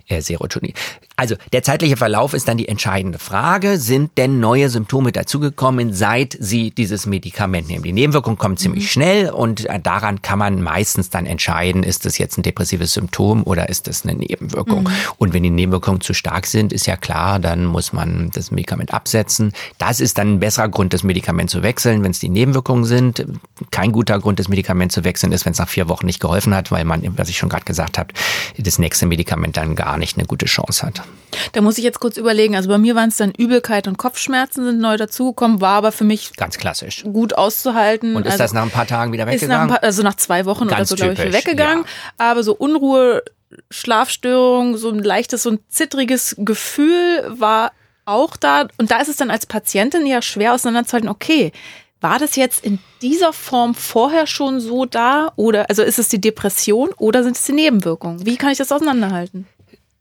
äh, 0.07 0.21
Serotonin. 0.21 0.73
Also 1.19 1.35
der 1.51 1.63
zeitliche 1.63 1.97
Verlauf 1.97 2.35
ist 2.35 2.47
dann 2.47 2.59
die 2.59 2.67
entscheidende 2.67 3.17
Frage. 3.17 3.79
Sind 3.79 4.19
denn 4.19 4.39
neue 4.39 4.69
Symptome 4.69 5.11
dazugekommen, 5.11 5.91
seit 5.91 6.37
Sie 6.39 6.69
dieses 6.69 7.07
Medikament 7.07 7.67
nehmen? 7.67 7.83
Die 7.83 7.91
Nebenwirkungen 7.91 8.37
kommen 8.37 8.55
ziemlich 8.55 8.83
mhm. 8.83 8.87
schnell 8.87 9.29
und 9.31 9.65
äh, 9.65 9.79
daran 9.79 10.21
kann 10.21 10.37
man 10.37 10.61
meistens 10.61 11.09
dann 11.09 11.25
entscheiden, 11.25 11.81
ist 11.81 12.05
das 12.05 12.19
jetzt 12.19 12.37
ein 12.37 12.43
depressives 12.43 12.93
Symptom 12.93 13.41
oder 13.41 13.67
ist 13.67 13.87
das 13.87 14.03
eine 14.03 14.13
Nebenwirkung? 14.13 14.83
Mhm. 14.83 14.91
Und 15.17 15.33
wenn 15.33 15.41
die 15.41 15.49
Nebenwirkungen 15.49 16.01
zu 16.01 16.13
stark 16.13 16.45
sind, 16.45 16.71
ist 16.71 16.85
ja 16.85 16.95
klar, 16.95 17.39
dann 17.39 17.65
muss 17.65 17.93
man 17.93 18.29
das 18.29 18.51
Medikament 18.51 18.93
absetzen. 18.93 19.53
Das 19.79 19.99
ist 19.99 20.19
dann 20.19 20.33
ein 20.33 20.39
besserer 20.39 20.69
Grund, 20.69 20.93
das 20.93 21.01
Medikament 21.01 21.49
zu 21.49 21.63
wechseln, 21.63 22.03
wenn 22.03 22.11
es 22.11 22.19
die 22.19 22.29
Nebenwirkungen 22.29 22.85
sind. 22.85 23.25
Kein 23.71 23.91
guter 23.91 24.19
Grund, 24.19 24.37
das 24.37 24.49
Medikament 24.49 24.91
zu 24.91 25.03
wechseln 25.03 25.31
ist, 25.31 25.45
wenn 25.45 25.53
es 25.53 25.57
nach 25.57 25.67
vier 25.67 25.89
Wochen 25.89 26.05
nicht 26.05 26.19
geholfen 26.19 26.53
hat, 26.53 26.69
weil 26.71 26.85
man, 26.85 27.01
was 27.17 27.27
ich 27.27 27.39
schon 27.39 27.49
gerade 27.49 27.65
gesagt 27.65 27.97
habe, 27.97 28.13
das 28.59 28.77
nächste 28.77 29.07
Medikament 29.07 29.57
dann 29.57 29.75
gar 29.75 29.97
nicht 29.97 30.15
eine 30.15 30.27
gute 30.27 30.45
Chance 30.45 30.85
hat. 30.85 31.06
Da 31.53 31.61
muss 31.61 31.77
ich 31.77 31.83
jetzt 31.83 31.99
kurz 31.99 32.17
überlegen. 32.17 32.55
Also 32.55 32.69
bei 32.69 32.77
mir 32.77 32.95
waren 32.95 33.09
es 33.09 33.17
dann 33.17 33.31
Übelkeit 33.31 33.87
und 33.87 33.97
Kopfschmerzen 33.97 34.63
sind 34.63 34.79
neu 34.79 34.97
dazugekommen, 34.97 35.61
war 35.61 35.77
aber 35.77 35.91
für 35.91 36.03
mich 36.03 36.33
ganz 36.35 36.57
klassisch 36.57 37.03
gut 37.03 37.37
auszuhalten. 37.37 38.15
Und 38.15 38.25
ist 38.25 38.33
also 38.33 38.43
das 38.43 38.53
nach 38.53 38.63
ein 38.63 38.71
paar 38.71 38.87
Tagen 38.87 39.11
wieder 39.11 39.27
weggegangen? 39.27 39.67
Nach 39.67 39.75
paar, 39.75 39.83
also 39.83 40.03
nach 40.03 40.15
zwei 40.15 40.45
Wochen 40.45 40.67
ganz 40.67 40.91
oder 40.91 40.99
so, 40.99 41.13
glaube 41.13 41.13
ich, 41.13 41.33
weggegangen. 41.33 41.83
Ja. 41.83 42.29
Aber 42.29 42.43
so 42.43 42.55
Unruhe, 42.55 43.23
Schlafstörung, 43.69 44.77
so 44.77 44.89
ein 44.89 44.99
leichtes, 44.99 45.43
so 45.43 45.51
ein 45.51 45.59
zittriges 45.69 46.35
Gefühl 46.39 47.25
war 47.29 47.71
auch 48.05 48.37
da. 48.37 48.67
Und 48.77 48.91
da 48.91 48.99
ist 48.99 49.09
es 49.09 49.17
dann 49.17 49.31
als 49.31 49.45
Patientin 49.45 50.05
ja 50.05 50.21
schwer 50.21 50.53
auseinanderzuhalten, 50.53 51.09
okay, 51.09 51.51
war 51.99 52.19
das 52.19 52.35
jetzt 52.35 52.63
in 52.63 52.79
dieser 53.01 53.33
Form 53.33 53.73
vorher 53.73 54.27
schon 54.27 54.59
so 54.59 54.85
da? 54.85 55.31
Oder 55.35 55.69
also 55.69 55.81
ist 55.81 55.99
es 55.99 56.09
die 56.09 56.21
Depression 56.21 56.89
oder 56.97 57.23
sind 57.23 57.35
es 57.35 57.43
die 57.43 57.53
Nebenwirkungen? 57.53 58.25
Wie 58.25 58.37
kann 58.37 58.51
ich 58.51 58.57
das 58.57 58.71
auseinanderhalten? 58.71 59.47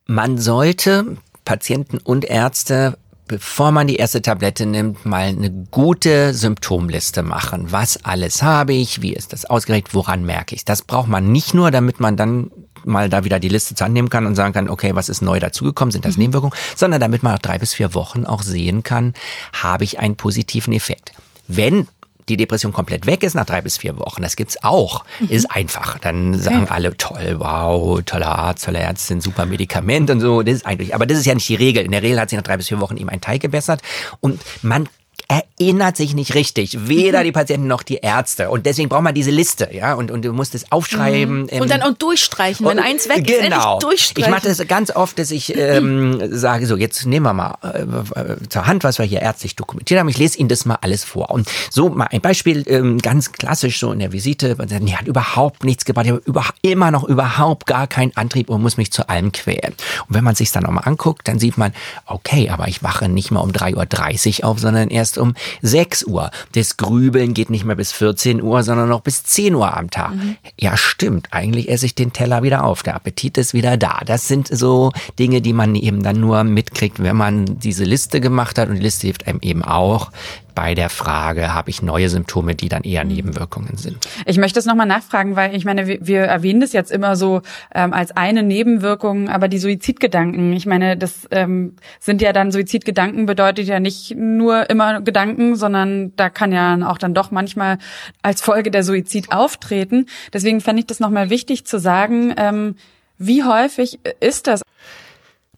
Man 0.07 0.39
sollte 0.39 1.17
Patienten 1.45 1.99
und 1.99 2.25
Ärzte 2.25 2.99
bevor 3.29 3.73
man 3.73 3.87
die 3.87 3.97
erste 3.97 4.23
Tablette 4.23 4.67
nimmt, 4.67 5.05
mal 5.05 5.25
eine 5.25 5.51
gute 5.51 6.33
Symptomliste 6.33 7.23
machen. 7.23 7.73
Was 7.73 8.05
alles 8.05 8.43
habe 8.43 8.73
ich? 8.73 9.03
Wie 9.03 9.13
ist 9.13 9.33
das 9.33 9.45
ausgerechnet? 9.45 9.95
Woran 9.95 10.25
merke 10.25 10.55
ich? 10.55 10.65
Das 10.65 10.83
braucht 10.83 11.09
man 11.09 11.33
nicht 11.33 11.55
nur, 11.55 11.71
damit 11.71 12.01
man 12.01 12.17
dann 12.17 12.51
mal 12.85 13.09
da 13.09 13.25
wieder 13.25 13.41
die 13.41 13.49
Liste 13.49 13.75
zu 13.75 13.85
annehmen 13.85 14.11
kann 14.11 14.27
und 14.27 14.37
sagen 14.37 14.53
kann, 14.53 14.71
okay, 14.71 14.95
was 14.95 15.09
ist 15.09 15.23
neu 15.23 15.41
dazugekommen? 15.41 15.91
Sind 15.91 16.05
das 16.05 16.17
mhm. 16.17 16.23
Nebenwirkungen? 16.23 16.57
Sondern 16.77 17.01
damit 17.01 17.23
man 17.23 17.33
nach 17.33 17.41
drei 17.41 17.59
bis 17.59 17.75
vier 17.75 17.95
Wochen 17.95 18.25
auch 18.25 18.43
sehen 18.43 18.85
kann, 18.85 19.15
habe 19.53 19.85
ich 19.85 19.99
einen 19.99 20.17
positiven 20.17 20.73
Effekt. 20.73 21.13
Wenn 21.49 21.89
die 22.29 22.37
Depression 22.37 22.73
komplett 22.73 23.07
weg 23.07 23.23
ist 23.23 23.35
nach 23.35 23.47
drei 23.47 23.61
bis 23.61 23.79
vier 23.79 23.99
Wochen, 23.99 24.23
das 24.23 24.37
gibt's 24.37 24.63
auch, 24.63 25.05
mhm. 25.21 25.29
ist 25.29 25.51
einfach. 25.51 25.99
Dann 25.99 26.35
sagen 26.35 26.63
okay. 26.65 26.73
alle, 26.73 26.97
toll, 26.97 27.37
wow, 27.39 28.03
toller 28.05 28.37
Arzt, 28.39 28.65
tolle 28.65 28.79
Ärztin, 28.79 29.21
super 29.21 29.47
Medikament 29.47 30.11
und 30.11 30.21
so. 30.21 30.43
Das 30.43 30.57
ist 30.57 30.67
eigentlich, 30.67 30.95
aber 30.95 31.07
das 31.07 31.19
ist 31.19 31.27
ja 31.27 31.35
nicht 31.35 31.49
die 31.49 31.55
Regel. 31.55 31.85
In 31.85 31.93
der 31.93 32.03
Regel 32.03 32.21
hat 32.21 32.31
sich 32.31 32.37
nach 32.37 32.45
drei 32.45 32.57
bis 32.57 32.69
vier 32.69 32.81
Wochen 32.81 32.97
eben 32.97 33.09
ein 33.09 33.21
Teig 33.21 33.41
gebessert 33.41 33.81
und 34.21 34.41
man 34.63 34.89
erinnert 35.29 35.97
sich 35.97 36.15
nicht 36.15 36.35
richtig. 36.35 36.89
Weder 36.89 37.25
die 37.25 37.33
Patienten 37.33 37.67
noch 37.67 37.83
die 37.83 37.97
Ärzte. 37.97 38.51
Und 38.51 38.67
deswegen 38.67 38.89
braucht 38.89 39.03
man 39.03 39.15
diese 39.15 39.31
Liste, 39.31 39.69
ja. 39.73 39.95
Und, 39.95 40.11
und 40.11 40.25
du 40.25 40.33
musst 40.33 40.55
es 40.55 40.71
aufschreiben. 40.71 41.49
Mhm. 41.51 41.61
Und 41.61 41.71
dann 41.71 41.83
auch 41.83 41.95
durchstreichen. 41.95 42.65
Wenn 42.67 42.79
eins 42.79 43.09
weg 43.09 43.29
ist, 43.29 43.43
genau. 43.43 43.79
durchstreichen. 43.79 44.25
Ich 44.25 44.31
mache 44.31 44.49
das 44.49 44.67
ganz 44.69 44.95
oft, 44.95 45.19
dass 45.19 45.31
ich 45.31 45.57
ähm, 45.57 46.21
sage, 46.31 46.67
so, 46.67 46.77
jetzt 46.77 47.07
nehmen 47.07 47.27
wir 47.27 47.33
mal 47.33 47.59
äh, 47.63 48.49
zur 48.49 48.67
Hand, 48.67 48.85
was 48.85 48.99
wir 48.99 49.07
hier 49.07 49.23
ärztlich 49.23 49.57
dokumentiert 49.57 49.99
haben. 49.99 50.09
Ich 50.09 50.19
lese 50.19 50.39
Ihnen 50.39 50.49
das 50.49 50.65
mal 50.65 50.79
alles 50.81 51.05
vor. 51.05 51.31
Und 51.31 51.49
so 51.71 51.89
mal 51.89 52.09
ein 52.11 52.21
Beispiel, 52.21 52.63
ähm, 52.67 52.99
ganz 52.99 53.33
klassisch 53.33 53.81
so 53.81 53.93
in 53.93 53.99
der 53.99 54.13
Visite. 54.13 54.55
Man 54.57 54.69
sagt, 54.69 54.83
nee, 54.83 54.93
hat 54.93 55.07
überhaupt 55.07 55.65
nichts 55.65 55.85
gebracht. 55.85 56.07
Ich 56.07 56.13
habe 56.13 56.23
über, 56.25 56.45
immer 56.63 56.91
noch 56.91 57.05
überhaupt 57.05 57.67
gar 57.67 57.87
keinen 57.87 58.17
Antrieb 58.17 58.49
und 58.51 58.63
muss 58.63 58.77
mich 58.77 58.93
zu 58.93 59.09
allem 59.09 59.33
quälen. 59.33 59.75
Und 60.09 60.15
wenn 60.15 60.25
man 60.25 60.35
sich 60.35 60.53
dann 60.53 60.63
nochmal 60.63 60.85
anguckt, 60.87 61.27
dann 61.27 61.39
sieht 61.39 61.59
man, 61.59 61.73
okay, 62.07 62.51
aber 62.51 62.69
ich 62.69 62.83
wache 62.83 63.09
nicht 63.09 63.31
mal 63.31 63.41
um 63.41 63.51
3.30 63.51 64.41
Uhr 64.43 64.49
auf, 64.49 64.59
sondern 64.61 64.89
erst 64.89 65.06
um 65.19 65.35
6 65.63 66.05
Uhr. 66.05 66.31
Das 66.53 66.77
Grübeln 66.77 67.35
geht 67.35 67.51
nicht 67.51 67.65
mehr 67.65 67.77
bis 67.77 67.93
14 67.93 68.43
Uhr, 68.43 68.63
sondern 68.63 68.89
noch 68.89 69.01
bis 69.01 69.23
10 69.25 69.55
Uhr 69.55 69.77
am 69.77 69.91
Tag. 69.91 70.15
Mhm. 70.15 70.37
Ja, 70.59 70.77
stimmt. 70.77 71.29
Eigentlich 71.31 71.69
esse 71.69 71.87
ich 71.87 71.95
den 71.95 72.13
Teller 72.13 72.43
wieder 72.43 72.65
auf. 72.65 72.83
Der 72.83 72.97
Appetit 72.97 73.39
ist 73.39 73.55
wieder 73.55 73.77
da. 73.77 74.01
Das 74.05 74.29
sind 74.29 74.49
so 74.49 74.93
Dinge, 75.19 75.41
die 75.41 75.53
man 75.53 75.75
eben 75.75 76.03
dann 76.03 76.21
nur 76.21 76.43
mitkriegt, 76.45 77.03
wenn 77.03 77.17
man 77.17 77.59
diese 77.59 77.85
Liste 77.85 78.21
gemacht 78.21 78.59
hat. 78.59 78.69
Und 78.69 78.77
die 78.77 78.83
Liste 78.83 79.07
hilft 79.07 79.27
einem 79.27 79.41
eben 79.43 79.63
auch, 79.63 80.11
bei 80.57 80.75
der 80.75 80.89
Frage, 80.89 81.55
habe 81.55 81.71
ich 81.71 81.83
neue 81.83 82.09
Symptome, 82.09 82.57
die 82.57 82.69
dann 82.69 82.83
eher 82.83 83.05
Nebenwirkungen 83.05 83.77
sind. 83.77 84.09
Ich 84.25 84.39
möchte 84.39 84.59
es 84.59 84.65
nochmal 84.65 84.87
nachfragen, 84.87 85.37
weil 85.37 85.55
ich 85.55 85.65
meine, 85.65 85.87
wir, 85.87 85.99
wir 86.01 86.23
erwähnen 86.23 86.61
das 86.61 86.73
jetzt 86.73 86.91
immer 86.91 87.15
so 87.15 87.43
ähm, 87.75 87.93
als 87.93 88.17
eine 88.17 88.43
Nebenwirkung, 88.43 89.29
aber 89.29 89.47
die 89.47 89.59
Suizidgedanken, 89.59 90.55
ich 90.55 90.67
meine, 90.67 90.97
das 90.97 91.29
ähm, 91.31 91.77
sind 92.01 92.23
ja 92.23 92.33
dann 92.33 92.51
Suizidgedanken, 92.51 93.27
bedeutet 93.27 93.69
ja 93.69 93.79
nicht 93.79 94.17
nur 94.17 94.69
immer 94.71 95.03
Gedanken, 95.03 95.57
sondern 95.57 96.17
da 96.17 96.31
kann 96.31 96.51
ja 96.53 96.79
auch 96.89 96.99
dann 96.99 97.13
doch 97.13 97.31
manchmal 97.31 97.79
als 98.23 98.41
Folge 98.41 98.71
der 98.71 98.83
Suizid 98.83 99.33
auftreten. 99.33 100.07
Deswegen 100.33 100.63
fände 100.63 100.81
ich 100.81 100.87
das 100.87 101.01
nochmal 101.01 101.29
wichtig 101.29 101.67
zu 101.67 101.79
sagen, 101.79 102.35
ähm, 102.39 102.77
wie 103.19 103.45
häufig 103.45 103.99
ist 104.21 104.47
das? 104.47 104.63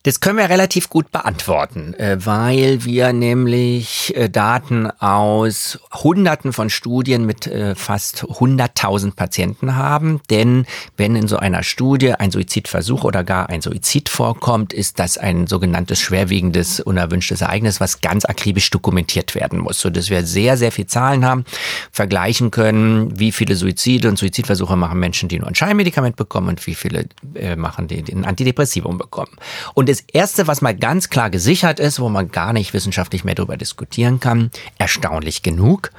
Das 0.08 0.20
können 0.20 0.38
wir 0.38 0.48
relativ 0.48 0.88
gut 0.88 1.12
beantworten, 1.12 1.92
äh, 1.92 2.16
weil 2.24 2.86
wir 2.86 3.12
nämlich 3.12 4.16
äh, 4.16 4.30
Daten 4.30 4.90
aus 4.90 5.78
Hunderten 5.92 6.54
von 6.54 6.70
Studien 6.70 7.26
mit 7.26 7.46
äh, 7.46 7.74
fast 7.74 8.24
100.000 8.24 9.14
Patienten 9.14 9.76
haben. 9.76 10.22
Denn 10.30 10.64
wenn 10.96 11.14
in 11.14 11.28
so 11.28 11.36
einer 11.36 11.62
Studie 11.62 12.14
ein 12.14 12.30
Suizidversuch 12.30 13.04
oder 13.04 13.22
gar 13.22 13.50
ein 13.50 13.60
Suizid 13.60 14.08
vorkommt, 14.08 14.72
ist 14.72 14.98
das 14.98 15.18
ein 15.18 15.46
sogenanntes 15.46 16.00
schwerwiegendes, 16.00 16.80
unerwünschtes 16.80 17.42
Ereignis, 17.42 17.78
was 17.78 18.00
ganz 18.00 18.24
akribisch 18.24 18.70
dokumentiert 18.70 19.34
werden 19.34 19.58
muss, 19.58 19.78
sodass 19.78 20.08
wir 20.08 20.24
sehr, 20.24 20.56
sehr 20.56 20.72
viel 20.72 20.86
Zahlen 20.86 21.26
haben, 21.26 21.44
vergleichen 21.92 22.50
können, 22.50 23.20
wie 23.20 23.30
viele 23.30 23.56
Suizide 23.56 24.08
und 24.08 24.18
Suizidversuche 24.18 24.74
machen 24.74 24.98
Menschen, 24.98 25.28
die 25.28 25.38
nur 25.38 25.48
ein 25.48 25.54
Scheinmedikament 25.54 26.16
bekommen 26.16 26.48
und 26.48 26.66
wie 26.66 26.74
viele 26.74 27.10
machen, 27.58 27.88
die 27.88 28.02
ein 28.10 28.24
Antidepressivum 28.24 28.96
bekommen. 28.96 29.36
Und 29.74 29.97
das 29.98 30.04
Erste, 30.12 30.46
was 30.46 30.62
mal 30.62 30.76
ganz 30.76 31.10
klar 31.10 31.30
gesichert 31.30 31.80
ist, 31.80 32.00
wo 32.00 32.08
man 32.08 32.30
gar 32.30 32.52
nicht 32.52 32.72
wissenschaftlich 32.74 33.24
mehr 33.24 33.34
darüber 33.34 33.56
diskutieren 33.56 34.20
kann, 34.20 34.50
erstaunlich 34.78 35.42
genug, 35.42 35.90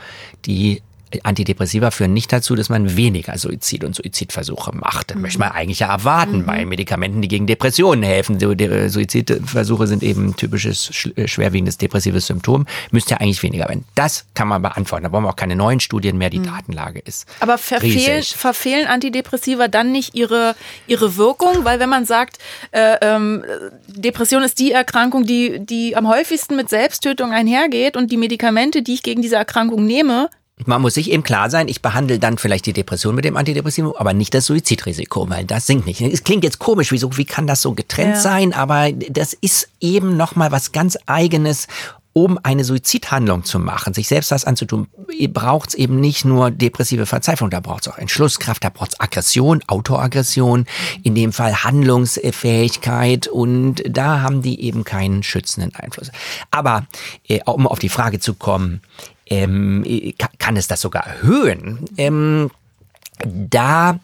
die 0.45 0.81
Antidepressiva 1.23 1.91
führen 1.91 2.13
nicht 2.13 2.31
dazu, 2.31 2.55
dass 2.55 2.69
man 2.69 2.95
weniger 2.95 3.37
Suizid 3.37 3.83
und 3.83 3.95
Suizidversuche 3.95 4.75
macht. 4.75 5.11
Das 5.11 5.15
mhm. 5.15 5.23
möchte 5.23 5.39
man 5.39 5.51
eigentlich 5.51 5.79
ja 5.79 5.87
erwarten 5.87 6.39
mhm. 6.39 6.45
bei 6.45 6.65
Medikamenten, 6.65 7.21
die 7.21 7.27
gegen 7.27 7.47
Depressionen 7.47 8.03
helfen. 8.03 8.39
Suizidversuche 8.39 9.87
sind 9.87 10.03
eben 10.03 10.27
ein 10.27 10.35
typisches 10.35 11.09
äh, 11.15 11.27
schwerwiegendes 11.27 11.77
depressives 11.77 12.27
Symptom. 12.27 12.65
Müsste 12.91 13.11
ja 13.11 13.17
eigentlich 13.17 13.41
weniger 13.43 13.67
werden. 13.67 13.85
Das 13.95 14.25
kann 14.33 14.47
man 14.47 14.61
beantworten. 14.61 15.03
Da 15.03 15.09
brauchen 15.09 15.23
wir 15.23 15.29
auch 15.29 15.35
keine 15.35 15.55
neuen 15.55 15.79
Studien 15.79 16.17
mehr. 16.17 16.29
Die 16.29 16.39
mhm. 16.39 16.45
Datenlage 16.45 16.99
ist. 16.99 17.27
Aber 17.39 17.57
verfehlen, 17.57 18.23
verfehlen 18.23 18.87
Antidepressiva 18.87 19.67
dann 19.67 19.91
nicht 19.91 20.15
ihre, 20.15 20.55
ihre 20.87 21.17
Wirkung? 21.17 21.65
Weil 21.65 21.79
wenn 21.79 21.89
man 21.89 22.05
sagt, 22.05 22.37
äh, 22.71 22.97
ähm, 23.01 23.43
Depression 23.87 24.43
ist 24.43 24.59
die 24.59 24.71
Erkrankung, 24.71 25.25
die, 25.25 25.59
die 25.65 25.95
am 25.95 26.07
häufigsten 26.07 26.55
mit 26.55 26.69
Selbsttötung 26.69 27.31
einhergeht 27.31 27.97
und 27.97 28.11
die 28.11 28.17
Medikamente, 28.17 28.81
die 28.81 28.93
ich 28.93 29.03
gegen 29.03 29.21
diese 29.21 29.35
Erkrankung 29.35 29.85
nehme, 29.85 30.29
man 30.65 30.81
muss 30.81 30.95
sich 30.95 31.11
eben 31.11 31.23
klar 31.23 31.49
sein, 31.49 31.67
ich 31.67 31.81
behandle 31.81 32.19
dann 32.19 32.37
vielleicht 32.37 32.65
die 32.65 32.73
Depression 32.73 33.15
mit 33.15 33.25
dem 33.25 33.37
Antidepressivum, 33.37 33.93
aber 33.97 34.13
nicht 34.13 34.33
das 34.33 34.45
Suizidrisiko, 34.45 35.29
weil 35.29 35.45
das 35.45 35.67
sinkt 35.67 35.85
nicht. 35.85 36.01
Es 36.01 36.23
klingt 36.23 36.43
jetzt 36.43 36.59
komisch, 36.59 36.91
wieso, 36.91 37.15
wie 37.17 37.25
kann 37.25 37.47
das 37.47 37.61
so 37.61 37.73
getrennt 37.73 38.15
ja. 38.15 38.19
sein? 38.19 38.53
Aber 38.53 38.91
das 38.91 39.33
ist 39.33 39.69
eben 39.79 40.17
nochmal 40.17 40.51
was 40.51 40.71
ganz 40.71 40.97
eigenes 41.05 41.67
um 42.11 42.39
eine 42.41 42.63
Suizidhandlung 42.63 43.43
zu 43.43 43.59
machen, 43.59 43.93
sich 43.93 44.07
selbst 44.07 44.31
was 44.31 44.43
anzutun, 44.43 44.87
braucht 45.29 45.69
es 45.69 45.75
eben 45.75 45.99
nicht 45.99 46.25
nur 46.25 46.49
depressive 46.51 47.05
Verzweiflung, 47.05 47.49
da 47.49 47.59
braucht 47.59 47.85
es 47.85 47.93
auch 47.93 47.97
Entschlusskraft, 47.97 48.63
da 48.63 48.69
braucht 48.69 48.93
es 48.93 48.99
Aggression, 48.99 49.61
Autoaggression, 49.67 50.65
in 51.03 51.15
dem 51.15 51.31
Fall 51.31 51.63
Handlungsfähigkeit 51.63 53.27
und 53.27 53.83
da 53.87 54.21
haben 54.21 54.41
die 54.41 54.61
eben 54.61 54.83
keinen 54.83 55.23
schützenden 55.23 55.73
Einfluss. 55.75 56.11
Aber 56.51 56.87
äh, 57.27 57.41
um 57.45 57.67
auf 57.67 57.79
die 57.79 57.89
Frage 57.89 58.19
zu 58.19 58.33
kommen, 58.33 58.81
ähm, 59.29 59.85
kann 60.37 60.57
es 60.57 60.67
das 60.67 60.81
sogar 60.81 61.05
erhöhen. 61.05 61.85
Ähm, 61.97 62.51
da 63.23 63.99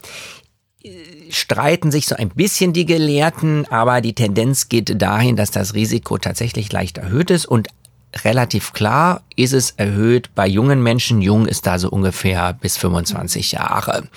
äh, 0.83 0.89
streiten 1.29 1.91
sich 1.91 2.05
so 2.05 2.15
ein 2.15 2.29
bisschen 2.29 2.73
die 2.73 2.85
Gelehrten, 2.85 3.65
aber 3.69 4.01
die 4.01 4.13
Tendenz 4.13 4.69
geht 4.69 5.01
dahin, 5.01 5.35
dass 5.35 5.51
das 5.51 5.73
Risiko 5.73 6.17
tatsächlich 6.17 6.71
leicht 6.71 6.97
erhöht 6.97 7.31
ist 7.31 7.45
und 7.45 7.67
relativ 8.23 8.73
klar 8.73 9.21
ist 9.35 9.53
es 9.53 9.71
erhöht 9.71 10.33
bei 10.33 10.47
jungen 10.47 10.81
Menschen. 10.81 11.21
Jung 11.21 11.45
ist 11.45 11.67
da 11.67 11.77
so 11.77 11.89
ungefähr 11.89 12.53
bis 12.53 12.77
25 12.77 13.53
Jahre. 13.53 14.07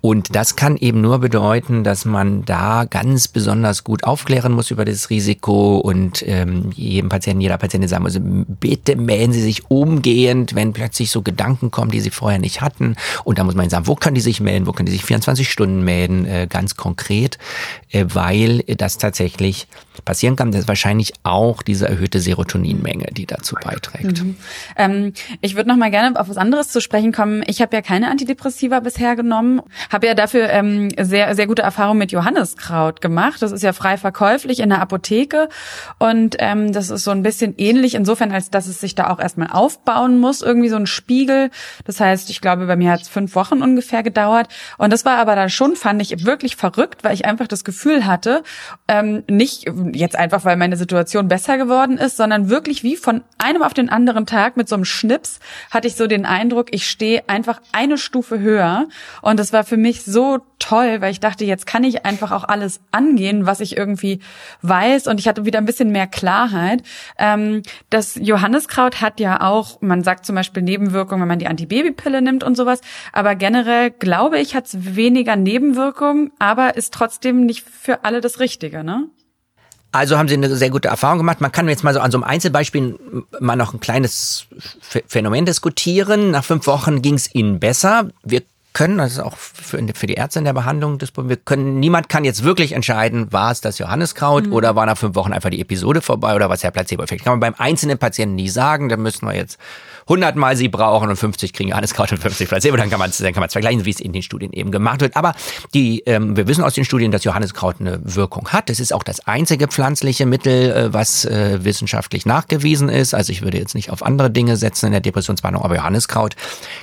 Und 0.00 0.34
das 0.34 0.56
kann 0.56 0.76
eben 0.76 1.00
nur 1.00 1.18
bedeuten, 1.18 1.82
dass 1.82 2.04
man 2.04 2.44
da 2.44 2.84
ganz 2.84 3.28
besonders 3.28 3.84
gut 3.84 4.04
aufklären 4.04 4.52
muss 4.52 4.70
über 4.70 4.84
das 4.84 5.08
Risiko 5.10 5.78
und 5.78 6.22
ähm, 6.26 6.70
jedem 6.74 7.08
Patienten, 7.08 7.40
jeder 7.40 7.58
Patientin 7.58 7.88
sagen 7.88 8.02
muss, 8.02 8.18
bitte 8.20 8.96
melden 8.96 9.32
Sie 9.32 9.42
sich 9.42 9.70
umgehend, 9.70 10.54
wenn 10.54 10.72
plötzlich 10.72 11.10
so 11.10 11.22
Gedanken 11.22 11.70
kommen, 11.70 11.90
die 11.90 12.00
Sie 12.00 12.10
vorher 12.10 12.38
nicht 12.38 12.60
hatten. 12.60 12.96
Und 13.24 13.38
da 13.38 13.44
muss 13.44 13.54
man 13.54 13.70
sagen, 13.70 13.86
wo 13.86 13.94
können 13.94 14.14
die 14.14 14.20
sich 14.20 14.40
melden, 14.40 14.66
wo 14.66 14.72
können 14.72 14.86
die 14.86 14.92
sich 14.92 15.04
24 15.04 15.50
Stunden 15.50 15.82
melden, 15.82 16.26
äh, 16.26 16.46
ganz 16.48 16.76
konkret, 16.76 17.38
äh, 17.92 18.04
weil 18.12 18.58
das 18.62 18.98
tatsächlich 18.98 19.68
passieren 20.04 20.36
kann. 20.36 20.52
Das 20.52 20.62
ist 20.62 20.68
wahrscheinlich 20.68 21.14
auch 21.22 21.62
diese 21.62 21.88
erhöhte 21.88 22.20
Serotoninmenge, 22.20 23.06
die 23.12 23.26
dazu 23.26 23.45
dazu 23.46 23.56
beiträgt. 23.62 24.22
Mhm. 24.22 24.36
Ähm, 24.76 25.12
ich 25.40 25.56
würde 25.56 25.68
noch 25.68 25.76
mal 25.76 25.90
gerne 25.90 26.18
auf 26.18 26.28
was 26.28 26.36
anderes 26.36 26.68
zu 26.68 26.80
sprechen 26.80 27.12
kommen. 27.12 27.42
Ich 27.46 27.60
habe 27.60 27.74
ja 27.76 27.82
keine 27.82 28.10
Antidepressiva 28.10 28.80
bisher 28.80 29.16
genommen, 29.16 29.62
habe 29.90 30.06
ja 30.06 30.14
dafür 30.14 30.48
ähm, 30.50 30.90
sehr 30.98 31.34
sehr 31.34 31.46
gute 31.46 31.62
Erfahrungen 31.62 31.98
mit 31.98 32.12
Johanniskraut 32.12 33.00
gemacht. 33.00 33.42
Das 33.42 33.52
ist 33.52 33.62
ja 33.62 33.72
frei 33.72 33.96
verkäuflich 33.96 34.60
in 34.60 34.70
der 34.70 34.80
Apotheke 34.80 35.48
und 35.98 36.36
ähm, 36.38 36.72
das 36.72 36.90
ist 36.90 37.04
so 37.04 37.10
ein 37.10 37.22
bisschen 37.22 37.54
ähnlich 37.56 37.94
insofern, 37.94 38.32
als 38.32 38.50
dass 38.50 38.66
es 38.66 38.80
sich 38.80 38.94
da 38.94 39.10
auch 39.10 39.20
erstmal 39.20 39.48
aufbauen 39.50 40.18
muss, 40.18 40.42
irgendwie 40.42 40.68
so 40.68 40.76
ein 40.76 40.86
Spiegel. 40.86 41.50
Das 41.84 42.00
heißt, 42.00 42.30
ich 42.30 42.40
glaube, 42.40 42.66
bei 42.66 42.76
mir 42.76 42.90
hat 42.90 43.02
es 43.02 43.08
fünf 43.08 43.34
Wochen 43.34 43.62
ungefähr 43.62 44.02
gedauert 44.02 44.48
und 44.78 44.92
das 44.92 45.04
war 45.04 45.18
aber 45.18 45.36
dann 45.36 45.50
schon, 45.50 45.76
fand 45.76 46.02
ich 46.02 46.24
wirklich 46.24 46.56
verrückt, 46.56 47.04
weil 47.04 47.14
ich 47.14 47.24
einfach 47.24 47.46
das 47.46 47.64
Gefühl 47.64 48.06
hatte, 48.06 48.42
ähm, 48.88 49.22
nicht 49.28 49.66
jetzt 49.92 50.16
einfach, 50.16 50.44
weil 50.44 50.56
meine 50.56 50.76
Situation 50.76 51.28
besser 51.28 51.58
geworden 51.58 51.98
ist, 51.98 52.16
sondern 52.16 52.48
wirklich 52.48 52.82
wie 52.82 52.96
von 52.96 53.22
einem 53.38 53.62
auf 53.62 53.74
den 53.74 53.88
anderen 53.88 54.26
Tag 54.26 54.56
mit 54.56 54.68
so 54.68 54.74
einem 54.74 54.84
Schnips 54.84 55.40
hatte 55.70 55.88
ich 55.88 55.96
so 55.96 56.06
den 56.06 56.26
Eindruck, 56.26 56.68
ich 56.72 56.88
stehe 56.88 57.28
einfach 57.28 57.60
eine 57.72 57.98
Stufe 57.98 58.40
höher. 58.40 58.88
Und 59.22 59.38
das 59.38 59.52
war 59.52 59.64
für 59.64 59.76
mich 59.76 60.04
so 60.04 60.38
toll, 60.58 61.00
weil 61.00 61.12
ich 61.12 61.20
dachte, 61.20 61.44
jetzt 61.44 61.66
kann 61.66 61.84
ich 61.84 62.04
einfach 62.04 62.32
auch 62.32 62.44
alles 62.44 62.80
angehen, 62.92 63.46
was 63.46 63.60
ich 63.60 63.76
irgendwie 63.76 64.20
weiß. 64.62 65.06
Und 65.06 65.20
ich 65.20 65.28
hatte 65.28 65.44
wieder 65.44 65.58
ein 65.58 65.66
bisschen 65.66 65.90
mehr 65.90 66.06
Klarheit. 66.06 66.82
Ähm, 67.18 67.62
das 67.90 68.14
Johanniskraut 68.16 69.00
hat 69.00 69.20
ja 69.20 69.42
auch, 69.42 69.80
man 69.80 70.02
sagt 70.02 70.24
zum 70.26 70.34
Beispiel 70.34 70.62
Nebenwirkungen, 70.62 71.22
wenn 71.22 71.28
man 71.28 71.38
die 71.38 71.46
Antibabypille 71.46 72.22
nimmt 72.22 72.42
und 72.42 72.56
sowas. 72.56 72.80
Aber 73.12 73.34
generell 73.34 73.90
glaube 73.90 74.38
ich, 74.38 74.54
hat 74.54 74.66
es 74.66 74.96
weniger 74.96 75.36
Nebenwirkungen, 75.36 76.32
aber 76.38 76.76
ist 76.76 76.94
trotzdem 76.94 77.44
nicht 77.44 77.64
für 77.68 78.04
alle 78.04 78.20
das 78.20 78.40
Richtige, 78.40 78.82
ne? 78.82 79.08
Also 79.96 80.18
haben 80.18 80.28
Sie 80.28 80.34
eine 80.34 80.54
sehr 80.54 80.70
gute 80.70 80.88
Erfahrung 80.88 81.18
gemacht. 81.18 81.40
Man 81.40 81.52
kann 81.52 81.68
jetzt 81.68 81.84
mal 81.84 81.94
so 81.94 82.00
an 82.00 82.10
so 82.10 82.18
einem 82.18 82.24
Einzelbeispiel 82.24 82.98
mal 83.40 83.56
noch 83.56 83.72
ein 83.72 83.80
kleines 83.80 84.46
Phänomen 85.06 85.46
diskutieren. 85.46 86.30
Nach 86.30 86.44
fünf 86.44 86.66
Wochen 86.66 87.02
ging 87.02 87.14
es 87.14 87.34
Ihnen 87.34 87.60
besser. 87.60 88.10
Wir 88.22 88.42
können, 88.76 88.98
das 88.98 89.12
ist 89.12 89.20
auch 89.20 89.38
für, 89.38 89.78
für 89.94 90.06
die 90.06 90.14
Ärzte 90.14 90.38
in 90.38 90.44
der 90.44 90.52
Behandlung 90.52 90.98
das 90.98 91.10
wir 91.16 91.36
können, 91.38 91.80
niemand 91.80 92.10
kann 92.10 92.24
jetzt 92.24 92.44
wirklich 92.44 92.72
entscheiden, 92.72 93.32
war 93.32 93.50
es 93.50 93.62
das 93.62 93.78
Johanniskraut 93.78 94.48
mhm. 94.48 94.52
oder 94.52 94.76
war 94.76 94.84
nach 94.84 94.98
fünf 94.98 95.14
Wochen 95.14 95.32
einfach 95.32 95.48
die 95.48 95.62
Episode 95.62 96.02
vorbei 96.02 96.34
oder 96.36 96.50
was 96.50 96.60
der 96.60 96.72
Placebo-Effekt. 96.72 97.24
Kann 97.24 97.32
man 97.32 97.40
beim 97.40 97.54
einzelnen 97.56 97.96
Patienten 97.96 98.34
nie 98.34 98.50
sagen, 98.50 98.90
da 98.90 98.98
müssen 98.98 99.26
wir 99.26 99.34
jetzt 99.34 99.58
100 100.08 100.36
Mal 100.36 100.56
sie 100.56 100.68
brauchen 100.68 101.08
und 101.08 101.16
50 101.16 101.52
kriegen 101.52 101.70
Johanniskraut 101.70 102.12
und 102.12 102.18
50 102.18 102.48
Placebo, 102.48 102.76
dann 102.76 102.90
kann 102.90 102.98
man 102.98 103.10
es 103.10 103.18
dann 103.18 103.32
kann 103.32 103.40
man 103.40 103.50
vergleichen, 103.50 103.84
wie 103.84 103.90
es 103.90 104.00
in 104.00 104.12
den 104.12 104.22
Studien 104.22 104.52
eben 104.52 104.70
gemacht 104.70 105.00
wird. 105.00 105.16
Aber 105.16 105.34
die, 105.74 106.02
ähm, 106.06 106.36
wir 106.36 106.46
wissen 106.46 106.62
aus 106.62 106.74
den 106.74 106.84
Studien, 106.84 107.10
dass 107.10 107.24
Johanniskraut 107.24 107.80
eine 107.80 108.00
Wirkung 108.02 108.48
hat. 108.48 108.70
Es 108.70 108.78
ist 108.78 108.92
auch 108.92 109.02
das 109.02 109.26
einzige 109.26 109.66
pflanzliche 109.66 110.24
Mittel, 110.24 110.70
äh, 110.70 110.92
was 110.92 111.24
äh, 111.24 111.64
wissenschaftlich 111.64 112.24
nachgewiesen 112.24 112.88
ist. 112.88 113.14
Also 113.14 113.32
ich 113.32 113.42
würde 113.42 113.58
jetzt 113.58 113.74
nicht 113.74 113.90
auf 113.90 114.04
andere 114.04 114.30
Dinge 114.30 114.56
setzen 114.56 114.86
in 114.86 114.92
der 114.92 115.00
Depressionsbehandlung, 115.00 115.64
aber 115.64 115.76
Johanniskraut 115.76 116.36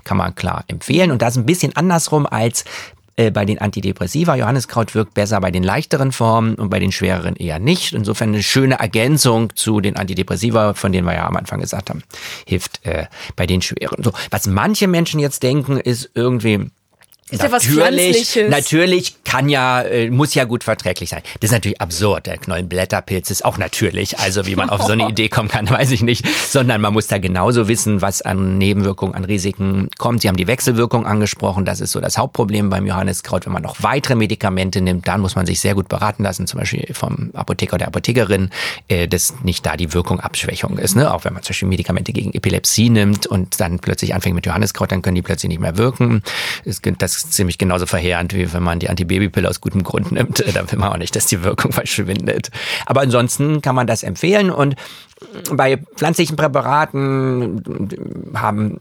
kann 0.03 0.17
man 0.17 0.36
klar 0.36 0.65
empfehlen. 0.67 1.11
Und 1.11 1.21
das 1.21 1.36
ist 1.36 1.38
ein 1.38 1.45
bisschen 1.45 1.76
andersrum 1.76 2.26
als 2.26 2.65
äh, 3.16 3.32
bei 3.32 3.45
den 3.45 3.59
Antidepressiva. 3.59 4.36
Johanniskraut 4.36 4.95
wirkt 4.95 5.14
besser 5.14 5.39
bei 5.39 5.51
den 5.51 5.64
leichteren 5.64 6.11
Formen 6.11 6.55
und 6.55 6.70
bei 6.70 6.80
den 6.80 6.91
schwereren 6.91 7.36
eher 7.36 7.59
nicht. 7.59 7.93
Insofern 7.93 8.30
eine 8.30 8.43
schöne 8.43 8.80
Ergänzung 8.80 9.55
zu 9.55 9.82
den 9.82 9.95
Antidepressiva, 9.95 10.74
von 10.74 10.91
denen 10.91 11.05
wir 11.05 11.14
ja 11.14 11.28
am 11.28 11.36
Anfang 11.36 11.59
gesagt 11.59 11.89
haben, 11.89 12.03
hilft 12.47 12.86
äh, 12.86 13.05
bei 13.36 13.45
den 13.45 13.61
schweren. 13.61 14.03
So, 14.03 14.14
was 14.32 14.47
manche 14.47 14.88
Menschen 14.88 15.20
jetzt 15.20 15.43
denken, 15.43 15.78
ist 15.78 16.09
irgendwie, 16.16 16.72
ist 17.32 17.41
natürlich, 17.41 18.36
ja 18.36 18.49
natürlich 18.49 19.15
kann 19.24 19.49
ja, 19.49 19.82
äh, 19.82 20.11
muss 20.11 20.36
ja 20.36 20.43
gut 20.43 20.63
verträglich 20.63 21.09
sein. 21.09 21.21
Das 21.39 21.49
ist 21.49 21.53
natürlich 21.53 21.82
absurd. 21.82 22.28
Der 22.28 22.38
Knollenblätterpilz 22.38 23.32
ist 23.32 23.45
auch 23.45 23.57
natürlich. 23.57 24.19
Also 24.19 24.45
wie 24.45 24.55
man 24.55 24.69
auf 24.69 24.84
so 24.84 24.91
eine 24.91 25.09
Idee 25.09 25.30
kommen 25.30 25.49
kann, 25.49 25.69
weiß 25.69 25.91
ich 25.91 26.03
nicht. 26.03 26.26
Sondern 26.28 26.82
man 26.82 26.93
muss 26.93 27.07
da 27.07 27.17
genauso 27.17 27.67
wissen, 27.67 28.01
was 28.01 28.21
an 28.21 28.57
Nebenwirkungen, 28.57 29.15
an 29.15 29.26
Risiken 29.26 29.89
kommt. 29.97 30.21
Sie 30.21 30.28
haben 30.28 30.36
die 30.36 30.47
Wechselwirkung 30.47 31.05
angesprochen. 31.05 31.65
Das 31.65 31.80
ist 31.80 31.91
so 31.91 32.01
das 32.01 32.17
Hauptproblem 32.17 32.69
beim 32.69 32.86
Johanniskraut. 32.86 33.45
Wenn 33.45 33.53
man 33.53 33.63
noch 33.63 33.82
weitere 33.82 34.15
Medikamente 34.15 34.82
nimmt, 34.82 35.07
dann 35.07 35.21
muss 35.21 35.36
man 35.36 35.45
sich 35.45 35.59
sehr 35.59 35.74
gut 35.74 35.88
beraten 35.88 36.24
lassen, 36.24 36.45
zum 36.45 36.59
Beispiel 36.59 36.93
vom 36.93 37.32
Apotheker 37.34 37.76
oder 37.76 37.88
Apothekerin, 37.88 38.49
äh, 38.89 39.07
dass 39.07 39.34
nicht 39.43 39.65
da 39.65 39.78
die 39.78 39.93
Wirkung 39.93 40.19
Abschwächung 40.19 40.78
ist. 40.78 40.95
Ne? 40.95 41.11
Auch 41.11 41.24
wenn 41.24 41.34
man 41.34 41.41
zum 41.41 41.53
Beispiel 41.53 41.69
Medikamente 41.69 42.13
gegen 42.13 42.34
Epilepsie 42.34 42.89
nimmt 42.89 43.26
und 43.26 43.59
dann 43.59 43.80
plötzlich 43.80 44.13
anfängt 44.13 44.36
mit 44.36 44.45
Johanniskraut, 44.45 44.91
dann 44.91 45.01
können 45.01 45.15
die 45.15 45.21
plötzlich 45.21 45.49
nicht 45.49 45.61
mehr 45.61 45.78
wirken. 45.78 46.21
Das 46.65 47.12
ziemlich 47.14 47.57
genauso 47.57 47.86
verheerend, 47.86 48.34
wie 48.34 48.51
wenn 48.53 48.64
man 48.64 48.80
die 48.80 48.89
Antibabypille 48.89 49.49
aus 49.49 49.61
gutem 49.61 49.84
Grund 49.84 50.11
nimmt. 50.11 50.43
Da 50.53 50.72
will 50.72 50.78
man 50.78 50.93
auch 50.93 50.97
nicht, 50.97 51.16
dass 51.16 51.26
die 51.26 51.43
Wirkung 51.43 51.72
verschwindet. 51.72 52.51
Aber 52.86 53.01
ansonsten 53.01 53.61
kann 53.61 53.76
man 53.76 53.88
das 53.88 54.03
empfehlen 54.03 54.51
und 54.51 54.76
bei 55.51 55.78
pflanzlichen 55.78 56.36
Präparaten 56.36 57.64
haben 58.36 58.80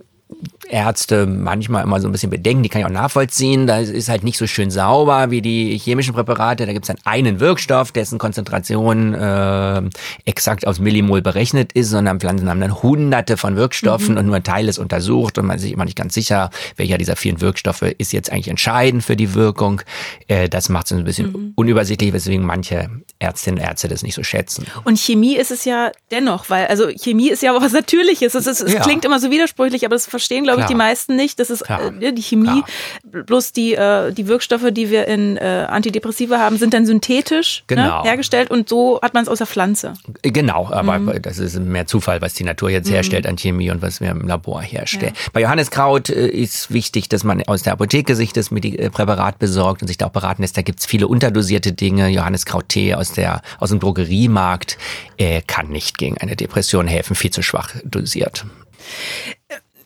Ärzte 0.69 1.27
manchmal 1.27 1.85
immer 1.85 2.01
so 2.01 2.09
ein 2.09 2.13
bisschen 2.13 2.31
bedenken, 2.31 2.63
die 2.63 2.69
kann 2.69 2.81
ich 2.81 2.87
auch 2.87 2.91
nachvollziehen. 2.91 3.67
Da 3.67 3.79
ist 3.79 4.09
halt 4.09 4.25
nicht 4.25 4.39
so 4.39 4.47
schön 4.47 4.71
sauber 4.71 5.31
wie 5.31 5.43
die 5.43 5.77
chemischen 5.79 6.15
Präparate. 6.15 6.67
Da 6.67 6.73
gibt 6.73 6.85
es 6.85 6.89
dann 6.89 6.99
einen 7.05 7.41
Wirkstoff, 7.41 7.93
dessen 7.93 8.19
Konzentration 8.19 9.15
äh, 9.15 9.83
exakt 10.25 10.67
aufs 10.67 10.79
Millimol 10.79 11.21
berechnet 11.21 11.73
ist, 11.73 11.91
sondern 11.91 12.21
Pflanzen 12.21 12.49
haben 12.49 12.61
dann 12.61 12.83
hunderte 12.83 13.37
von 13.37 13.57
Wirkstoffen 13.57 14.13
mhm. 14.13 14.19
und 14.19 14.27
nur 14.27 14.37
ein 14.37 14.45
Teil 14.45 14.69
ist 14.69 14.79
untersucht 14.79 15.39
und 15.39 15.47
man 15.47 15.57
ist 15.57 15.63
sich 15.63 15.73
immer 15.73 15.85
nicht 15.85 15.97
ganz 15.97 16.15
sicher, 16.15 16.51
welcher 16.77 16.99
dieser 16.99 17.17
vielen 17.17 17.41
Wirkstoffe 17.41 17.83
ist 17.83 18.13
jetzt 18.13 18.33
eigentlich 18.33 18.49
entscheidend 18.49 19.05
für 19.05 19.17
die 19.17 19.35
Wirkung. 19.35 19.83
Äh, 20.29 20.49
das 20.49 20.69
macht 20.69 20.87
es 20.87 20.93
ein 20.93 21.05
bisschen 21.05 21.33
mhm. 21.33 21.53
unübersichtlich, 21.55 22.13
weswegen 22.13 22.47
manche 22.47 22.91
Ärztinnen 23.19 23.61
und 23.61 23.67
Ärzte 23.67 23.89
das 23.89 24.03
nicht 24.03 24.15
so 24.15 24.23
schätzen. 24.23 24.67
Und 24.85 24.99
Chemie 24.99 25.37
ist 25.37 25.51
es 25.51 25.65
ja 25.65 25.93
dennoch, 26.11 26.51
weil 26.51 26.67
also 26.67 26.89
Chemie 26.89 27.31
ist 27.31 27.43
ja 27.43 27.57
auch 27.57 27.61
was 27.61 27.73
Natürliches. 27.73 28.35
Es, 28.35 28.47
ist, 28.47 28.61
es 28.61 28.73
ja. 28.73 28.81
klingt 28.81 29.05
immer 29.05 29.21
so 29.21 29.31
widersprüchlich, 29.31 29.85
aber 29.85 29.95
das 29.95 30.07
verstehen, 30.23 30.45
glaube 30.45 30.61
ich, 30.61 30.67
die 30.67 30.75
meisten 30.75 31.17
nicht. 31.17 31.41
Das 31.41 31.51
ist 31.51 31.63
äh, 31.63 32.13
die 32.13 32.23
Chemie. 32.23 32.63
Klar. 32.63 33.25
Bloß 33.25 33.53
die, 33.53 33.75
äh, 33.75 34.13
die 34.13 34.29
Wirkstoffe, 34.29 34.71
die 34.71 34.91
wir 34.91 35.09
in 35.09 35.37
äh, 35.37 35.67
Antidepressiva 35.69 36.39
haben, 36.39 36.57
sind 36.59 36.73
dann 36.75 36.87
synthetisch 36.87 37.65
ne, 37.69 37.77
genau. 37.77 38.03
ne, 38.03 38.09
hergestellt 38.09 38.51
und 38.51 38.69
so 38.69 39.01
hat 39.03 39.15
man 39.15 39.25
es 39.25 39.29
aus 39.29 39.39
der 39.39 39.49
Pflanze. 39.49 39.95
Genau, 40.23 40.69
aber 40.71 40.99
mhm. 40.99 41.23
das 41.23 41.39
ist 41.39 41.59
mehr 41.59 41.87
Zufall, 41.87 42.21
was 42.21 42.35
die 42.35 42.45
Natur 42.45 42.71
jetzt 42.71 42.89
mhm. 42.89 42.95
herstellt 42.95 43.27
an 43.27 43.37
Chemie 43.37 43.71
und 43.71 43.83
was 43.83 44.01
wir 44.01 44.11
im 44.11 44.27
Labor 44.27 44.63
herstellen. 44.63 45.15
Ja. 45.15 45.31
Bei 45.33 45.41
Johanneskraut 45.41 46.09
äh, 46.09 46.29
ist 46.29 46.73
wichtig, 46.73 47.09
dass 47.09 47.25
man 47.25 47.43
aus 47.47 47.63
der 47.63 47.73
Apotheke 47.73 48.15
sich 48.15 48.33
das 48.33 48.53
äh, 48.53 48.91
Präparat 48.91 49.41
besorgt 49.41 49.83
und 49.83 49.89
sich 49.89 49.99
da 49.99 50.07
auch 50.07 50.11
beraten 50.11 50.43
lässt. 50.43 50.57
Da 50.57 50.63
gibt 50.63 50.81
es 50.81 50.87
viele 50.87 51.09
unterdosierte 51.09 51.73
Dinge. 51.73 52.09
Johanneskraut-Tee 52.09 52.95
aus, 52.95 53.13
aus 53.59 53.71
dem 53.71 53.81
Drogeriemarkt 53.81 54.79
äh, 55.17 55.43
kann 55.45 55.69
nicht 55.69 55.99
gegen 55.99 56.19
eine 56.19 56.37
Depression 56.37 56.87
helfen, 56.87 57.17
viel 57.17 57.33
zu 57.33 57.43
schwach 57.43 57.71
dosiert. 57.85 58.45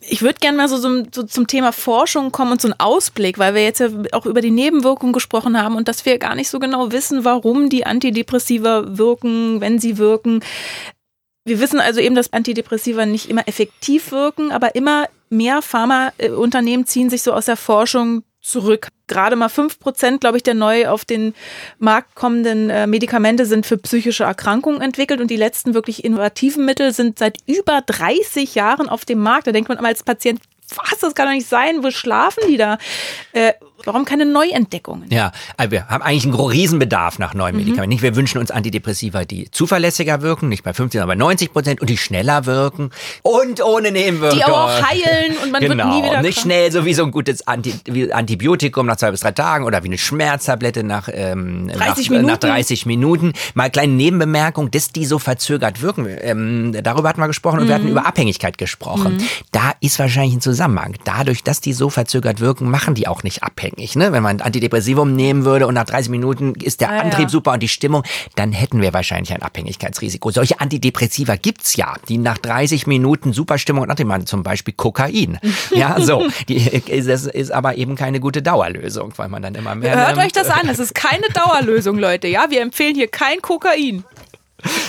Ich 0.09 0.21
würde 0.21 0.39
gerne 0.39 0.57
mal 0.57 0.69
so, 0.69 0.77
so, 0.77 1.03
so, 1.13 1.23
zum 1.23 1.47
Thema 1.47 1.73
Forschung 1.73 2.31
kommen 2.31 2.53
und 2.53 2.61
so 2.61 2.69
einen 2.69 2.79
Ausblick, 2.79 3.37
weil 3.39 3.53
wir 3.53 3.63
jetzt 3.63 3.79
ja 3.79 3.89
auch 4.13 4.25
über 4.25 4.41
die 4.41 4.51
Nebenwirkungen 4.51 5.13
gesprochen 5.13 5.61
haben 5.61 5.75
und 5.75 5.87
dass 5.87 6.05
wir 6.05 6.17
gar 6.17 6.35
nicht 6.35 6.49
so 6.49 6.59
genau 6.59 6.91
wissen, 6.91 7.25
warum 7.25 7.69
die 7.69 7.85
Antidepressiva 7.85 8.97
wirken, 8.97 9.59
wenn 9.59 9.79
sie 9.79 9.97
wirken. 9.97 10.41
Wir 11.45 11.59
wissen 11.59 11.79
also 11.79 11.99
eben, 11.99 12.15
dass 12.15 12.33
Antidepressiva 12.33 13.05
nicht 13.05 13.29
immer 13.29 13.47
effektiv 13.47 14.11
wirken, 14.11 14.51
aber 14.51 14.75
immer 14.75 15.07
mehr 15.29 15.61
Pharmaunternehmen 15.61 16.85
ziehen 16.85 17.09
sich 17.09 17.21
so 17.21 17.33
aus 17.33 17.45
der 17.45 17.57
Forschung 17.57 18.23
zurück. 18.47 18.89
Gerade 19.07 19.35
mal 19.35 19.49
fünf 19.49 19.79
Prozent, 19.79 20.21
glaube 20.21 20.37
ich, 20.37 20.43
der 20.43 20.53
neu 20.53 20.87
auf 20.87 21.05
den 21.05 21.33
Markt 21.79 22.15
kommenden 22.15 22.69
äh, 22.69 22.87
Medikamente 22.87 23.45
sind 23.45 23.65
für 23.65 23.77
psychische 23.77 24.23
Erkrankungen 24.23 24.81
entwickelt 24.81 25.21
und 25.21 25.29
die 25.29 25.37
letzten 25.37 25.73
wirklich 25.73 26.03
innovativen 26.03 26.65
Mittel 26.65 26.93
sind 26.93 27.19
seit 27.19 27.37
über 27.45 27.81
30 27.85 28.55
Jahren 28.55 28.89
auf 28.89 29.05
dem 29.05 29.19
Markt. 29.19 29.47
Da 29.47 29.51
denkt 29.51 29.69
man 29.69 29.77
als 29.77 30.03
Patient, 30.03 30.41
was, 30.75 30.99
das 30.99 31.15
kann 31.15 31.27
doch 31.27 31.33
nicht 31.33 31.47
sein, 31.47 31.83
wo 31.83 31.91
schlafen 31.91 32.43
die 32.47 32.57
da? 32.57 32.77
Äh, 33.31 33.53
Warum 33.87 34.03
keine 34.03 34.25
Neuentdeckungen? 34.25 35.09
Ja, 35.09 35.31
also 35.55 35.71
wir 35.71 35.87
haben 35.87 36.03
eigentlich 36.03 36.25
einen 36.25 36.33
Riesenbedarf 36.33 37.19
nach 37.19 37.33
neuen 37.33 37.55
mhm. 37.55 37.61
Medikamenten. 37.61 37.87
Nicht, 37.87 38.01
wir 38.01 38.17
wünschen 38.17 38.37
uns 38.37 38.51
Antidepressiva, 38.51 39.23
die 39.23 39.49
zuverlässiger 39.49 40.21
wirken, 40.21 40.49
nicht 40.49 40.65
bei 40.65 40.73
15, 40.73 40.99
aber 40.99 41.13
bei 41.13 41.15
90 41.15 41.53
Prozent 41.53 41.79
und 41.79 41.89
die 41.89 41.95
schneller 41.95 42.45
wirken 42.45 42.91
und 43.21 43.63
ohne 43.63 43.93
Nebenwirkungen. 43.93 44.39
Die 44.39 44.43
aber 44.43 44.65
auch 44.65 44.81
heilen 44.81 45.37
und 45.41 45.53
man 45.53 45.61
genau. 45.61 45.85
wird 45.85 45.95
nie 45.95 46.03
wieder 46.03 46.21
Nicht 46.21 46.35
krank. 46.35 46.43
schnell, 46.43 46.71
so 46.73 46.83
wie 46.83 46.93
so 46.93 47.05
ein 47.05 47.11
gutes 47.11 47.47
Anti 47.47 47.75
Antibiotikum 48.11 48.85
nach 48.87 48.97
zwei 48.97 49.11
bis 49.11 49.21
drei 49.21 49.31
Tagen 49.31 49.63
oder 49.63 49.83
wie 49.83 49.87
eine 49.87 49.97
Schmerztablette 49.97 50.83
nach, 50.83 51.07
ähm, 51.09 51.69
30 51.69 52.09
nach, 52.09 52.17
Minuten. 52.17 52.27
nach 52.27 52.37
30 52.39 52.85
Minuten. 52.85 53.33
Mal 53.53 53.69
kleine 53.69 53.93
Nebenbemerkung, 53.93 54.69
dass 54.69 54.89
die 54.89 55.05
so 55.05 55.17
verzögert 55.17 55.81
wirken. 55.81 56.07
Ähm, 56.09 56.75
darüber 56.83 57.07
hatten 57.07 57.21
wir 57.21 57.27
gesprochen 57.27 57.59
und 57.59 57.65
mhm. 57.65 57.69
wir 57.69 57.75
hatten 57.75 57.85
mhm. 57.85 57.91
über 57.91 58.05
Abhängigkeit 58.05 58.57
gesprochen. 58.57 59.13
Mhm. 59.13 59.27
Da 59.53 59.71
ist 59.79 59.97
wahrscheinlich 59.97 60.35
ein 60.35 60.41
Zusammenhang. 60.41 60.95
Dadurch, 61.05 61.41
dass 61.41 61.61
die 61.61 61.71
so 61.71 61.89
verzögert 61.89 62.41
wirken, 62.41 62.69
machen 62.69 62.93
die 62.93 63.07
auch 63.07 63.23
nicht 63.23 63.43
abhängig 63.43 63.76
abhängig. 63.77 63.95
Ne? 63.95 64.11
Wenn 64.11 64.23
man 64.23 64.41
Antidepressivum 64.41 65.15
nehmen 65.15 65.45
würde 65.45 65.67
und 65.67 65.73
nach 65.73 65.85
30 65.85 66.09
Minuten 66.09 66.55
ist 66.55 66.81
der 66.81 66.89
ja, 66.89 66.99
Antrieb 67.01 67.25
ja. 67.25 67.29
super 67.29 67.53
und 67.53 67.63
die 67.63 67.67
Stimmung, 67.67 68.03
dann 68.35 68.51
hätten 68.51 68.81
wir 68.81 68.93
wahrscheinlich 68.93 69.33
ein 69.33 69.41
Abhängigkeitsrisiko. 69.41 70.31
Solche 70.31 70.59
Antidepressiva 70.59 71.35
gibt's 71.35 71.75
ja, 71.75 71.95
die 72.09 72.17
nach 72.17 72.37
30 72.37 72.87
Minuten 72.87 73.33
super 73.33 73.57
Stimmung 73.57 73.83
und 73.83 73.89
Antrieb 73.89 74.07
machen, 74.07 74.25
zum 74.25 74.43
Beispiel 74.43 74.73
Kokain. 74.73 75.39
ja, 75.71 75.99
so. 75.99 76.27
Die, 76.47 76.81
das 77.05 77.25
ist 77.25 77.51
aber 77.51 77.75
eben 77.75 77.95
keine 77.95 78.19
gute 78.19 78.41
Dauerlösung, 78.41 79.13
weil 79.17 79.29
man 79.29 79.41
dann 79.41 79.55
immer 79.55 79.75
mehr... 79.75 80.07
Hört 80.07 80.17
euch 80.17 80.31
das 80.31 80.49
an, 80.49 80.67
das 80.67 80.79
ist 80.79 80.95
keine 80.95 81.27
Dauerlösung, 81.33 81.97
Leute. 81.97 82.27
Ja, 82.27 82.47
wir 82.49 82.61
empfehlen 82.61 82.95
hier 82.95 83.07
kein 83.07 83.41
Kokain. 83.41 84.03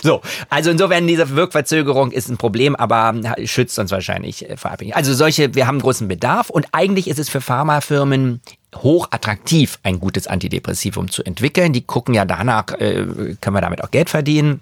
So, 0.02 0.22
also 0.48 0.70
insofern 0.70 1.06
diese 1.06 1.28
Wirkverzögerung 1.36 2.10
ist 2.10 2.28
ein 2.28 2.38
Problem, 2.38 2.74
aber 2.74 3.14
schützt 3.44 3.78
uns 3.78 3.90
wahrscheinlich 3.90 4.48
äh, 4.48 4.56
vor 4.56 4.70
Abhängigkeit. 4.70 4.98
Also 4.98 5.12
solche, 5.12 5.54
wir 5.54 5.66
haben 5.66 5.80
großen 5.80 6.08
Bedarf 6.08 6.48
und 6.50 6.66
eigentlich 6.72 7.08
ist 7.08 7.18
es 7.18 7.28
für 7.28 7.40
Pharmafirmen 7.40 8.40
hoch 8.76 9.08
attraktiv, 9.10 9.78
ein 9.82 9.98
gutes 10.00 10.26
Antidepressivum 10.26 11.10
zu 11.10 11.22
entwickeln. 11.24 11.72
Die 11.72 11.82
gucken 11.82 12.14
ja 12.14 12.24
danach, 12.24 12.68
äh, 12.72 13.36
können 13.40 13.56
wir 13.56 13.60
damit 13.60 13.82
auch 13.82 13.90
Geld 13.90 14.10
verdienen. 14.10 14.60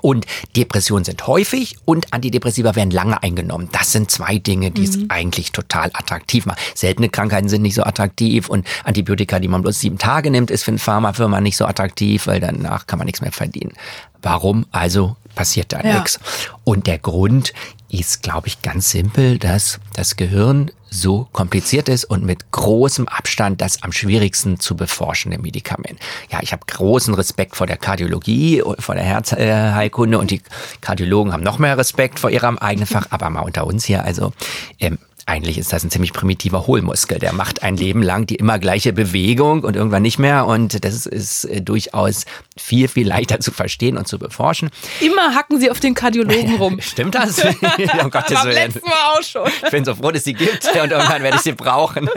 Und 0.00 0.26
Depressionen 0.56 1.04
sind 1.04 1.28
häufig 1.28 1.76
und 1.84 2.12
Antidepressiva 2.12 2.74
werden 2.74 2.90
lange 2.90 3.22
eingenommen. 3.22 3.68
Das 3.70 3.92
sind 3.92 4.10
zwei 4.10 4.38
Dinge, 4.38 4.72
die 4.72 4.84
es 4.84 4.96
mhm. 4.96 5.06
eigentlich 5.10 5.52
total 5.52 5.90
attraktiv 5.94 6.44
machen. 6.44 6.58
Seltene 6.74 7.08
Krankheiten 7.08 7.48
sind 7.48 7.62
nicht 7.62 7.76
so 7.76 7.84
attraktiv 7.84 8.48
und 8.48 8.66
Antibiotika, 8.82 9.38
die 9.38 9.46
man 9.46 9.62
bloß 9.62 9.78
sieben 9.78 9.98
Tage 9.98 10.32
nimmt, 10.32 10.50
ist 10.50 10.64
für 10.64 10.72
eine 10.72 10.78
Pharmafirma 10.78 11.40
nicht 11.40 11.56
so 11.56 11.66
attraktiv, 11.66 12.26
weil 12.26 12.40
danach 12.40 12.88
kann 12.88 12.98
man 12.98 13.06
nichts 13.06 13.20
mehr 13.20 13.30
verdienen. 13.30 13.74
Warum? 14.22 14.66
Also 14.72 15.16
passiert 15.36 15.72
da 15.72 15.80
ja. 15.82 15.94
nichts. 15.94 16.18
Und 16.64 16.88
der 16.88 16.98
Grund 16.98 17.52
ist, 17.88 18.22
glaube 18.24 18.48
ich, 18.48 18.60
ganz 18.62 18.90
simpel, 18.90 19.38
dass 19.38 19.78
das 19.94 20.16
Gehirn 20.16 20.72
so 20.92 21.26
kompliziert 21.32 21.88
ist 21.88 22.04
und 22.04 22.24
mit 22.24 22.52
großem 22.52 23.08
Abstand 23.08 23.60
das 23.60 23.82
am 23.82 23.92
schwierigsten 23.92 24.60
zu 24.60 24.76
beforschende 24.76 25.38
Medikament. 25.38 25.98
Ja, 26.30 26.40
ich 26.42 26.52
habe 26.52 26.62
großen 26.66 27.14
Respekt 27.14 27.56
vor 27.56 27.66
der 27.66 27.78
Kardiologie, 27.78 28.62
vor 28.78 28.94
der 28.94 29.04
Herzheilkunde 29.04 30.18
und 30.18 30.30
die 30.30 30.42
Kardiologen 30.82 31.32
haben 31.32 31.42
noch 31.42 31.58
mehr 31.58 31.78
Respekt 31.78 32.20
vor 32.20 32.30
ihrem 32.30 32.58
eigenen 32.58 32.86
Fach, 32.86 33.06
aber 33.10 33.30
mal 33.30 33.40
unter 33.40 33.66
uns 33.66 33.84
hier, 33.84 34.04
also 34.04 34.32
ähm, 34.78 34.98
eigentlich 35.26 35.58
ist 35.58 35.72
das 35.72 35.84
ein 35.84 35.90
ziemlich 35.90 36.12
primitiver 36.12 36.66
Hohlmuskel. 36.66 37.18
Der 37.18 37.32
macht 37.32 37.62
ein 37.62 37.76
Leben 37.76 38.02
lang 38.02 38.26
die 38.26 38.36
immer 38.36 38.58
gleiche 38.58 38.92
Bewegung 38.92 39.62
und 39.62 39.76
irgendwann 39.76 40.02
nicht 40.02 40.18
mehr. 40.18 40.46
Und 40.46 40.84
das 40.84 41.06
ist, 41.06 41.44
äh, 41.44 41.60
durchaus 41.60 42.24
viel, 42.56 42.88
viel 42.88 43.06
leichter 43.06 43.40
zu 43.40 43.52
verstehen 43.52 43.96
und 43.96 44.08
zu 44.08 44.18
beforschen. 44.18 44.70
Immer 45.00 45.34
hacken 45.34 45.60
Sie 45.60 45.70
auf 45.70 45.80
den 45.80 45.94
Kardiologen 45.94 46.56
rum. 46.58 46.80
Stimmt 46.80 47.14
das? 47.14 47.42
um 47.44 48.10
Gottes 48.10 48.44
Willen. 48.44 48.74
Mal 48.84 48.92
auch 49.16 49.22
schon. 49.22 49.48
Ich 49.64 49.70
bin 49.70 49.84
so 49.84 49.94
froh, 49.94 50.10
dass 50.10 50.24
sie 50.24 50.34
gibt 50.34 50.66
und 50.66 50.90
irgendwann 50.90 51.22
werde 51.22 51.36
ich 51.36 51.42
sie 51.42 51.52
brauchen. 51.52 52.08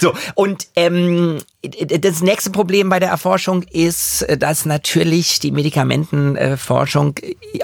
so, 0.00 0.12
und 0.34 0.66
ähm, 0.76 1.38
das 1.62 2.22
nächste 2.22 2.50
Problem 2.50 2.88
bei 2.88 2.98
der 2.98 3.10
Erforschung 3.10 3.64
ist, 3.64 4.26
dass 4.38 4.64
natürlich 4.64 5.40
die 5.40 5.50
Medikamentenforschung, 5.50 7.14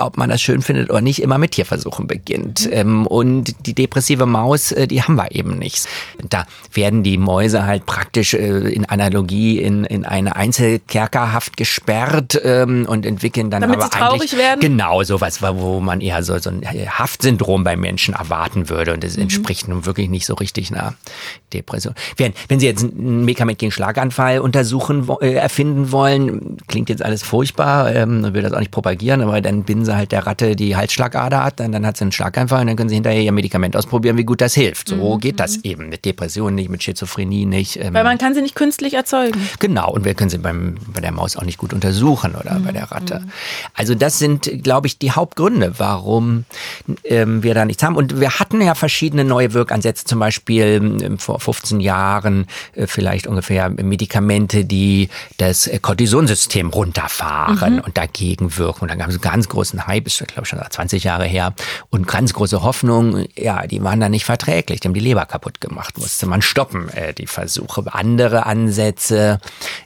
ob 0.01 0.19
man 0.19 0.29
das 0.29 0.43
schön 0.43 0.61
findet 0.61 0.91
oder 0.91 1.01
nicht, 1.01 1.23
immer 1.23 1.39
mit 1.39 1.53
Tierversuchen 1.53 2.07
beginnt. 2.07 2.71
Mhm. 2.71 3.07
Und 3.07 3.55
die 3.67 3.75
depressive 3.75 4.27
Maus, 4.37 4.73
äh, 4.73 4.87
die 4.87 5.03
haben 5.03 5.17
wir 5.17 5.35
eben 5.35 5.59
nicht. 5.59 5.89
Da 6.29 6.47
werden 6.73 7.03
die 7.03 7.19
Mäuse 7.19 7.67
halt 7.67 7.87
praktisch 7.87 8.35
äh, 8.35 8.69
in 8.69 8.85
Analogie 8.85 9.59
in, 9.59 9.85
in 9.85 10.05
eine 10.05 10.37
Einzelkerkerhaft 10.37 11.57
gesperrt 11.57 12.41
ähm, 12.45 12.87
und 12.89 13.07
entwickeln 13.07 13.51
dann 13.51 13.63
Damit 13.63 13.79
aber 13.79 13.87
sie 13.87 13.99
traurig 13.99 14.21
eigentlich 14.21 14.37
werden? 14.37 14.61
genau 14.61 15.03
sowas, 15.03 15.43
wo 15.43 15.81
man 15.81 16.01
eher 16.01 16.23
so, 16.23 16.39
so 16.39 16.51
ein 16.51 16.63
Haftsyndrom 16.65 17.65
bei 17.65 17.77
Menschen 17.77 18.15
erwarten 18.15 18.69
würde. 18.69 18.93
Und 18.93 19.03
das 19.03 19.17
mhm. 19.17 19.23
entspricht 19.23 19.69
nun 19.69 19.85
wirklich 19.87 20.09
nicht 20.09 20.27
so 20.27 20.35
richtig 20.35 20.71
einer 20.71 20.95
Depression. 21.53 21.95
Wenn, 22.17 22.33
wenn 22.49 22.61
Sie 22.61 22.67
jetzt 22.67 22.83
ein 22.83 23.25
Medikament 23.25 23.59
gegen 23.59 23.73
Schlag 23.73 23.97
Schlaganfall 23.97 24.41
untersuchen, 24.41 25.09
äh, 25.21 25.35
erfinden 25.35 25.91
wollen. 25.93 26.59
Klingt 26.67 26.89
jetzt 26.89 27.05
alles 27.05 27.23
furchtbar, 27.23 27.95
ähm, 27.95 28.35
will 28.35 28.43
das 28.43 28.53
auch 28.53 28.59
nicht 28.59 28.71
propagieren, 28.71 29.23
aber 29.23 29.41
dann 29.41 29.63
binden 29.63 29.85
sie 29.85 29.97
halt 29.97 30.13
der 30.13 30.27
Ratte 30.27 30.55
die 30.57 30.77
Halsschlagader 30.77 31.43
ab, 31.43 31.55
dann, 31.57 31.73
dann 31.73 31.87
hat 31.87 31.97
sie 31.97 32.03
einen 32.03 32.13
Schlaganfall 32.13 32.63
und 32.63 32.67
dann 32.67 32.77
können 32.77 32.89
sie 32.89 32.97
hinterher 32.97 33.23
ihr 33.23 33.33
Medikament 33.33 33.77
ausprobieren, 33.77 34.19
wie 34.19 34.25
gut 34.27 34.41
das 34.41 34.55
hilft. 34.55 34.89
So 34.89 35.15
mhm. 35.15 35.21
geht 35.21 35.41
das 35.41 35.65
eben 35.65 35.89
mit 35.89 36.05
Depressionen 36.05 36.55
nicht, 36.55 36.69
mit 36.69 36.83
Schizophrenie 36.83 37.47
nicht. 37.47 37.77
Ähm, 37.77 37.95
Weil 37.95 38.05
man 38.05 38.19
kann 38.19 38.35
sie 38.35 38.43
nicht 38.43 38.55
künstlich 38.55 38.95
erzeugen. 38.95 39.41
Genau, 39.59 39.91
und 39.91 40.05
wir 40.05 40.15
können 40.15 40.31
sie 40.31 40.39
beim, 40.39 40.77
bei 40.93 41.01
der 41.01 41.13
Maus 41.13 41.37
auch 41.37 41.45
nicht 41.45 41.59
gut 41.59 41.73
untersuchen 41.73 42.35
oder 42.35 42.59
mhm. 42.59 42.65
bei 42.65 42.73
der 42.73 42.91
Ratte. 42.91 43.21
Mhm. 43.21 43.31
Also 43.75 43.95
das 43.95 44.19
sind, 44.19 44.63
glaube 44.63 44.87
ich, 44.87 44.99
die 44.99 45.13
Hauptgründe, 45.13 45.75
warum 45.79 46.45
ähm, 47.05 47.43
wir 47.43 47.55
da 47.55 47.65
nichts 47.65 47.83
haben. 47.83 47.97
Und 47.97 48.21
wir 48.21 48.39
hatten 48.39 48.61
ja 48.61 48.75
verschiedene 48.75 49.25
neue 49.25 49.55
Wirkansätze, 49.55 50.05
zum 50.05 50.19
Beispiel 50.19 50.99
ähm, 51.03 51.19
vor 51.19 51.41
15 51.41 51.81
Jahren, 51.81 52.47
äh, 52.75 52.87
vielleicht 52.87 53.27
ungefähr 53.27 53.71
Medikamente, 53.71 54.65
die 54.65 55.09
das 55.39 55.71
Cortisonsystem 55.83 56.71
runterfahren 56.71 57.75
mhm. 57.75 57.81
und 57.81 57.97
dagegen 57.97 58.57
wirken. 58.57 58.83
Und 58.83 58.91
dann 58.91 58.99
gab 58.99 59.09
es 59.09 59.15
einen 59.15 59.23
ganz 59.23 59.49
großen 59.49 59.87
Hype, 59.87 60.07
ist 60.07 60.27
glaube 60.27 60.43
ich 60.43 60.49
schon 60.49 60.61
20 60.69 61.05
Jahre 61.05 61.25
her, 61.25 61.55
und 61.91 62.07
ganz 62.07 62.33
große 62.33 62.63
Hoffnung, 62.63 63.27
ja, 63.37 63.67
die 63.67 63.83
waren 63.83 64.01
dann 64.01 64.11
nicht 64.17 64.25
verträglich, 64.25 64.81
die 64.81 64.89
haben 64.89 64.95
die 64.95 65.01
Leber 65.01 65.27
kaputt 65.27 65.61
gemacht, 65.61 65.99
musste 65.99 66.25
man 66.25 66.41
stoppen, 66.41 66.89
äh, 66.89 67.13
die 67.13 67.27
Versuche. 67.27 67.85
Andere 67.93 68.47
Ansätze, 68.47 69.41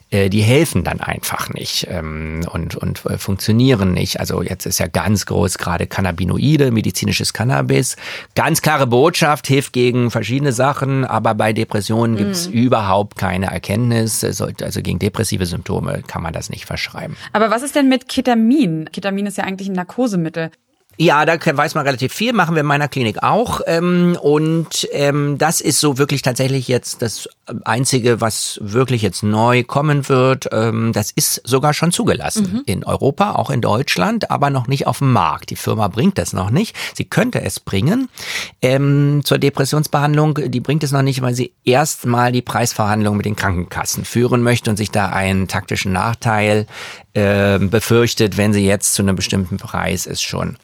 äh, 0.09 0.29
die 0.29 0.41
helfen 0.41 0.85
dann 0.85 1.01
einfach 1.01 1.49
nicht 1.49 1.85
ähm, 1.89 2.47
und, 2.49 2.75
und 2.75 3.05
äh, 3.05 3.17
funktionieren 3.17 3.93
nicht. 3.93 4.21
Also 4.21 4.41
jetzt 4.41 4.65
ist 4.65 4.79
ja 4.79 4.87
ganz 4.87 5.25
groß 5.25 5.57
gerade 5.57 5.85
Cannabinoide, 5.85 6.71
medizinisches 6.71 7.33
Cannabis. 7.33 7.97
Ganz 8.33 8.61
klare 8.61 8.87
Botschaft, 8.87 9.47
hilft 9.47 9.73
gegen 9.73 10.11
verschiedene 10.11 10.53
Sachen, 10.53 11.03
aber 11.03 11.35
bei 11.35 11.51
Depressionen 11.51 12.15
gibt 12.15 12.31
es 12.31 12.47
mhm. 12.47 12.53
überhaupt 12.53 13.17
keine 13.17 13.47
Erkenntnis. 13.47 14.23
Also 14.23 14.47
gegen 14.81 14.97
depressive 14.97 15.45
Symptome 15.45 16.03
kann 16.07 16.23
man 16.23 16.31
das 16.31 16.49
nicht 16.49 16.65
verschreiben. 16.65 17.17
Aber 17.33 17.51
was 17.51 17.63
ist 17.63 17.75
denn 17.75 17.89
mit 17.89 18.07
Ketamin? 18.07 18.89
Ketamin 18.93 19.25
ist 19.25 19.37
ja 19.37 19.43
eigentlich 19.43 19.67
ein 19.67 19.75
Narkosemittel. 19.75 20.51
Ja, 20.97 21.25
da 21.25 21.35
weiß 21.35 21.73
man 21.75 21.85
relativ 21.85 22.13
viel, 22.13 22.33
machen 22.33 22.53
wir 22.53 22.61
in 22.61 22.67
meiner 22.67 22.87
Klinik 22.87 23.23
auch. 23.23 23.61
Ähm, 23.65 24.17
und 24.21 24.87
ähm, 24.91 25.37
das 25.37 25.61
ist 25.61 25.79
so 25.79 25.97
wirklich 25.97 26.21
tatsächlich 26.21 26.67
jetzt 26.67 27.01
das 27.01 27.27
Einzige, 27.63 28.21
was 28.21 28.59
wirklich 28.61 29.01
jetzt 29.01 29.23
neu 29.23 29.63
kommen 29.63 30.09
wird. 30.09 30.49
Ähm, 30.51 30.91
das 30.93 31.11
ist 31.11 31.41
sogar 31.43 31.73
schon 31.73 31.91
zugelassen 31.91 32.53
mhm. 32.53 32.63
in 32.65 32.83
Europa, 32.83 33.31
auch 33.33 33.49
in 33.49 33.61
Deutschland, 33.61 34.29
aber 34.29 34.49
noch 34.49 34.67
nicht 34.67 34.85
auf 34.85 34.99
dem 34.99 35.11
Markt. 35.13 35.49
Die 35.49 35.55
Firma 35.55 35.87
bringt 35.87 36.17
das 36.17 36.33
noch 36.33 36.51
nicht. 36.51 36.75
Sie 36.93 37.05
könnte 37.05 37.41
es 37.41 37.59
bringen 37.59 38.09
ähm, 38.61 39.21
zur 39.23 39.37
Depressionsbehandlung. 39.37 40.51
Die 40.51 40.59
bringt 40.59 40.83
es 40.83 40.91
noch 40.91 41.01
nicht, 41.01 41.21
weil 41.21 41.33
sie 41.33 41.53
erstmal 41.63 42.31
die 42.31 42.41
Preisverhandlungen 42.41 43.17
mit 43.17 43.25
den 43.25 43.35
Krankenkassen 43.35 44.05
führen 44.05 44.43
möchte 44.43 44.69
und 44.69 44.77
sich 44.77 44.91
da 44.91 45.07
einen 45.07 45.47
taktischen 45.47 45.93
Nachteil 45.93 46.67
äh, 47.13 47.59
befürchtet, 47.59 48.37
wenn 48.37 48.53
sie 48.53 48.65
jetzt 48.65 48.93
zu 48.93 49.01
einem 49.01 49.15
bestimmten 49.15 49.57
Preis 49.57 50.05
es 50.05 50.21
schon 50.21 50.57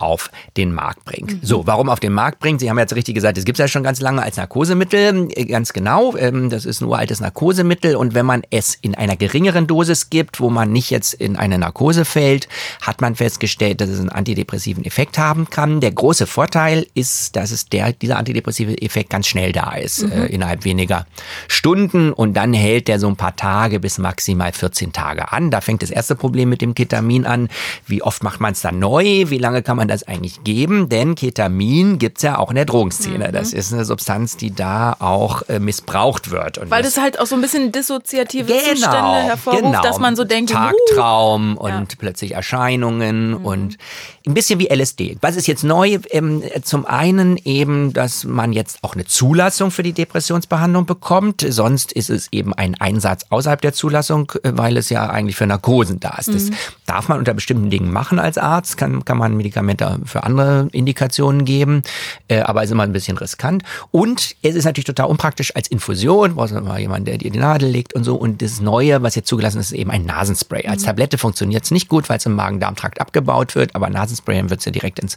auf 0.00 0.30
den 0.56 0.72
Markt 0.72 1.04
bringt. 1.04 1.34
Mhm. 1.34 1.40
So, 1.42 1.66
warum 1.66 1.88
auf 1.88 2.00
den 2.00 2.12
Markt 2.12 2.40
bringt? 2.40 2.60
Sie 2.60 2.70
haben 2.70 2.78
jetzt 2.78 2.94
richtig 2.94 3.14
gesagt, 3.14 3.38
es 3.38 3.44
gibt 3.44 3.58
es 3.58 3.60
ja 3.60 3.68
schon 3.68 3.82
ganz 3.82 4.00
lange 4.00 4.22
als 4.22 4.36
Narkosemittel, 4.36 5.28
äh, 5.32 5.44
ganz 5.44 5.72
genau. 5.72 6.16
Ähm, 6.16 6.50
das 6.50 6.64
ist 6.64 6.80
ein 6.80 6.86
uraltes 6.86 7.20
Narkosemittel 7.20 7.96
und 7.96 8.14
wenn 8.14 8.26
man 8.26 8.42
es 8.50 8.74
in 8.74 8.94
einer 8.94 9.16
geringeren 9.16 9.66
Dosis 9.66 10.10
gibt, 10.10 10.40
wo 10.40 10.50
man 10.50 10.72
nicht 10.72 10.90
jetzt 10.90 11.14
in 11.14 11.36
eine 11.36 11.58
Narkose 11.58 12.04
fällt, 12.04 12.48
hat 12.80 13.00
man 13.00 13.14
festgestellt, 13.14 13.80
dass 13.80 13.90
es 13.90 14.00
einen 14.00 14.08
antidepressiven 14.08 14.84
Effekt 14.84 15.18
haben 15.18 15.50
kann. 15.50 15.80
Der 15.80 15.92
große 15.92 16.26
Vorteil 16.26 16.86
ist, 16.94 17.36
dass 17.36 17.50
es 17.50 17.66
der, 17.66 17.92
dieser 17.92 18.16
antidepressive 18.16 18.80
Effekt 18.80 19.10
ganz 19.10 19.26
schnell 19.26 19.52
da 19.52 19.72
ist, 19.72 20.02
mhm. 20.02 20.12
äh, 20.12 20.26
innerhalb 20.26 20.64
weniger 20.64 21.06
Stunden 21.48 22.12
und 22.12 22.34
dann 22.34 22.54
hält 22.54 22.88
der 22.88 22.98
so 22.98 23.08
ein 23.08 23.16
paar 23.16 23.36
Tage 23.36 23.80
bis 23.80 23.98
maximal 23.98 24.52
14 24.52 24.92
Tage 24.92 25.32
an. 25.32 25.50
Da 25.50 25.60
fängt 25.60 25.82
das 25.82 25.90
erste 25.90 26.14
Problem 26.14 26.48
mit 26.48 26.62
dem 26.62 26.74
Ketamin 26.74 27.26
an. 27.26 27.48
Wie 27.86 28.02
oft 28.02 28.22
macht 28.22 28.40
man 28.40 28.52
es 28.52 28.62
dann 28.62 28.78
neu? 28.78 29.24
Wie 29.28 29.38
lange 29.38 29.62
kann 29.62 29.76
man 29.76 29.88
das 29.90 30.04
eigentlich 30.04 30.42
geben? 30.44 30.88
Denn 30.88 31.14
Ketamin 31.14 31.98
gibt's 31.98 32.22
ja 32.22 32.38
auch 32.38 32.50
in 32.50 32.56
der 32.56 32.64
Drogenszene. 32.64 33.28
Mhm. 33.28 33.32
Das 33.32 33.52
ist 33.52 33.72
eine 33.72 33.84
Substanz, 33.84 34.36
die 34.36 34.54
da 34.54 34.96
auch 34.98 35.42
äh, 35.48 35.58
missbraucht 35.58 36.30
wird. 36.30 36.58
Und 36.58 36.70
Weil 36.70 36.82
das, 36.82 36.96
halt 36.96 37.20
auch 37.20 37.26
so 37.26 37.34
ein 37.34 37.42
bisschen 37.42 37.72
dissoziative 37.72 38.46
genau, 38.46 38.58
Zustände 38.60 39.22
hervorruft, 39.22 39.62
genau. 39.62 39.82
dass 39.82 39.98
man 39.98 40.16
so 40.16 40.24
denkt, 40.24 40.52
Tagtraum 40.52 41.56
uh, 41.56 41.60
und 41.60 41.70
ja. 41.92 41.98
plötzlich 41.98 42.32
Erscheinungen 42.32 43.30
mhm. 43.30 43.44
und 43.44 43.78
ein 44.26 44.34
bisschen 44.34 44.60
wie 44.60 44.68
LSD. 44.68 45.16
Was 45.22 45.36
ist 45.36 45.46
jetzt 45.46 45.64
neu? 45.64 45.98
Ähm, 46.10 46.42
zum 46.62 46.84
einen 46.84 47.38
eben, 47.38 47.94
dass 47.94 48.24
man 48.24 48.52
jetzt 48.52 48.78
auch 48.82 48.94
eine 48.94 49.06
Zulassung 49.06 49.70
für 49.70 49.82
die 49.82 49.94
Depressionsbehandlung 49.94 50.84
bekommt. 50.84 51.44
Sonst 51.48 51.92
ist 51.92 52.10
es 52.10 52.28
eben 52.30 52.52
ein 52.52 52.74
Einsatz 52.74 53.24
außerhalb 53.30 53.62
der 53.62 53.72
Zulassung, 53.72 54.30
weil 54.42 54.76
es 54.76 54.90
ja 54.90 55.08
eigentlich 55.08 55.36
für 55.36 55.46
Narkosen 55.46 56.00
da 56.00 56.16
ist. 56.18 56.28
Mhm. 56.28 56.32
Das 56.34 56.50
darf 56.84 57.08
man 57.08 57.18
unter 57.18 57.32
bestimmten 57.32 57.70
Dingen 57.70 57.90
machen 57.90 58.18
als 58.18 58.36
Arzt, 58.36 58.76
kann, 58.76 59.04
kann 59.06 59.16
man 59.16 59.36
Medikamente 59.36 60.00
für 60.04 60.22
andere 60.24 60.68
Indikationen 60.72 61.46
geben, 61.46 61.82
äh, 62.28 62.40
aber 62.40 62.62
ist 62.62 62.72
immer 62.72 62.82
ein 62.82 62.92
bisschen 62.92 63.16
riskant. 63.16 63.62
Und 63.90 64.36
es 64.42 64.54
ist 64.54 64.66
natürlich 64.66 64.84
total 64.84 65.06
unpraktisch 65.06 65.56
als 65.56 65.68
Infusion, 65.68 66.34
brauchst 66.34 66.54
du 66.54 66.60
mal 66.60 66.78
jemanden, 66.78 67.06
der 67.06 67.16
dir 67.16 67.30
die 67.30 67.38
Nadel 67.38 67.70
legt 67.70 67.94
und 67.94 68.04
so. 68.04 68.16
Und 68.16 68.42
das 68.42 68.60
Neue, 68.60 69.02
was 69.02 69.14
jetzt 69.14 69.28
zugelassen 69.28 69.60
ist, 69.60 69.72
ist 69.72 69.78
eben 69.78 69.90
ein 69.90 70.04
Nasenspray. 70.04 70.66
Als 70.66 70.82
mhm. 70.82 70.86
Tablette 70.86 71.16
funktioniert 71.16 71.64
es 71.64 71.70
nicht 71.70 71.88
gut, 71.88 72.10
weil 72.10 72.18
es 72.18 72.26
im 72.26 72.34
Magen-Darm-Trakt 72.34 73.00
abgebaut 73.00 73.54
wird, 73.54 73.74
aber 73.74 73.88
Nasenspray 73.88 74.09
Nasenspray, 74.10 74.50
wird 74.50 74.60
es 74.60 74.64
ja 74.64 74.72
direkt 74.72 74.98
ins 74.98 75.16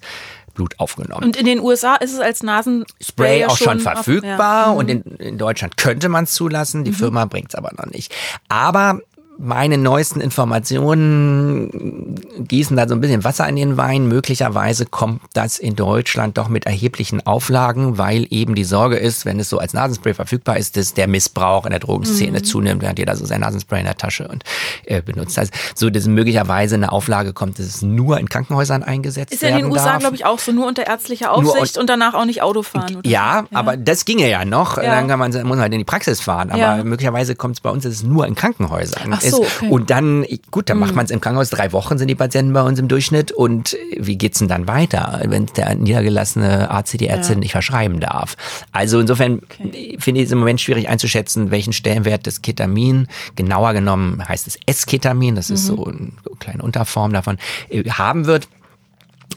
Blut 0.53 0.79
aufgenommen. 0.79 1.23
Und 1.23 1.35
in 1.35 1.45
den 1.45 1.59
USA 1.59 1.95
ist 1.95 2.13
es 2.13 2.19
als 2.19 2.43
Nasenspray 2.43 2.93
Spray 3.01 3.45
auch 3.45 3.57
schon, 3.57 3.79
verfügbar 3.79 4.67
auf, 4.67 4.73
ja. 4.73 4.79
und 4.79 4.89
in, 4.89 5.01
in, 5.17 5.37
Deutschland 5.37 5.77
könnte 5.77 6.09
man 6.09 6.25
es 6.25 6.33
zulassen. 6.33 6.83
Die 6.83 6.91
mhm. 6.91 6.95
Firma 6.95 7.25
bringt 7.25 7.49
es 7.49 7.55
aber 7.55 7.71
noch 7.75 7.91
nicht. 7.91 8.13
Aber 8.49 8.99
meine 9.37 9.77
neuesten 9.77 10.21
Informationen 10.21 12.15
gießen 12.47 12.77
da 12.77 12.87
so 12.87 12.93
ein 12.93 13.01
bisschen 13.01 13.23
Wasser 13.23 13.47
in 13.47 13.55
den 13.55 13.77
Wein. 13.77 14.07
Möglicherweise 14.07 14.85
kommt 14.85 15.21
das 15.33 15.57
in 15.59 15.75
Deutschland 15.75 16.37
doch 16.37 16.49
mit 16.49 16.65
erheblichen 16.65 17.25
Auflagen, 17.25 17.97
weil 17.97 18.27
eben 18.29 18.55
die 18.55 18.63
Sorge 18.63 18.97
ist, 18.97 19.25
wenn 19.25 19.39
es 19.39 19.49
so 19.49 19.57
als 19.57 19.73
Nasenspray 19.73 20.13
verfügbar 20.13 20.57
ist, 20.57 20.77
dass 20.77 20.93
der 20.93 21.07
Missbrauch 21.07 21.65
in 21.65 21.71
der 21.71 21.79
Drogenszene 21.79 22.39
mhm. 22.39 22.43
zunimmt, 22.43 22.81
während 22.81 22.99
jeder 22.99 23.15
so 23.15 23.25
sein 23.25 23.41
Nasenspray 23.41 23.79
in 23.79 23.85
der 23.85 23.97
Tasche 23.97 24.27
und 24.27 24.43
äh, 24.85 25.01
benutzt. 25.01 25.37
Also 25.39 25.51
so, 25.75 25.89
dass 25.89 26.05
möglicherweise 26.05 26.75
eine 26.75 26.91
Auflage 26.91 27.33
kommt, 27.33 27.59
dass 27.59 27.65
es 27.65 27.81
nur 27.81 28.19
in 28.19 28.29
Krankenhäusern 28.29 28.83
eingesetzt 28.83 29.31
wird. 29.31 29.41
Ist 29.41 29.49
ja 29.49 29.57
in 29.57 29.63
den 29.63 29.71
USA, 29.71 29.97
glaube 29.97 30.15
ich, 30.15 30.25
auch 30.25 30.39
so, 30.39 30.51
nur 30.51 30.67
unter 30.67 30.85
ärztlicher 30.85 31.31
Aufsicht 31.31 31.77
und, 31.77 31.81
und, 31.81 31.89
danach 31.89 32.13
auch 32.13 32.25
nicht 32.25 32.41
Auto 32.41 32.63
fahren. 32.63 32.99
Ja, 33.03 33.13
ja, 33.13 33.45
aber 33.51 33.77
das 33.77 34.05
ginge 34.05 34.29
ja 34.29 34.45
noch. 34.45 34.77
Ja. 34.77 34.83
Dann 34.83 35.07
kann 35.07 35.19
man, 35.19 35.31
muss 35.31 35.43
man 35.43 35.59
halt 35.59 35.73
in 35.73 35.79
die 35.79 35.85
Praxis 35.85 36.21
fahren. 36.21 36.51
Aber 36.51 36.59
ja. 36.59 36.83
möglicherweise 36.83 37.35
kommt 37.35 37.55
es 37.55 37.61
bei 37.61 37.69
uns, 37.69 37.83
dass 37.83 37.93
es 37.93 38.03
nur 38.03 38.27
in 38.27 38.35
Krankenhäusern 38.35 39.13
Ach 39.13 39.22
so, 39.31 39.41
okay. 39.41 39.69
Und 39.69 39.89
dann, 39.89 40.25
gut, 40.51 40.69
dann 40.69 40.77
mhm. 40.77 40.81
macht 40.81 40.95
man 40.95 41.05
es 41.05 41.11
im 41.11 41.21
Krankenhaus. 41.21 41.49
Drei 41.49 41.71
Wochen 41.71 41.97
sind 41.97 42.07
die 42.07 42.15
Patienten 42.15 42.53
bei 42.53 42.61
uns 42.61 42.79
im 42.79 42.87
Durchschnitt. 42.87 43.31
Und 43.31 43.77
wie 43.97 44.17
geht's 44.17 44.39
denn 44.39 44.47
dann 44.47 44.67
weiter, 44.67 45.21
wenn 45.25 45.45
der 45.57 45.75
niedergelassene 45.75 46.69
Arzt 46.69 46.99
die 46.99 47.07
Ärztin 47.07 47.35
ja. 47.35 47.39
nicht 47.39 47.51
verschreiben 47.51 47.99
darf? 47.99 48.35
Also 48.71 48.99
insofern 48.99 49.41
okay. 49.43 49.97
finde 49.99 50.21
ich 50.21 50.27
es 50.27 50.31
im 50.31 50.39
Moment 50.39 50.61
schwierig 50.61 50.89
einzuschätzen, 50.89 51.51
welchen 51.51 51.73
Stellenwert 51.73 52.27
das 52.27 52.41
Ketamin, 52.41 53.07
genauer 53.35 53.73
genommen 53.73 54.23
heißt 54.27 54.47
es 54.47 54.57
S-Ketamin, 54.65 55.35
das 55.35 55.49
ist 55.49 55.63
mhm. 55.69 55.75
so 55.75 55.85
eine 55.85 56.11
kleine 56.39 56.63
Unterform 56.63 57.13
davon, 57.13 57.37
äh, 57.69 57.83
haben 57.89 58.25
wird. 58.25 58.47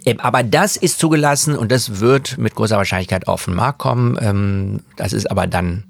Ähm, 0.04 0.20
aber 0.20 0.42
das 0.42 0.76
ist 0.76 0.98
zugelassen 0.98 1.56
und 1.56 1.72
das 1.72 2.00
wird 2.00 2.38
mit 2.38 2.54
großer 2.54 2.76
Wahrscheinlichkeit 2.76 3.28
auf 3.28 3.44
den 3.44 3.54
Markt 3.54 3.78
kommen. 3.78 4.16
Ähm, 4.20 4.80
das 4.96 5.12
ist 5.12 5.30
aber 5.30 5.46
dann 5.46 5.84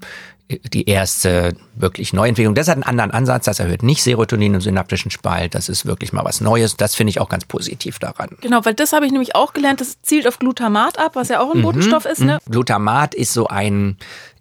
die 0.49 0.87
erste 0.87 1.55
wirklich 1.75 2.13
Neuentwicklung. 2.13 2.55
Das 2.55 2.67
hat 2.67 2.75
einen 2.75 2.83
anderen 2.83 3.11
Ansatz, 3.11 3.45
das 3.45 3.59
erhöht 3.59 3.83
nicht 3.83 4.01
Serotonin 4.01 4.53
im 4.53 4.61
synaptischen 4.61 5.11
Spalt, 5.11 5.55
das 5.55 5.67
ist 5.67 5.85
wirklich 5.85 6.13
mal 6.13 6.23
was 6.23 6.41
Neues. 6.41 6.77
Das 6.77 6.95
finde 6.95 7.11
ich 7.11 7.19
auch 7.19 7.29
ganz 7.29 7.45
positiv 7.45 7.99
daran. 7.99 8.29
Genau, 8.41 8.63
weil 8.63 8.73
das 8.73 8.93
habe 8.93 9.05
ich 9.05 9.11
nämlich 9.11 9.35
auch 9.35 9.53
gelernt, 9.53 9.81
das 9.81 10.01
zielt 10.01 10.27
auf 10.27 10.39
Glutamat 10.39 10.99
ab, 10.99 11.15
was 11.15 11.29
ja 11.29 11.41
auch 11.41 11.51
ein 11.51 11.59
mhm. 11.59 11.63
Botenstoff 11.63 12.05
ist. 12.05 12.21
Ne? 12.21 12.39
Mhm. 12.45 12.51
Glutamat 12.51 13.13
ist 13.13 13.33
so 13.33 13.47
ein 13.47 13.97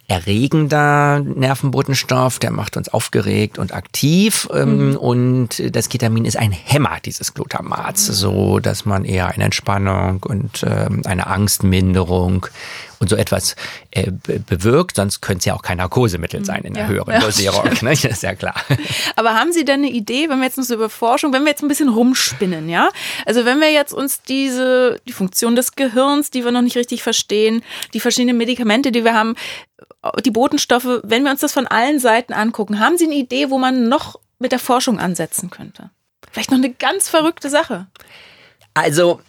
erregender 0.08 1.20
Nervenbotenstoff, 1.20 2.38
der 2.38 2.52
macht 2.52 2.76
uns 2.76 2.88
aufgeregt 2.88 3.58
und 3.58 3.74
aktiv 3.74 4.48
ähm, 4.54 4.90
mhm. 4.90 4.96
und 4.96 5.76
das 5.76 5.88
Ketamin 5.88 6.24
ist 6.24 6.36
ein 6.36 6.52
Hämmer 6.52 6.98
dieses 7.04 7.34
Glutamats, 7.34 8.06
so 8.06 8.60
dass 8.60 8.84
man 8.84 9.04
eher 9.04 9.28
eine 9.28 9.44
Entspannung 9.44 10.22
und 10.22 10.64
ähm, 10.64 11.02
eine 11.06 11.26
Angstminderung 11.26 12.46
und 12.98 13.10
so 13.10 13.16
etwas 13.16 13.56
äh, 13.90 14.10
bewirkt, 14.10 14.96
sonst 14.96 15.20
könnte 15.20 15.40
es 15.40 15.44
ja 15.46 15.54
auch 15.54 15.62
kein 15.62 15.78
Narkosemittel 15.78 16.44
sein 16.44 16.62
in 16.62 16.74
der 16.74 16.84
ja. 16.84 16.88
höheren 16.88 17.12
ja. 17.12 17.20
Dosierung, 17.20 17.68
ne? 17.82 17.92
ist 17.92 18.22
ja 18.22 18.34
klar. 18.34 18.54
Aber 19.16 19.34
haben 19.34 19.52
Sie 19.52 19.64
denn 19.64 19.80
eine 19.80 19.90
Idee, 19.90 20.28
wenn 20.28 20.38
wir 20.38 20.46
jetzt 20.46 20.56
noch 20.56 20.64
so 20.64 20.74
über 20.74 20.88
Forschung, 20.88 21.32
wenn 21.32 21.42
wir 21.42 21.50
jetzt 21.50 21.62
ein 21.62 21.68
bisschen 21.68 21.88
rumspinnen, 21.88 22.68
ja? 22.68 22.88
Also 23.26 23.44
wenn 23.44 23.60
wir 23.60 23.70
jetzt 23.70 23.92
uns 23.92 24.22
diese, 24.22 25.00
die 25.06 25.12
Funktion 25.12 25.56
des 25.56 25.72
Gehirns, 25.72 26.30
die 26.30 26.44
wir 26.44 26.52
noch 26.52 26.62
nicht 26.62 26.76
richtig 26.76 27.02
verstehen, 27.02 27.62
die 27.92 28.00
verschiedenen 28.00 28.38
Medikamente, 28.38 28.92
die 28.92 29.04
wir 29.04 29.14
haben, 29.14 29.34
die 30.24 30.30
Botenstoffe, 30.30 31.00
wenn 31.02 31.24
wir 31.24 31.30
uns 31.30 31.40
das 31.40 31.52
von 31.52 31.66
allen 31.66 31.98
Seiten 31.98 32.32
angucken, 32.32 32.80
haben 32.80 32.98
Sie 32.98 33.06
eine 33.06 33.14
Idee, 33.14 33.50
wo 33.50 33.58
man 33.58 33.88
noch 33.88 34.20
mit 34.38 34.52
der 34.52 34.58
Forschung 34.58 34.98
ansetzen 34.98 35.50
könnte? 35.50 35.90
Vielleicht 36.30 36.50
noch 36.50 36.58
eine 36.58 36.72
ganz 36.72 37.08
verrückte 37.08 37.48
Sache. 37.48 37.86
Also 38.74 39.20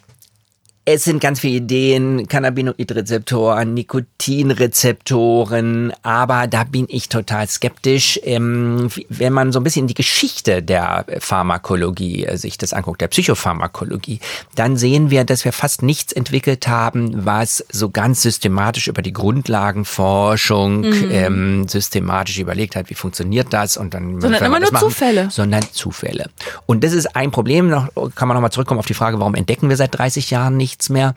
es 0.90 1.04
sind 1.04 1.20
ganz 1.20 1.40
viele 1.40 1.58
Ideen, 1.58 2.28
Cannabinoidrezeptoren, 2.28 3.74
Nikotinrezeptoren, 3.74 5.92
aber 6.02 6.46
da 6.46 6.64
bin 6.64 6.86
ich 6.88 7.10
total 7.10 7.46
skeptisch. 7.46 8.18
Ähm, 8.22 8.88
wenn 9.10 9.34
man 9.34 9.52
so 9.52 9.60
ein 9.60 9.64
bisschen 9.64 9.86
die 9.86 9.92
Geschichte 9.92 10.62
der 10.62 11.04
Pharmakologie 11.18 12.24
äh, 12.24 12.38
sich 12.38 12.56
das 12.56 12.72
anguckt, 12.72 13.02
der 13.02 13.08
Psychopharmakologie, 13.08 14.20
dann 14.54 14.78
sehen 14.78 15.10
wir, 15.10 15.24
dass 15.24 15.44
wir 15.44 15.52
fast 15.52 15.82
nichts 15.82 16.14
entwickelt 16.14 16.68
haben, 16.68 17.26
was 17.26 17.62
so 17.70 17.90
ganz 17.90 18.22
systematisch 18.22 18.88
über 18.88 19.02
die 19.02 19.12
Grundlagenforschung 19.12 20.80
mhm. 20.80 21.10
ähm, 21.10 21.68
systematisch 21.68 22.38
überlegt 22.38 22.76
hat, 22.76 22.88
wie 22.88 22.94
funktioniert 22.94 23.48
das 23.50 23.76
und 23.76 23.92
dann 23.92 24.22
sondern 24.22 24.42
immer 24.42 24.58
nur 24.58 24.72
machen, 24.72 24.88
Zufälle, 24.88 25.28
sondern 25.30 25.64
Zufälle. 25.70 26.30
Und 26.64 26.82
das 26.82 26.94
ist 26.94 27.14
ein 27.14 27.30
Problem. 27.30 27.68
Noch 27.68 27.88
kann 28.14 28.26
man 28.26 28.36
nochmal 28.36 28.52
zurückkommen 28.52 28.80
auf 28.80 28.86
die 28.86 28.94
Frage, 28.94 29.20
warum 29.20 29.34
entdecken 29.34 29.68
wir 29.68 29.76
seit 29.76 29.98
30 29.98 30.30
Jahren 30.30 30.56
nicht 30.56 30.77
nichts 30.78 30.90
mehr. 30.90 31.14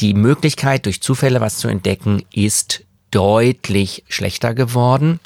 Die 0.00 0.12
Möglichkeit, 0.12 0.84
durch 0.84 1.00
Zufälle 1.00 1.40
was 1.40 1.56
zu 1.58 1.68
entdecken, 1.68 2.22
ist 2.32 2.84
deutlich 3.10 4.04
schlechter 4.08 4.54
geworden 4.54 5.20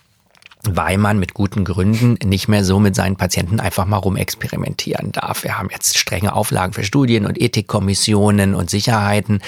weil 0.64 0.98
man 0.98 1.20
mit 1.20 1.34
guten 1.34 1.64
Gründen 1.64 2.18
nicht 2.24 2.48
mehr 2.48 2.64
so 2.64 2.80
mit 2.80 2.94
seinen 2.96 3.16
Patienten 3.16 3.60
einfach 3.60 3.86
mal 3.86 3.98
rumexperimentieren 3.98 5.12
darf. 5.12 5.44
Wir 5.44 5.56
haben 5.56 5.68
jetzt 5.70 5.96
strenge 5.96 6.34
Auflagen 6.34 6.72
für 6.72 6.82
Studien 6.82 7.26
und 7.26 7.40
Ethikkommissionen 7.40 8.56
und 8.56 8.68
Sicherheiten. 8.68 9.40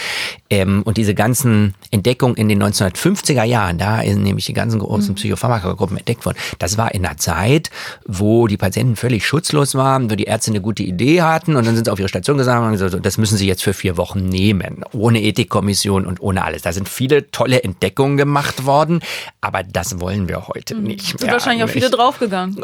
Ähm, 0.51 0.83
und 0.83 0.97
diese 0.97 1.15
ganzen 1.15 1.75
Entdeckungen 1.91 2.37
in 2.37 2.49
den 2.49 2.63
1950er 2.63 3.45
Jahren, 3.45 3.79
da 3.79 4.03
sind 4.03 4.23
nämlich 4.23 4.47
die 4.47 4.53
ganzen 4.53 4.81
großen 4.81 5.11
mhm. 5.11 5.15
Psychopharmakagruppen 5.15 5.97
entdeckt 5.97 6.27
worden. 6.27 6.37
Das 6.59 6.77
war 6.77 6.93
in 6.95 7.07
einer 7.07 7.17
Zeit, 7.17 7.71
wo 8.07 8.47
die 8.47 8.57
Patienten 8.57 8.97
völlig 8.97 9.27
schutzlos 9.27 9.75
waren, 9.75 10.11
wo 10.11 10.17
die 10.17 10.25
Ärzte 10.25 10.51
eine 10.51 10.61
gute 10.61 10.83
Idee 10.83 11.23
hatten 11.23 11.57
und 11.57 11.67
dann 11.67 11.75
sind 11.75 11.85
sie 11.85 11.93
auf 11.93 12.01
ihre 12.01 12.09
Station 12.09 12.37
gesagt 12.37 12.61
und 12.65 12.73
gesagt, 12.73 13.07
das 13.07 13.19
müssen 13.19 13.37
sie 13.37 13.47
jetzt 13.47 13.63
für 13.63 13.73
vier 13.73 13.97
Wochen 13.97 14.29
nehmen. 14.29 14.85
Ohne 14.93 15.23
Ethikkommission 15.23 16.07
und 16.07 16.21
ohne 16.21 16.45
alles. 16.45 16.63
Da 16.63 16.73
sind 16.73 16.89
viele 16.89 17.31
tolle 17.31 17.63
Entdeckungen 17.63 18.17
gemacht 18.17 18.67
worden, 18.67 19.01
aber 19.41 19.63
das 19.63 20.01
wollen 20.01 20.29
wir 20.29 20.49
heute 20.49 20.75
mhm. 20.75 20.83
nicht 20.85 21.21
sind 21.21 21.31
wahrscheinlich 21.31 21.65
auch 21.65 21.69
viele 21.69 21.91
draufgegangen. 21.91 22.57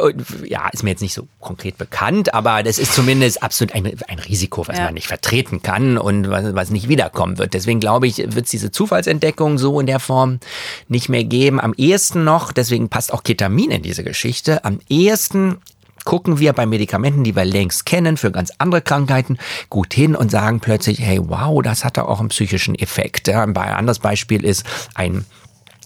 Ja, 0.45 0.69
ist 0.69 0.83
mir 0.83 0.91
jetzt 0.91 1.03
nicht 1.03 1.15
so 1.15 1.29
konkret 1.41 1.79
bekannt, 1.79 2.35
aber 2.35 2.63
das 2.63 2.79
ist 2.79 2.95
zumindest 2.95 3.43
absolut 3.43 3.75
ein, 3.75 3.87
ein 4.09 4.19
Risiko, 4.19 4.67
was 4.67 4.79
ja. 4.79 4.85
man 4.85 4.95
nicht 4.95 5.07
vertreten 5.07 5.63
kann 5.63 5.99
und 5.99 6.29
was, 6.31 6.55
was 6.55 6.71
nicht 6.71 6.89
wiederkommen 6.89 7.39
wird. 7.39 7.55
Deswegen 7.55 7.76
glaube 7.81 8.07
ich, 8.07 8.19
wird 8.19 8.45
es 8.45 8.51
diese 8.51 8.71
Zufallsentdeckung 8.71 9.59
so 9.59 9.81
in 9.81 9.87
der 9.87 10.01
Form 10.01 10.41
nicht 10.89 11.09
mehr 11.09 11.25
geben. 11.25 11.61
Am 11.61 11.75
ehesten 11.75 12.25
noch, 12.25 12.53
deswegen 12.53 12.89
passt 12.89 13.13
auch 13.13 13.23
Ketamin 13.23 13.71
in 13.71 13.83
diese 13.83 14.05
Geschichte, 14.05 14.65
am 14.65 14.81
ehesten 14.89 15.59
gucken 16.05 16.39
wir 16.39 16.53
bei 16.55 16.65
Medikamenten, 16.65 17.25
die 17.25 17.37
wir 17.37 17.45
längst 17.45 17.85
kennen, 17.85 18.17
für 18.17 18.31
ganz 18.31 18.53
andere 18.59 18.81
Krankheiten, 18.81 19.39
gut 19.69 19.93
hin 19.93 20.15
und 20.15 20.31
sagen 20.31 20.61
plötzlich, 20.61 21.01
hey, 21.01 21.21
wow, 21.21 21.61
das 21.63 21.85
hat 21.85 21.99
auch 21.99 22.21
einen 22.21 22.29
psychischen 22.31 22.77
Effekt. 22.77 23.29
ein 23.29 23.57
anderes 23.57 23.99
Beispiel 23.99 24.45
ist 24.45 24.65
ein 24.95 25.27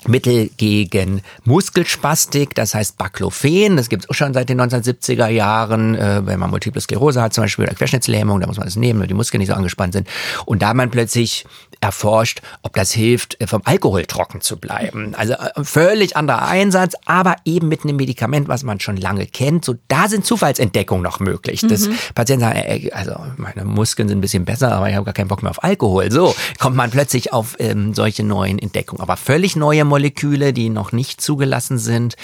Mittel 0.07 0.51
gegen 0.57 1.23
Muskelspastik, 1.45 2.55
das 2.55 2.75
heißt 2.75 2.97
Baclofen, 2.97 3.77
das 3.77 3.89
gibt 3.89 4.05
es 4.05 4.11
auch 4.11 4.15
schon 4.15 4.33
seit 4.33 4.49
den 4.49 4.61
1970er 4.61 5.29
Jahren, 5.29 5.95
äh, 5.95 6.25
wenn 6.25 6.39
man 6.39 6.51
Multiple 6.51 6.81
Sklerose 6.81 7.21
hat 7.21 7.35
zum 7.35 7.45
Beispiel 7.45 7.67
oder 7.67 7.75
Querschnittslähmung, 7.75 8.41
da 8.41 8.47
muss 8.47 8.57
man 8.57 8.67
das 8.67 8.77
nehmen, 8.77 9.01
weil 9.01 9.09
die 9.09 9.15
Muskeln 9.15 9.41
nicht 9.41 9.49
so 9.49 9.55
angespannt 9.55 9.93
sind. 9.93 10.09
Und 10.47 10.63
da 10.63 10.73
man 10.73 10.91
plötzlich 10.91 11.45
erforscht, 11.81 12.43
ob 12.63 12.75
das 12.75 12.93
hilft, 12.93 13.41
äh, 13.41 13.47
vom 13.47 13.63
Alkohol 13.65 14.05
trocken 14.05 14.41
zu 14.41 14.59
bleiben. 14.59 15.15
Also 15.15 15.35
äh, 15.35 15.65
völlig 15.65 16.17
anderer 16.17 16.47
Einsatz, 16.47 16.95
aber 17.07 17.37
eben 17.45 17.69
mit 17.69 17.85
einem 17.85 17.97
Medikament, 17.97 18.49
was 18.49 18.63
man 18.63 18.81
schon 18.81 18.97
lange 18.97 19.27
kennt. 19.27 19.65
So, 19.65 19.75
da 19.89 20.09
sind 20.09 20.27
Zufallsentdeckungen 20.27 21.03
noch 21.03 21.21
möglich. 21.21 21.63
Mhm. 21.63 21.69
Das 21.69 21.89
Patienten 22.15 22.45
sagen, 22.45 22.59
ey, 22.59 22.93
also 22.93 23.15
meine 23.37 23.65
Muskeln 23.65 24.09
sind 24.09 24.19
ein 24.19 24.21
bisschen 24.21 24.45
besser, 24.45 24.73
aber 24.73 24.89
ich 24.91 24.95
habe 24.95 25.05
gar 25.05 25.15
keinen 25.15 25.29
Bock 25.29 25.43
mehr 25.43 25.51
auf 25.51 25.65
Alkohol. 25.65 26.11
So 26.11 26.35
kommt 26.59 26.77
man 26.77 26.91
plötzlich 26.91 27.33
auf 27.33 27.57
ähm, 27.59 27.95
solche 27.95 28.25
neuen 28.25 28.59
Entdeckungen. 28.59 29.01
Aber 29.01 29.17
völlig 29.17 29.57
neue 29.57 29.85
Moleküle, 29.85 30.53
die 30.53 30.69
noch 30.69 30.93
nicht 30.93 31.21
zugelassen 31.21 31.79
sind. 31.79 32.17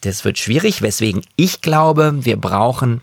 Das 0.00 0.24
wird 0.24 0.38
schwierig, 0.38 0.82
weswegen 0.82 1.22
ich 1.36 1.60
glaube, 1.60 2.24
wir 2.24 2.36
brauchen 2.36 3.00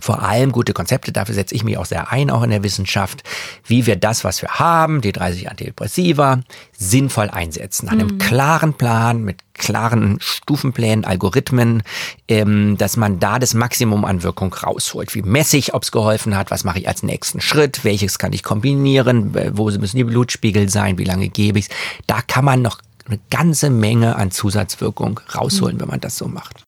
vor 0.00 0.22
allem 0.22 0.52
gute 0.52 0.72
Konzepte, 0.72 1.12
dafür 1.12 1.34
setze 1.34 1.54
ich 1.54 1.64
mich 1.64 1.78
auch 1.78 1.86
sehr 1.86 2.12
ein, 2.12 2.30
auch 2.30 2.42
in 2.42 2.50
der 2.50 2.62
Wissenschaft, 2.62 3.22
wie 3.64 3.86
wir 3.86 3.96
das, 3.96 4.24
was 4.24 4.42
wir 4.42 4.50
haben, 4.50 5.00
die 5.00 5.12
30 5.12 5.50
Antidepressiva, 5.50 6.40
sinnvoll 6.76 7.30
einsetzen. 7.30 7.86
Nach 7.86 7.92
einem 7.92 8.08
mhm. 8.08 8.18
klaren 8.18 8.74
Plan, 8.74 9.22
mit 9.22 9.42
klaren 9.54 10.18
Stufenplänen, 10.20 11.06
Algorithmen, 11.06 11.82
ähm, 12.28 12.76
dass 12.76 12.98
man 12.98 13.18
da 13.18 13.38
das 13.38 13.54
Maximum 13.54 14.04
an 14.04 14.22
Wirkung 14.22 14.52
rausholt. 14.52 15.14
Wie 15.14 15.22
messe 15.22 15.56
ich, 15.56 15.72
ob 15.72 15.82
es 15.82 15.92
geholfen 15.92 16.36
hat, 16.36 16.50
was 16.50 16.64
mache 16.64 16.78
ich 16.78 16.88
als 16.88 17.02
nächsten 17.02 17.40
Schritt, 17.40 17.84
welches 17.84 18.18
kann 18.18 18.34
ich 18.34 18.42
kombinieren, 18.42 19.34
wo 19.56 19.70
müssen 19.70 19.96
die 19.96 20.04
Blutspiegel 20.04 20.68
sein, 20.68 20.98
wie 20.98 21.04
lange 21.04 21.28
gebe 21.28 21.58
ich 21.58 21.66
es. 21.66 21.76
Da 22.06 22.20
kann 22.20 22.44
man 22.44 22.60
noch 22.60 22.80
eine 23.06 23.18
ganze 23.30 23.70
Menge 23.70 24.16
an 24.16 24.30
Zusatzwirkung 24.30 25.20
rausholen, 25.34 25.76
mhm. 25.76 25.80
wenn 25.80 25.88
man 25.88 26.00
das 26.00 26.18
so 26.18 26.28
macht. 26.28 26.65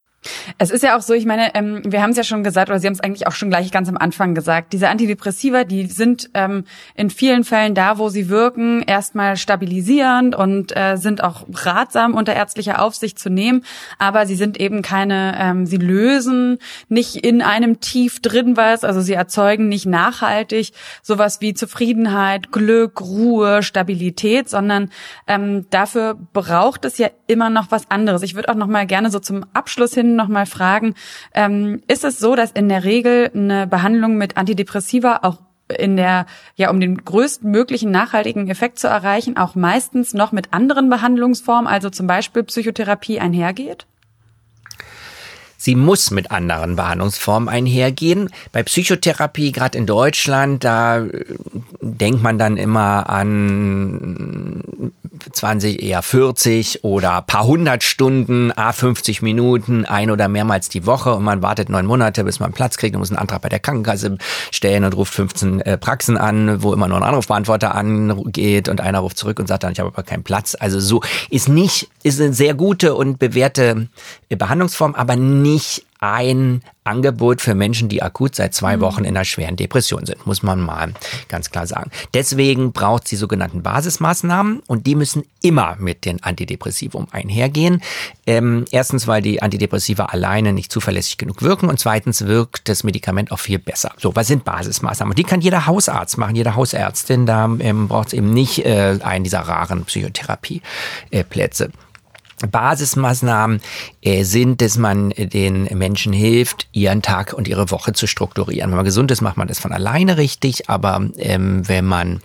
Es 0.59 0.70
ist 0.70 0.83
ja 0.83 0.97
auch 0.97 1.03
so, 1.03 1.14
ich 1.14 1.26
meine, 1.26 1.55
ähm, 1.55 1.83
wir 1.85 2.03
haben 2.03 2.11
es 2.11 2.16
ja 2.16 2.24
schon 2.24 2.45
gesagt, 2.45 2.70
oder 2.70 2.79
Sie 2.79 2.87
haben 2.87 2.95
es 2.95 3.01
eigentlich 3.01 3.26
auch 3.26 3.33
schon 3.33 3.51
gleich 3.51 3.70
ganz 3.70 3.89
am 3.89 3.97
Anfang 3.97 4.35
gesagt, 4.35 4.72
diese 4.72 4.89
Antidepressiva, 4.89 5.64
die 5.64 5.87
sind 5.87 6.31
ähm, 6.35 6.64
in 6.95 7.11
vielen 7.11 7.45
Fällen 7.45 7.74
da, 7.74 7.99
wo 7.99 8.09
sie 8.09 8.29
wirken, 8.29 8.83
erstmal 8.83 9.37
stabilisierend 9.37 10.35
und 10.35 10.76
äh, 10.76 10.97
sind 10.97 11.22
auch 11.22 11.47
ratsam 11.53 12.14
unter 12.14 12.35
ärztlicher 12.35 12.83
Aufsicht 12.83 13.18
zu 13.18 13.31
nehmen, 13.31 13.64
aber 13.99 14.26
sie 14.26 14.37
sind 14.37 14.61
eben 14.61 14.83
keine, 14.83 15.37
ähm, 15.39 15.66
sie 15.66 15.76
lösen 15.76 16.59
nicht 16.89 17.16
in 17.16 17.43
einem 17.43 17.81
Tief 17.81 18.20
drin 18.20 18.57
was, 18.57 18.85
also 18.85 19.01
sie 19.01 19.14
erzeugen 19.14 19.68
nicht 19.68 19.87
nachhaltig 19.87 20.72
sowas 21.03 21.41
wie 21.41 21.55
Zufriedenheit, 21.55 22.53
Glück, 22.53 23.01
Ruhe, 23.01 23.62
Stabilität, 23.62 24.49
sondern 24.49 24.91
ähm, 25.26 25.66
dafür 25.70 26.16
braucht 26.33 26.85
es 26.85 26.99
ja 26.99 27.09
immer 27.26 27.51
noch 27.51 27.70
was 27.70 27.91
anderes. 27.91 28.22
Ich 28.22 28.35
würde 28.35 28.49
auch 28.49 28.55
noch 28.55 28.66
mal 28.66 28.87
gerne 28.87 29.11
so 29.11 29.18
zum 29.18 29.45
Abschluss 29.53 29.95
hin 29.95 30.16
noch 30.18 30.28
mal 30.28 30.44
fragen, 30.44 30.94
ähm, 31.32 31.82
ist 31.88 32.04
es 32.04 32.18
so, 32.18 32.36
dass 32.36 32.52
in 32.52 32.68
der 32.68 32.84
Regel 32.84 33.30
eine 33.34 33.66
Behandlung 33.66 34.18
mit 34.18 34.36
Antidepressiva 34.36 35.20
auch 35.22 35.38
in 35.76 35.96
der, 35.96 36.26
ja, 36.56 36.70
um 36.70 36.80
den 36.80 37.04
größten 37.04 37.50
möglichen 37.50 37.90
nachhaltigen 37.90 38.48
Effekt 38.48 38.78
zu 38.78 38.88
erreichen, 38.88 39.36
auch 39.36 39.54
meistens 39.54 40.14
noch 40.14 40.32
mit 40.32 40.52
anderen 40.52 40.88
Behandlungsformen, 40.88 41.66
also 41.66 41.90
zum 41.90 42.06
Beispiel 42.06 42.42
Psychotherapie 42.42 43.20
einhergeht? 43.20 43.86
Sie 45.61 45.74
muss 45.74 46.12
mit 46.12 46.30
anderen 46.30 46.76
Behandlungsformen 46.76 47.48
einhergehen. 47.48 48.30
Bei 48.52 48.62
Psychotherapie, 48.62 49.50
gerade 49.50 49.76
in 49.76 49.86
Deutschland, 49.86 50.62
da 50.62 51.00
äh, 51.00 51.24
denkt 51.80 52.22
man 52.22 52.38
dann 52.38 52.56
immer 52.56 53.11
an 53.11 54.62
20, 55.32 55.82
eher 55.82 56.02
40 56.02 56.84
oder 56.84 57.22
paar 57.22 57.44
hundert 57.44 57.82
Stunden, 57.82 58.52
a 58.52 58.72
50 58.72 59.20
Minuten, 59.20 59.84
ein 59.84 60.12
oder 60.12 60.28
mehrmals 60.28 60.68
die 60.68 60.86
Woche 60.86 61.12
und 61.12 61.24
man 61.24 61.42
wartet 61.42 61.70
neun 61.70 61.86
Monate, 61.86 62.22
bis 62.22 62.38
man 62.38 62.52
Platz 62.52 62.76
kriegt 62.76 62.94
und 62.94 63.00
muss 63.00 63.11
einen 63.11 63.18
Antrag 63.18 63.42
bei 63.42 63.48
der 63.48 63.59
Krankenkasse 63.59 64.16
stellen 64.52 64.84
und 64.84 64.94
ruft 64.94 65.12
15 65.12 65.61
äh, 65.62 65.76
Praxen 65.76 66.16
an, 66.16 66.62
wo 66.62 66.72
immer 66.72 66.86
nur 66.86 66.98
ein 66.98 67.02
Anrufbeantworter 67.02 67.74
angeht 67.74 68.68
und 68.68 68.80
einer 68.80 69.00
ruft 69.00 69.18
zurück 69.18 69.40
und 69.40 69.48
sagt 69.48 69.64
dann, 69.64 69.72
ich 69.72 69.80
habe 69.80 69.90
aber 69.92 70.04
keinen 70.04 70.22
Platz. 70.22 70.56
Also 70.59 70.78
so 70.78 71.02
ist 71.30 71.48
nicht, 71.48 71.88
ist 72.04 72.20
eine 72.20 72.32
sehr 72.32 72.54
gute 72.54 72.94
und 72.94 73.18
bewährte 73.18 73.88
Behandlungsform, 74.28 74.94
aber 74.94 75.16
nicht 75.16 75.47
ein 76.01 76.62
Angebot 76.84 77.40
für 77.40 77.55
Menschen, 77.55 77.88
die 77.88 78.03
akut 78.03 78.34
seit 78.34 78.55
zwei 78.55 78.76
mhm. 78.76 78.80
Wochen 78.80 79.05
in 79.05 79.16
einer 79.16 79.24
schweren 79.24 79.57
Depression 79.57 80.07
sind, 80.07 80.26
muss 80.26 80.42
man 80.42 80.61
mal 80.61 80.94
ganz 81.28 81.51
klar 81.51 81.66
sagen. 81.66 81.90
Deswegen 82.14 82.72
braucht 82.72 83.05
es 83.05 83.11
die 83.11 83.16
sogenannten 83.16 83.62
Basismaßnahmen 83.62 84.61
und 84.66 84.86
die 84.86 84.94
müssen 84.94 85.24
immer 85.42 85.76
mit 85.78 86.05
den 86.05 86.22
Antidepressivum 86.22 87.09
einhergehen. 87.11 87.82
Ähm, 88.26 88.64
erstens, 88.70 89.07
weil 89.07 89.22
die 89.22 89.42
Antidepressiva 89.42 90.07
alleine 90.07 90.53
nicht 90.53 90.72
zuverlässig 90.72 91.18
genug 91.18 91.42
wirken 91.42 91.68
und 91.68 91.78
zweitens 91.78 92.26
wirkt 92.26 92.68
das 92.68 92.84
Medikament 92.84 93.32
auch 93.32 93.40
viel 93.40 93.59
besser. 93.59 93.92
So, 93.99 94.14
was 94.14 94.28
sind 94.28 94.44
Basismaßnahmen? 94.44 95.12
Und 95.12 95.18
die 95.18 95.24
kann 95.24 95.40
jeder 95.40 95.66
Hausarzt 95.66 96.16
machen, 96.16 96.36
jede 96.36 96.55
Hausärztin. 96.55 97.26
Da 97.26 97.51
ähm, 97.59 97.88
braucht 97.88 98.09
es 98.09 98.12
eben 98.14 98.32
nicht 98.32 98.64
äh, 98.64 98.99
einen 99.03 99.24
dieser 99.24 99.40
raren 99.40 99.84
Psychotherapieplätze. 99.84 101.64
Äh, 101.64 101.88
Basismaßnahmen 102.47 103.61
äh, 104.03 104.24
sind, 104.24 104.61
dass 104.61 104.76
man 104.78 105.11
den 105.11 105.64
Menschen 105.76 106.12
hilft, 106.12 106.68
ihren 106.72 107.03
Tag 107.03 107.32
und 107.32 107.49
ihre 107.49 107.70
Woche 107.70 107.93
zu 107.93 108.07
strukturieren. 108.07 108.70
Wenn 108.70 108.76
man 108.76 108.84
gesund 108.84 109.11
ist, 109.11 109.20
macht 109.20 109.36
man 109.36 109.49
das 109.49 109.59
von 109.59 109.72
alleine 109.72 110.16
richtig, 110.18 110.68
aber 110.68 111.09
ähm, 111.16 111.68
wenn 111.68 111.84
man 111.84 112.20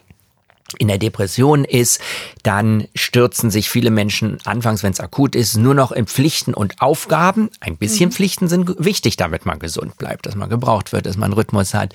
in 0.80 0.88
der 0.88 0.98
Depression 0.98 1.66
ist, 1.66 2.00
dann 2.42 2.88
stürzen 2.96 3.52
sich 3.52 3.70
viele 3.70 3.92
Menschen 3.92 4.40
anfangs, 4.46 4.84
wenn 4.84 4.92
es 4.92 5.00
akut 5.00 5.36
ist, 5.36 5.58
nur 5.58 5.74
noch 5.74 5.92
in 5.92 6.08
Pflichten 6.08 6.54
und 6.54 6.82
Aufgaben. 6.82 7.50
Ein 7.60 7.78
bisschen 7.78 8.10
mhm. 8.10 8.14
Pflichten 8.14 8.48
sind 8.48 8.74
wichtig, 8.80 9.18
damit 9.18 9.46
man 9.46 9.60
gesund 9.60 9.98
bleibt, 9.98 10.26
dass 10.26 10.36
man 10.36 10.50
gebraucht 10.50 10.92
wird, 10.92 11.06
dass 11.06 11.18
man 11.18 11.34
Rhythmus 11.34 11.74
hat. 11.74 11.94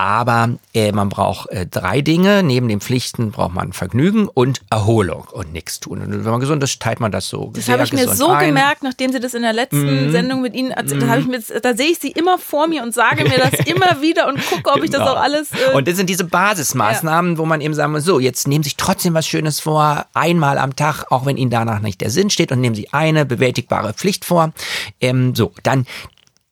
Aber 0.00 0.54
äh, 0.72 0.92
man 0.92 1.10
braucht 1.10 1.50
äh, 1.50 1.66
drei 1.66 2.00
Dinge. 2.00 2.42
Neben 2.42 2.68
den 2.68 2.80
Pflichten 2.80 3.32
braucht 3.32 3.52
man 3.52 3.74
Vergnügen 3.74 4.28
und 4.28 4.62
Erholung 4.70 5.26
und 5.30 5.52
nichts 5.52 5.78
tun. 5.78 6.00
Und 6.00 6.24
wenn 6.24 6.30
man 6.30 6.40
gesund 6.40 6.62
ist, 6.62 6.80
teilt 6.80 7.00
man 7.00 7.12
das 7.12 7.28
so. 7.28 7.52
Das 7.54 7.68
habe 7.68 7.84
ich 7.84 7.92
mir 7.92 8.08
so 8.08 8.28
ein. 8.28 8.46
gemerkt, 8.46 8.82
nachdem 8.82 9.12
Sie 9.12 9.20
das 9.20 9.34
in 9.34 9.42
der 9.42 9.52
letzten 9.52 10.08
mm. 10.08 10.10
Sendung 10.10 10.40
mit 10.40 10.54
Ihnen 10.54 10.70
erzählt 10.70 11.04
mm. 11.04 11.10
haben. 11.10 11.34
Da 11.62 11.76
sehe 11.76 11.88
ich 11.88 11.98
Sie 11.98 12.12
immer 12.12 12.38
vor 12.38 12.66
mir 12.66 12.82
und 12.82 12.94
sage 12.94 13.24
mir 13.24 13.36
das 13.36 13.52
immer 13.66 14.00
wieder 14.00 14.26
und 14.26 14.38
gucke, 14.46 14.70
ob 14.70 14.76
genau. 14.76 14.84
ich 14.84 14.90
das 14.90 15.00
genau. 15.00 15.12
auch 15.12 15.20
alles. 15.20 15.50
Äh 15.52 15.76
und 15.76 15.86
das 15.86 15.98
sind 15.98 16.08
diese 16.08 16.24
Basismaßnahmen, 16.24 17.32
ja. 17.32 17.38
wo 17.38 17.44
man 17.44 17.60
eben 17.60 17.74
sagen 17.74 17.92
muss: 17.92 18.04
so, 18.06 18.20
jetzt 18.20 18.48
nehmen 18.48 18.64
Sie 18.64 18.70
sich 18.70 18.78
trotzdem 18.78 19.12
was 19.12 19.26
Schönes 19.26 19.60
vor, 19.60 20.06
einmal 20.14 20.56
am 20.56 20.76
Tag, 20.76 21.12
auch 21.12 21.26
wenn 21.26 21.36
Ihnen 21.36 21.50
danach 21.50 21.80
nicht 21.80 22.00
der 22.00 22.08
Sinn 22.08 22.30
steht, 22.30 22.52
und 22.52 22.62
nehmen 22.62 22.74
Sie 22.74 22.90
eine 22.94 23.26
bewältigbare 23.26 23.92
Pflicht 23.92 24.24
vor. 24.24 24.54
Ähm, 24.98 25.34
so, 25.34 25.52
dann 25.62 25.84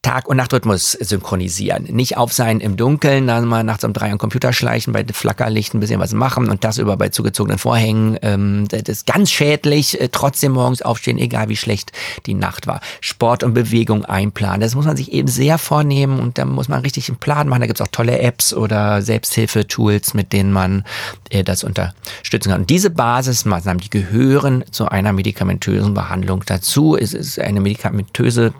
Tag- 0.01 0.29
und 0.29 0.37
Nachtrhythmus 0.37 0.93
synchronisieren. 0.93 1.83
Nicht 1.83 2.15
auf 2.15 2.31
sein 2.31 2.61
im 2.61 2.77
Dunkeln, 2.77 3.27
dann 3.27 3.45
mal 3.45 3.65
nachts 3.65 3.83
um 3.83 3.91
drei 3.91 4.09
am 4.09 4.17
Computer 4.17 4.53
schleichen, 4.53 4.93
bei 4.93 5.05
Flackerlicht 5.05 5.73
ein 5.73 5.81
bisschen 5.81 5.99
was 5.99 6.13
machen 6.13 6.49
und 6.49 6.63
das 6.63 6.77
über 6.77 6.95
bei 6.95 7.09
zugezogenen 7.09 7.57
Vorhängen. 7.57 8.17
Ähm, 8.21 8.65
das 8.69 8.83
ist 8.83 9.05
ganz 9.05 9.29
schädlich. 9.29 9.99
Äh, 9.99 10.07
trotzdem 10.09 10.53
morgens 10.53 10.81
aufstehen, 10.81 11.17
egal 11.17 11.49
wie 11.49 11.57
schlecht 11.57 11.91
die 12.27 12.33
Nacht 12.33 12.65
war. 12.65 12.79
Sport 13.01 13.43
und 13.43 13.53
Bewegung 13.53 14.05
einplanen. 14.05 14.61
Das 14.61 14.73
muss 14.73 14.85
man 14.85 14.95
sich 14.95 15.11
eben 15.11 15.27
sehr 15.27 15.57
vornehmen 15.57 16.21
und 16.21 16.37
da 16.37 16.45
muss 16.45 16.69
man 16.69 16.79
richtig 16.79 17.09
einen 17.09 17.17
Plan 17.17 17.49
machen. 17.49 17.59
Da 17.59 17.67
gibt's 17.67 17.81
auch 17.81 17.87
tolle 17.91 18.19
Apps 18.19 18.53
oder 18.53 19.01
Selbsthilfetools, 19.01 20.13
mit 20.13 20.31
denen 20.31 20.53
man 20.53 20.85
äh, 21.29 21.43
das 21.43 21.65
unterstützen 21.65 22.51
kann. 22.51 22.61
Und 22.61 22.69
diese 22.69 22.89
Basismaßnahmen, 22.89 23.81
die 23.81 23.89
gehören 23.89 24.63
zu 24.71 24.87
einer 24.87 25.11
medikamentösen 25.11 25.93
Behandlung 25.93 26.45
dazu. 26.45 26.95
Es 26.95 27.13
ist 27.13 27.37
eine 27.37 27.59
medikamentöse 27.59 28.53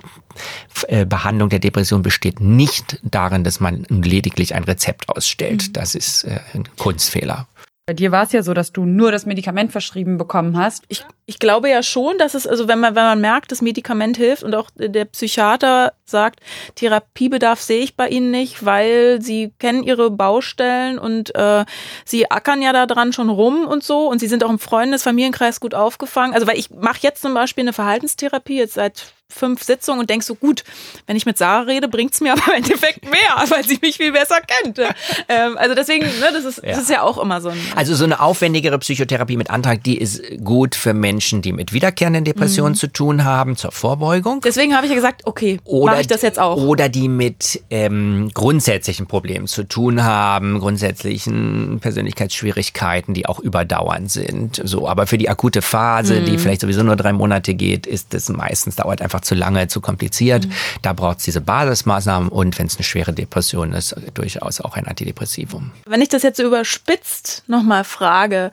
Behandlung 1.06 1.50
der 1.50 1.60
Depression 1.60 2.02
besteht 2.02 2.40
nicht 2.40 3.00
darin, 3.04 3.44
dass 3.44 3.60
man 3.60 3.86
lediglich 3.90 4.56
ein 4.56 4.64
Rezept 4.64 5.10
ausstellt. 5.10 5.70
Mhm. 5.70 5.74
Das 5.74 5.96
ist 5.96 6.24
äh, 6.24 6.40
ein 6.54 6.64
Kunstfehler. 6.78 7.48
Bei 7.86 7.94
dir 7.94 8.12
war 8.12 8.24
es 8.24 8.32
ja 8.32 8.44
so, 8.44 8.54
dass 8.54 8.72
du 8.72 8.86
nur 8.86 9.12
das 9.12 9.26
Medikament 9.26 9.72
verschrieben 9.72 10.20
bekommen 10.20 10.56
hast. 10.58 10.84
Ich, 10.90 11.04
ich 11.30 11.38
glaube 11.38 11.70
ja 11.70 11.84
schon, 11.84 12.18
dass 12.18 12.34
es, 12.34 12.48
also 12.48 12.68
wenn 12.68 12.80
man, 12.80 12.96
wenn 12.96 13.04
man 13.04 13.22
merkt, 13.22 13.52
das 13.52 13.62
Medikament 13.62 14.18
hilft 14.18 14.42
und 14.42 14.56
auch 14.56 14.72
der 14.76 15.06
Psychiater 15.06 15.94
sagt, 16.04 16.40
Therapiebedarf 16.74 17.62
sehe 17.62 17.84
ich 17.84 17.96
bei 17.96 18.10
Ihnen 18.10 18.32
nicht, 18.32 18.66
weil 18.66 19.22
Sie 19.22 19.54
kennen 19.60 19.84
Ihre 19.84 20.10
Baustellen 20.10 20.98
und 20.98 21.36
äh, 21.36 21.66
Sie 22.04 22.32
ackern 22.32 22.64
ja 22.64 22.74
da 22.74 22.88
dran 22.88 23.14
schon 23.14 23.30
rum 23.30 23.68
und 23.68 23.84
so 23.84 24.10
und 24.10 24.18
Sie 24.18 24.28
sind 24.28 24.44
auch 24.44 24.50
im 24.50 24.58
Freundes-, 24.58 25.04
Familienkreis 25.04 25.60
gut 25.60 25.76
aufgefangen. 25.76 26.34
Also 26.34 26.48
weil 26.48 26.58
ich 26.58 26.72
mache 26.72 27.00
jetzt 27.02 27.22
zum 27.22 27.36
Beispiel 27.36 27.64
eine 27.64 27.74
Verhaltenstherapie 27.74 28.58
jetzt 28.58 28.74
seit 28.74 29.14
fünf 29.32 29.64
Sitzungen 29.64 30.02
und 30.02 30.10
denkst 30.10 30.26
so, 30.26 30.36
gut, 30.36 30.64
wenn 31.06 31.16
ich 31.16 31.26
mit 31.26 31.38
Sarah 31.38 31.62
rede, 31.62 31.88
bringt's 31.88 32.20
mir 32.20 32.32
aber 32.34 32.48
im 32.48 32.64
Endeffekt 32.64 33.06
mehr, 33.06 33.46
weil 33.48 33.64
sie 33.64 33.78
mich 33.82 33.98
viel 33.98 34.12
besser 34.12 34.40
kennt. 34.42 34.80
ähm, 35.30 35.58
also 35.58 35.76
deswegen, 35.76 36.06
ne, 36.06 36.30
das, 36.34 36.46
ist, 36.46 36.64
ja. 36.64 36.70
das 36.70 36.82
ist 36.82 36.90
ja 36.90 37.04
auch 37.04 37.18
immer 37.18 37.40
so 37.40 37.50
ein... 37.50 37.60
Also 37.76 37.96
so 37.96 38.06
eine 38.06 38.20
aufwendigere 38.20 38.80
Psychotherapie 38.80 39.38
mit 39.38 39.50
Antrag, 39.50 39.84
die 39.84 39.98
ist 39.98 40.22
gut 40.44 40.76
für 40.76 40.94
Menschen, 40.94 41.19
die 41.20 41.54
mit 41.54 41.74
wiederkehrenden 41.74 42.24
Depressionen 42.24 42.74
mhm. 42.74 42.78
zu 42.78 42.88
tun 42.88 43.24
haben, 43.24 43.56
zur 43.56 43.72
Vorbeugung. 43.72 44.42
Deswegen 44.42 44.74
habe 44.74 44.86
ich 44.86 44.92
ja 44.92 44.96
gesagt, 44.96 45.28
okay, 45.28 45.60
mache 45.70 46.02
ich 46.02 46.08
das 46.08 46.22
jetzt 46.22 46.40
auch. 46.40 46.58
Oder 46.58 46.90
die 46.90 47.08
mit 47.08 47.62
ähm, 47.70 48.32
grundsätzlichen 48.34 49.06
Problemen 49.06 49.48
zu 49.48 49.64
tun 49.64 50.04
haben, 50.04 50.60
grundsätzlichen 50.60 51.80
Persönlichkeitsschwierigkeiten, 51.82 53.14
die 53.14 53.28
auch 53.28 53.40
überdauernd 53.40 54.10
sind. 54.10 54.62
So, 54.64 54.88
aber 54.88 55.08
für 55.08 55.18
die 55.18 55.30
akute 55.30 55.62
Phase, 55.62 56.22
mhm. 56.22 56.26
die 56.26 56.38
vielleicht 56.38 56.62
sowieso 56.62 56.84
nur 56.84 56.96
drei 56.96 57.14
Monate 57.14 57.54
geht, 57.54 57.86
ist 57.86 58.14
das 58.14 58.30
meistens 58.30 58.76
dauert 58.76 59.02
einfach 59.02 59.10
einfach 59.10 59.22
zu 59.22 59.36
lange, 59.36 59.68
zu 59.68 59.82
kompliziert. 59.82 60.46
Mhm. 60.46 60.52
Da 60.82 60.94
braucht 60.94 61.20
es 61.20 61.26
diese 61.26 61.42
Basismaßnahmen 61.42 62.30
und 62.30 62.58
wenn 62.60 62.68
es 62.68 62.78
eine 62.78 62.84
schwere 62.84 63.14
Depression 63.14 63.74
ist, 63.74 63.96
durchaus 64.14 64.62
auch 64.62 64.76
ein 64.76 64.88
Antidepressivum. 64.88 65.72
Wenn 65.86 66.02
ich 66.02 66.10
das 66.10 66.24
jetzt 66.24 66.38
so 66.38 66.44
überspitzt 66.44 67.44
nochmal 67.48 67.84
frage, 67.84 68.52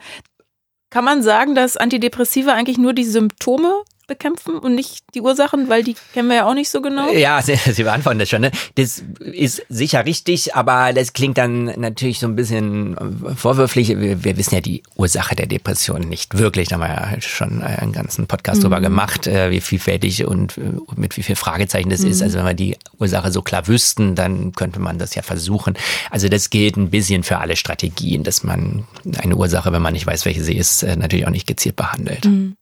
kann 0.89 1.03
man 1.03 1.21
sagen, 1.21 1.55
dass 1.55 1.77
Antidepressiva 1.77 2.53
eigentlich 2.53 2.77
nur 2.77 2.93
die 2.93 3.03
Symptome 3.03 3.83
bekämpfen 4.07 4.57
und 4.57 4.75
nicht 4.75 5.03
die 5.13 5.21
Ursachen, 5.21 5.69
weil 5.69 5.83
die 5.83 5.95
kennen 6.13 6.29
wir 6.29 6.37
ja 6.37 6.45
auch 6.45 6.53
nicht 6.53 6.69
so 6.69 6.81
genau. 6.81 7.11
Ja, 7.11 7.41
Sie, 7.43 7.55
Sie 7.55 7.83
beantworten 7.83 8.19
das 8.19 8.29
schon. 8.29 8.41
Ne? 8.41 8.51
Das 8.75 9.03
ist 9.19 9.63
sicher 9.69 10.05
richtig, 10.05 10.55
aber 10.55 10.93
das 10.93 11.13
klingt 11.13 11.37
dann 11.37 11.65
natürlich 11.79 12.19
so 12.19 12.27
ein 12.27 12.35
bisschen 12.35 12.95
vorwürflich. 13.35 13.89
Wir, 13.89 14.23
wir 14.23 14.37
wissen 14.37 14.55
ja 14.55 14.61
die 14.61 14.83
Ursache 14.95 15.35
der 15.35 15.47
Depression 15.47 16.01
nicht 16.01 16.37
wirklich. 16.37 16.69
Da 16.69 16.75
haben 16.75 16.81
wir 16.81 16.87
ja 16.87 17.21
schon 17.21 17.61
einen 17.61 17.91
ganzen 17.91 18.27
Podcast 18.27 18.59
mhm. 18.59 18.63
drüber 18.63 18.81
gemacht, 18.81 19.27
äh, 19.27 19.51
wie 19.51 19.61
vielfältig 19.61 20.25
und 20.25 20.57
äh, 20.57 20.61
mit 20.95 21.17
wie 21.17 21.23
viel 21.23 21.35
Fragezeichen 21.35 21.89
das 21.89 22.01
mhm. 22.01 22.11
ist. 22.11 22.21
Also 22.21 22.39
wenn 22.39 22.45
wir 22.45 22.53
die 22.53 22.77
Ursache 22.99 23.31
so 23.31 23.41
klar 23.41 23.67
wüssten, 23.67 24.15
dann 24.15 24.53
könnte 24.53 24.79
man 24.79 24.97
das 24.97 25.15
ja 25.15 25.21
versuchen. 25.21 25.77
Also 26.09 26.29
das 26.29 26.49
gilt 26.49 26.77
ein 26.77 26.89
bisschen 26.89 27.23
für 27.23 27.37
alle 27.37 27.55
Strategien, 27.55 28.23
dass 28.23 28.43
man 28.43 28.87
eine 29.21 29.35
Ursache, 29.35 29.71
wenn 29.71 29.81
man 29.81 29.93
nicht 29.93 30.07
weiß, 30.07 30.25
welche 30.25 30.43
sie 30.43 30.55
ist, 30.55 30.83
äh, 30.83 30.95
natürlich 30.95 31.27
auch 31.27 31.31
nicht 31.31 31.47
gezielt 31.47 31.75
behandelt. 31.75 32.25
Mhm. 32.25 32.55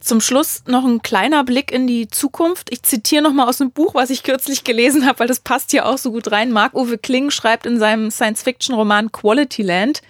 Zum 0.00 0.20
Schluss 0.20 0.62
noch 0.66 0.84
ein 0.84 1.00
kleiner 1.02 1.44
Blick 1.44 1.72
in 1.72 1.86
die 1.86 2.08
Zukunft. 2.08 2.70
Ich 2.70 2.82
zitiere 2.82 3.22
nochmal 3.22 3.48
aus 3.48 3.60
einem 3.60 3.70
Buch, 3.70 3.94
was 3.94 4.10
ich 4.10 4.22
kürzlich 4.22 4.64
gelesen 4.64 5.06
habe, 5.06 5.20
weil 5.20 5.28
das 5.28 5.40
passt 5.40 5.70
hier 5.70 5.86
auch 5.86 5.98
so 5.98 6.12
gut 6.12 6.30
rein. 6.30 6.52
Marc-Uwe 6.52 6.98
Kling 6.98 7.30
schreibt 7.30 7.64
in 7.64 7.78
seinem 7.78 8.10
Science-Fiction-Roman 8.10 9.12
Quality 9.12 9.62
Land, 9.62 10.02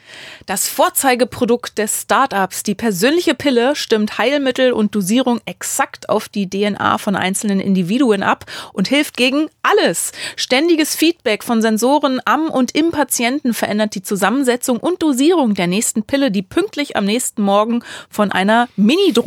das 0.47 0.69
Vorzeigeprodukt 0.69 1.79
des 1.79 2.03
Startups, 2.03 2.63
die 2.65 2.75
persönliche 2.75 3.35
Pille, 3.35 3.77
stimmt 3.77 4.19
Heilmittel 4.19 4.73
und 4.73 4.95
Dosierung 4.95 5.41
exakt 5.47 6.09
auf 6.09 6.29
die 6.29 6.49
DNA 6.49 6.99
von 6.99 7.15
einzelnen 7.17 7.61
Individuen 7.61 8.23
ab 8.23 8.47
und 8.73 8.89
hilft 8.89 9.17
gegen 9.17 9.49
alles. 9.63 10.13
Ständiges 10.37 10.97
Feedback 10.97 11.45
von 11.45 11.63
Sensoren 11.63 12.21
am 12.25 12.51
und 12.51 12.75
im 12.75 12.91
Patienten 12.91 13.55
verändert 13.55 13.95
die 13.95 14.03
Zusammensetzung 14.03 14.79
und 14.79 15.03
Dosierung 15.03 15.55
der 15.55 15.67
nächsten 15.67 16.03
Pille, 16.03 16.31
die 16.31 16.43
pünktlich 16.43 16.97
am 16.97 17.05
nächsten 17.05 17.43
Morgen 17.43 17.85
von 18.11 18.33
einer 18.33 18.69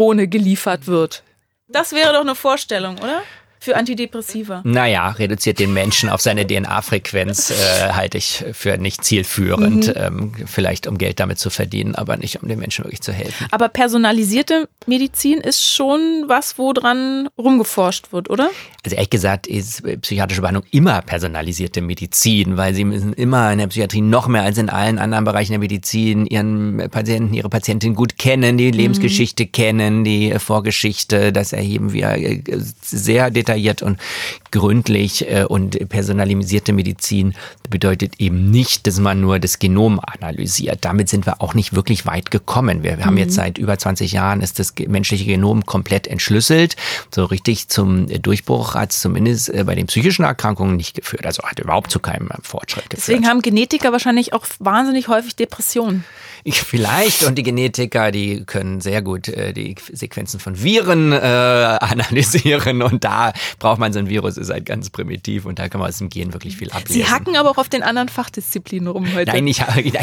Mini-Drohne 0.08 0.28
geliefert 0.28 0.88
wird. 0.88 1.24
Das 1.68 1.92
wäre 1.92 2.14
doch 2.14 2.22
eine 2.22 2.36
Vorstellung, 2.36 2.98
oder? 3.00 3.24
Für 3.60 3.76
Antidepressiva? 3.76 4.62
Naja, 4.64 5.10
reduziert 5.10 5.60
den 5.60 5.74
Menschen 5.74 6.10
auf 6.10 6.22
seine 6.22 6.46
DNA-Frequenz, 6.46 7.52
äh, 7.52 7.92
halte 7.92 8.18
ich 8.18 8.46
für 8.54 8.78
nicht 8.78 9.04
zielführend. 9.04 9.88
Mhm. 9.88 9.94
Ähm, 9.96 10.32
vielleicht 10.46 10.88
um 10.88 10.98
Geld 10.98 11.20
damit 11.20 11.40
zu 11.40 11.50
verdienen, 11.50 11.96
aber 11.96 12.18
nicht 12.18 12.42
um 12.42 12.48
den 12.48 12.60
Menschen 12.60 12.86
wirklich 12.86 13.02
zu 13.02 13.12
helfen. 13.12 13.48
Aber 13.52 13.70
personalisierte 13.70 14.70
Medizin 14.86 15.40
ist 15.40 15.64
schon 15.64 16.26
was, 16.28 16.58
woran 16.58 17.30
rumgeforscht 17.38 18.12
wird, 18.12 18.30
oder? 18.30 18.50
Also 18.86 18.96
ehrlich 18.96 19.10
gesagt 19.10 19.48
ist 19.48 19.84
psychiatrische 20.02 20.42
Behandlung 20.42 20.66
immer 20.72 21.02
personalisierte 21.02 21.82
Medizin, 21.82 22.58
weil 22.58 22.74
sie 22.74 22.84
müssen 22.84 23.14
immer 23.14 23.52
in 23.52 23.60
der 23.60 23.68
Psychiatrie 23.68 24.02
noch 24.02 24.28
mehr 24.28 24.44
als 24.44 24.58
in 24.58 24.70
allen 24.70 25.00
anderen 25.00 25.26
Bereichen 25.26 25.54
der 25.54 25.60
Medizin 25.60 26.26
ihren 26.28 26.90
Patienten, 26.92 27.34
ihre 27.34 27.50
Patientin 27.50 27.96
gut 27.96 28.18
kennen, 28.18 28.58
die 28.58 28.72
Lebensgeschichte 28.72 29.46
mhm. 29.46 29.52
kennen, 29.52 30.04
die 30.04 30.34
Vorgeschichte, 30.38 31.34
das 31.34 31.54
erheben 31.54 31.92
wir 31.92 32.12
äh, 32.12 32.44
sehr 32.82 33.32
detailliert 33.32 33.47
detailliert 33.48 33.82
und 33.82 34.00
gründlich 34.52 35.30
äh, 35.30 35.46
und 35.46 35.90
personalisierte 35.90 36.74
Medizin 36.74 37.34
bedeutet 37.70 38.20
eben 38.20 38.50
nicht, 38.50 38.88
dass 38.88 39.00
man 39.00 39.22
nur 39.22 39.40
das 39.40 39.60
Genom 39.60 40.00
analysiert. 40.00 40.80
Damit 40.82 41.10
sind 41.10 41.26
wir 41.26 41.42
auch 41.42 41.54
nicht 41.54 41.76
wirklich 41.76 42.06
weit 42.06 42.32
gekommen. 42.32 42.84
Wir, 42.84 42.98
wir 42.98 43.06
haben 43.06 43.18
jetzt 43.18 43.32
mhm. 43.32 43.36
seit 43.36 43.58
über 43.58 43.78
20 43.78 44.12
Jahren 44.12 44.42
ist 44.42 44.60
das 44.60 44.74
menschliche 44.88 45.26
Genom 45.26 45.66
komplett 45.66 46.08
entschlüsselt. 46.08 46.76
So 47.14 47.26
richtig 47.26 47.68
zum 47.70 48.08
Durchbruch 48.08 48.76
hat 48.76 48.92
es 48.92 49.02
zumindest 49.02 49.50
äh, 49.50 49.64
bei 49.64 49.76
den 49.76 49.88
psychischen 49.88 50.24
Erkrankungen 50.24 50.76
nicht 50.76 50.96
geführt. 50.96 51.26
Also 51.26 51.44
hat 51.44 51.60
überhaupt 51.60 51.92
zu 51.92 52.00
keinem 52.00 52.30
Fortschritt 52.42 52.90
geführt. 52.90 53.08
Deswegen 53.08 53.28
haben 53.28 53.42
Genetiker 53.42 53.92
wahrscheinlich 53.92 54.34
auch 54.34 54.46
wahnsinnig 54.60 55.08
häufig 55.08 55.36
Depressionen. 55.36 56.04
Vielleicht 56.52 57.24
und 57.24 57.36
die 57.36 57.44
Genetiker, 57.44 58.12
die 58.12 58.46
können 58.46 58.80
sehr 58.80 59.02
gut 59.02 59.28
äh, 59.28 59.54
die 59.54 59.76
Sequenzen 59.92 60.40
von 60.40 60.62
Viren 60.62 61.12
äh, 61.12 61.16
analysieren 61.18 62.82
und 62.82 63.04
da 63.04 63.34
braucht 63.60 63.80
man 63.80 63.92
so 63.92 64.00
ein 64.00 64.10
Virus, 64.10 64.38
ist 64.38 64.50
halt 64.50 64.66
ganz 64.66 64.90
primitiv 64.90 65.46
und 65.46 65.60
da 65.60 65.68
kann 65.68 65.80
man 65.80 65.90
aus 65.90 65.98
dem 65.98 66.10
Gen 66.10 66.34
wirklich 66.34 66.58
viel 66.58 66.72
ablesen. 66.72 66.94
Sie 66.94 67.06
hacken 67.06 67.36
aber 67.36 67.50
auch 67.50 67.58
auf 67.58 67.70
den 67.70 67.84
anderen 67.84 68.10
Fachdisziplinen 68.10 68.88
rum 68.88 69.14
heute. 69.14 69.32
Nein, 69.32 69.48
ich, 69.48 69.62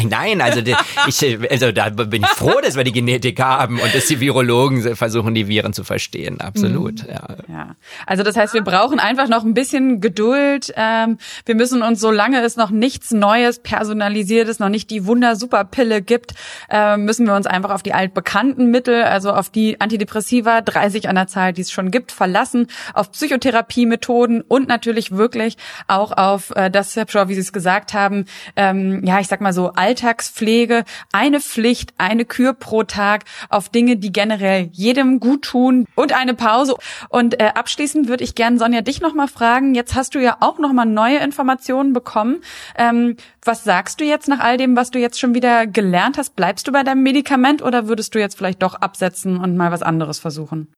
nein, 0.09 0.41
also, 0.41 0.61
ich, 1.07 1.51
also 1.51 1.71
da 1.71 1.89
bin 1.89 2.23
ich 2.23 2.29
froh, 2.29 2.59
dass 2.61 2.75
wir 2.75 2.83
die 2.83 2.91
Genetiker 2.91 3.45
haben 3.45 3.79
und 3.79 3.95
dass 3.95 4.05
die 4.05 4.19
Virologen 4.19 4.95
versuchen, 4.95 5.33
die 5.33 5.47
Viren 5.47 5.73
zu 5.73 5.83
verstehen. 5.83 6.41
Absolut, 6.41 7.03
mhm. 7.03 7.09
ja. 7.09 7.27
ja. 7.47 7.75
Also 8.05 8.23
das 8.23 8.35
heißt, 8.35 8.53
wir 8.53 8.63
brauchen 8.63 8.99
einfach 8.99 9.27
noch 9.27 9.43
ein 9.43 9.53
bisschen 9.53 9.99
Geduld. 9.99 10.71
Ähm, 10.75 11.17
wir 11.45 11.55
müssen 11.55 11.81
uns, 11.81 11.99
solange 11.99 12.41
es 12.41 12.55
noch 12.55 12.69
nichts 12.69 13.11
Neues, 13.11 13.59
Personalisiertes, 13.59 14.59
noch 14.59 14.69
nicht 14.69 14.89
die 14.89 15.05
Wunder-Superpille 15.05 16.01
gibt, 16.01 16.34
äh, 16.69 16.97
müssen 16.97 17.25
wir 17.25 17.35
uns 17.35 17.47
einfach 17.47 17.71
auf 17.71 17.83
die 17.83 17.93
altbekannten 17.93 18.71
Mittel, 18.71 19.03
also 19.03 19.31
auf 19.31 19.49
die 19.49 19.79
Antidepressiva, 19.79 20.61
30 20.61 21.09
an 21.09 21.15
der 21.15 21.27
Zahl, 21.27 21.53
die 21.53 21.61
es 21.61 21.71
schon 21.71 21.91
gibt, 21.91 22.11
verlassen, 22.11 22.67
auf 22.93 23.11
Psychotherapiemethoden 23.11 24.41
und 24.41 24.67
natürlich 24.67 25.11
wirklich 25.11 25.57
auch 25.87 26.11
auf 26.11 26.51
äh, 26.55 26.69
das, 26.69 26.95
wie 26.95 27.33
Sie 27.33 27.39
es 27.39 27.53
gesagt 27.53 27.93
haben, 27.93 28.25
ähm, 28.55 29.03
ja, 29.05 29.19
ich 29.19 29.27
sag 29.27 29.41
mal 29.41 29.53
so 29.53 29.73
Alltagspflege, 29.73 30.83
eine 31.11 31.39
Pflicht, 31.39 31.93
eine 31.97 32.25
Kür 32.25 32.53
pro 32.53 32.83
Tag 32.83 33.23
auf 33.49 33.69
Dinge, 33.69 33.97
die 33.97 34.11
generell 34.11 34.69
jedem 34.71 35.19
gut 35.19 35.43
tun 35.43 35.87
und 35.95 36.13
eine 36.13 36.33
Pause. 36.33 36.75
Und 37.09 37.39
äh, 37.39 37.51
abschließend 37.55 38.07
würde 38.07 38.23
ich 38.23 38.35
gerne 38.35 38.57
Sonja 38.57 38.81
dich 38.81 39.01
nochmal 39.01 39.27
fragen. 39.27 39.75
Jetzt 39.75 39.95
hast 39.95 40.15
du 40.15 40.19
ja 40.19 40.37
auch 40.39 40.59
nochmal 40.59 40.85
neue 40.85 41.17
Informationen 41.17 41.93
bekommen. 41.93 42.41
Ähm, 42.77 43.17
was 43.45 43.63
sagst 43.63 43.99
du 43.99 44.05
jetzt 44.05 44.27
nach 44.27 44.39
all 44.39 44.57
dem, 44.57 44.75
was 44.75 44.91
du 44.91 44.99
jetzt 44.99 45.19
schon 45.19 45.33
wieder 45.33 45.67
gelernt 45.67 46.17
hast? 46.17 46.35
Bleibst 46.35 46.67
du 46.67 46.71
bei 46.71 46.83
deinem 46.83 47.03
Medikament 47.03 47.61
oder 47.61 47.87
würdest 47.87 48.15
du 48.15 48.19
jetzt 48.19 48.37
vielleicht 48.37 48.61
doch 48.63 48.75
absetzen 48.75 49.37
und 49.37 49.55
mal 49.55 49.71
was 49.71 49.83
anderes 49.83 50.19
versuchen? 50.19 50.73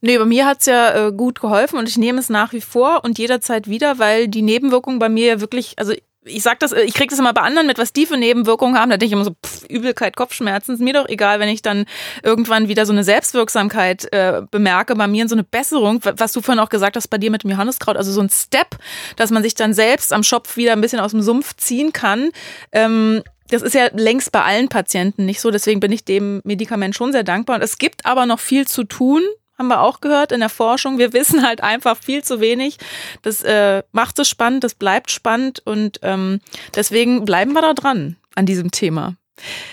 Nee, 0.00 0.16
bei 0.16 0.24
mir 0.24 0.46
hat's 0.46 0.66
ja 0.66 1.08
äh, 1.08 1.12
gut 1.12 1.40
geholfen 1.40 1.78
und 1.78 1.88
ich 1.88 1.98
nehme 1.98 2.18
es 2.18 2.30
nach 2.30 2.52
wie 2.52 2.62
vor 2.62 3.04
und 3.04 3.18
jederzeit 3.18 3.68
wieder, 3.68 3.98
weil 3.98 4.28
die 4.28 4.42
Nebenwirkungen 4.42 4.98
bei 4.98 5.10
mir 5.10 5.26
ja 5.26 5.40
wirklich, 5.40 5.78
also 5.78 5.92
ich 6.24 6.42
sag 6.42 6.58
das, 6.60 6.72
ich 6.72 6.94
krieg 6.94 7.08
das 7.08 7.18
immer 7.18 7.32
bei 7.32 7.40
anderen 7.40 7.66
mit, 7.66 7.78
was 7.78 7.92
die 7.92 8.04
für 8.04 8.16
Nebenwirkungen 8.16 8.78
haben. 8.78 8.90
Da 8.90 8.96
denke 8.96 9.06
ich 9.06 9.12
immer 9.12 9.24
so, 9.24 9.34
pff, 9.44 9.64
Übelkeit, 9.68 10.16
Kopfschmerzen, 10.16 10.74
ist 10.74 10.80
mir 10.80 10.92
doch 10.92 11.08
egal, 11.08 11.40
wenn 11.40 11.48
ich 11.48 11.62
dann 11.62 11.86
irgendwann 12.22 12.68
wieder 12.68 12.84
so 12.84 12.92
eine 12.92 13.04
Selbstwirksamkeit 13.04 14.12
äh, 14.12 14.42
bemerke, 14.50 14.94
bei 14.96 15.06
mir 15.06 15.22
in 15.22 15.28
so 15.28 15.34
eine 15.34 15.44
Besserung, 15.44 16.00
was 16.02 16.32
du 16.32 16.42
vorhin 16.42 16.60
auch 16.60 16.68
gesagt 16.68 16.96
hast, 16.96 17.08
bei 17.08 17.18
dir 17.18 17.30
mit 17.30 17.44
dem 17.44 17.50
Johanneskraut, 17.50 17.96
also 17.96 18.12
so 18.12 18.20
ein 18.20 18.28
Step, 18.28 18.76
dass 19.16 19.30
man 19.30 19.42
sich 19.42 19.54
dann 19.54 19.72
selbst 19.72 20.12
am 20.12 20.22
Schopf 20.22 20.56
wieder 20.56 20.72
ein 20.72 20.80
bisschen 20.80 21.00
aus 21.00 21.12
dem 21.12 21.22
Sumpf 21.22 21.56
ziehen 21.56 21.92
kann. 21.92 22.30
Ähm, 22.72 23.22
das 23.48 23.62
ist 23.62 23.74
ja 23.74 23.88
längst 23.92 24.30
bei 24.30 24.42
allen 24.42 24.68
Patienten 24.68 25.24
nicht 25.24 25.40
so, 25.40 25.50
deswegen 25.50 25.80
bin 25.80 25.90
ich 25.90 26.04
dem 26.04 26.40
Medikament 26.44 26.94
schon 26.94 27.12
sehr 27.12 27.24
dankbar. 27.24 27.56
Und 27.56 27.62
es 27.62 27.78
gibt 27.78 28.06
aber 28.06 28.26
noch 28.26 28.38
viel 28.38 28.68
zu 28.68 28.84
tun, 28.84 29.22
haben 29.60 29.68
wir 29.68 29.82
auch 29.82 30.00
gehört 30.00 30.32
in 30.32 30.40
der 30.40 30.48
Forschung. 30.48 30.98
Wir 30.98 31.12
wissen 31.12 31.46
halt 31.46 31.62
einfach 31.62 31.98
viel 31.98 32.24
zu 32.24 32.40
wenig. 32.40 32.78
Das 33.20 33.42
äh, 33.42 33.82
macht 33.92 34.18
es 34.18 34.28
spannend, 34.28 34.64
das 34.64 34.74
bleibt 34.74 35.10
spannend 35.10 35.60
und 35.66 36.00
ähm, 36.02 36.40
deswegen 36.74 37.26
bleiben 37.26 37.52
wir 37.52 37.60
da 37.60 37.74
dran 37.74 38.16
an 38.34 38.46
diesem 38.46 38.70
Thema. 38.70 39.16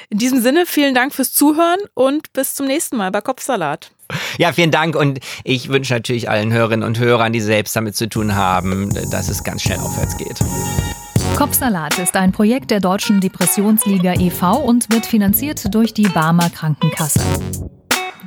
In 0.09 0.17
diesem 0.17 0.41
Sinne, 0.41 0.65
vielen 0.65 0.93
Dank 0.93 1.13
fürs 1.13 1.33
Zuhören 1.33 1.79
und 1.93 2.33
bis 2.33 2.53
zum 2.53 2.67
nächsten 2.67 2.97
Mal 2.97 3.11
bei 3.11 3.21
Kopfsalat. 3.21 3.91
Ja, 4.38 4.51
vielen 4.51 4.71
Dank 4.71 4.95
und 4.95 5.19
ich 5.45 5.69
wünsche 5.69 5.93
natürlich 5.93 6.29
allen 6.29 6.51
Hörerinnen 6.51 6.85
und 6.85 6.99
Hörern, 6.99 7.31
die 7.31 7.41
selbst 7.41 7.75
damit 7.75 7.95
zu 7.95 8.09
tun 8.09 8.35
haben, 8.35 8.93
dass 9.09 9.29
es 9.29 9.43
ganz 9.43 9.63
schnell 9.63 9.79
aufwärts 9.79 10.17
geht. 10.17 10.38
Kopfsalat 11.38 11.97
ist 11.99 12.15
ein 12.15 12.33
Projekt 12.33 12.71
der 12.71 12.81
Deutschen 12.81 13.21
Depressionsliga 13.21 14.15
e.V. 14.19 14.57
und 14.57 14.91
wird 14.91 15.05
finanziert 15.05 15.73
durch 15.73 15.93
die 15.93 16.09
Barmer 16.09 16.49
Krankenkasse. 16.49 17.21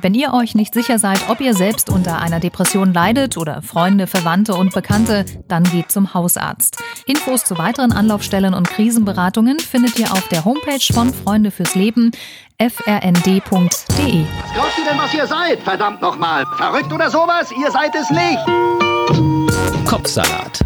Wenn 0.01 0.15
ihr 0.15 0.33
euch 0.33 0.55
nicht 0.55 0.73
sicher 0.73 0.97
seid, 0.97 1.29
ob 1.29 1.41
ihr 1.41 1.53
selbst 1.53 1.89
unter 1.89 2.19
einer 2.19 2.39
Depression 2.39 2.91
leidet 2.91 3.37
oder 3.37 3.61
Freunde, 3.61 4.07
Verwandte 4.07 4.55
und 4.55 4.73
Bekannte, 4.73 5.25
dann 5.47 5.63
geht 5.63 5.91
zum 5.91 6.15
Hausarzt. 6.15 6.81
Infos 7.05 7.43
zu 7.43 7.59
weiteren 7.59 7.91
Anlaufstellen 7.91 8.55
und 8.55 8.67
Krisenberatungen 8.67 9.59
findet 9.59 9.99
ihr 9.99 10.11
auf 10.11 10.27
der 10.29 10.43
Homepage 10.43 10.91
von 10.91 11.13
Freunde 11.13 11.51
fürs 11.51 11.75
Leben 11.75 12.11
frnd.de. 12.59 13.45
Was 13.45 14.53
glaubt 14.53 14.77
ihr 14.77 14.85
denn, 14.89 14.97
was 14.97 15.13
ihr 15.13 15.27
seid? 15.27 15.61
Verdammt 15.61 16.01
nochmal. 16.01 16.45
Verrückt 16.57 16.91
oder 16.91 17.11
sowas? 17.11 17.51
Ihr 17.51 17.71
seid 17.71 17.93
es 17.95 18.09
nicht. 18.09 19.87
Kopfsalat. 19.87 20.61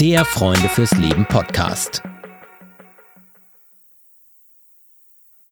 Der 0.00 0.24
Freunde 0.24 0.68
fürs 0.68 0.92
Leben 0.92 1.24
Podcast. 1.26 2.02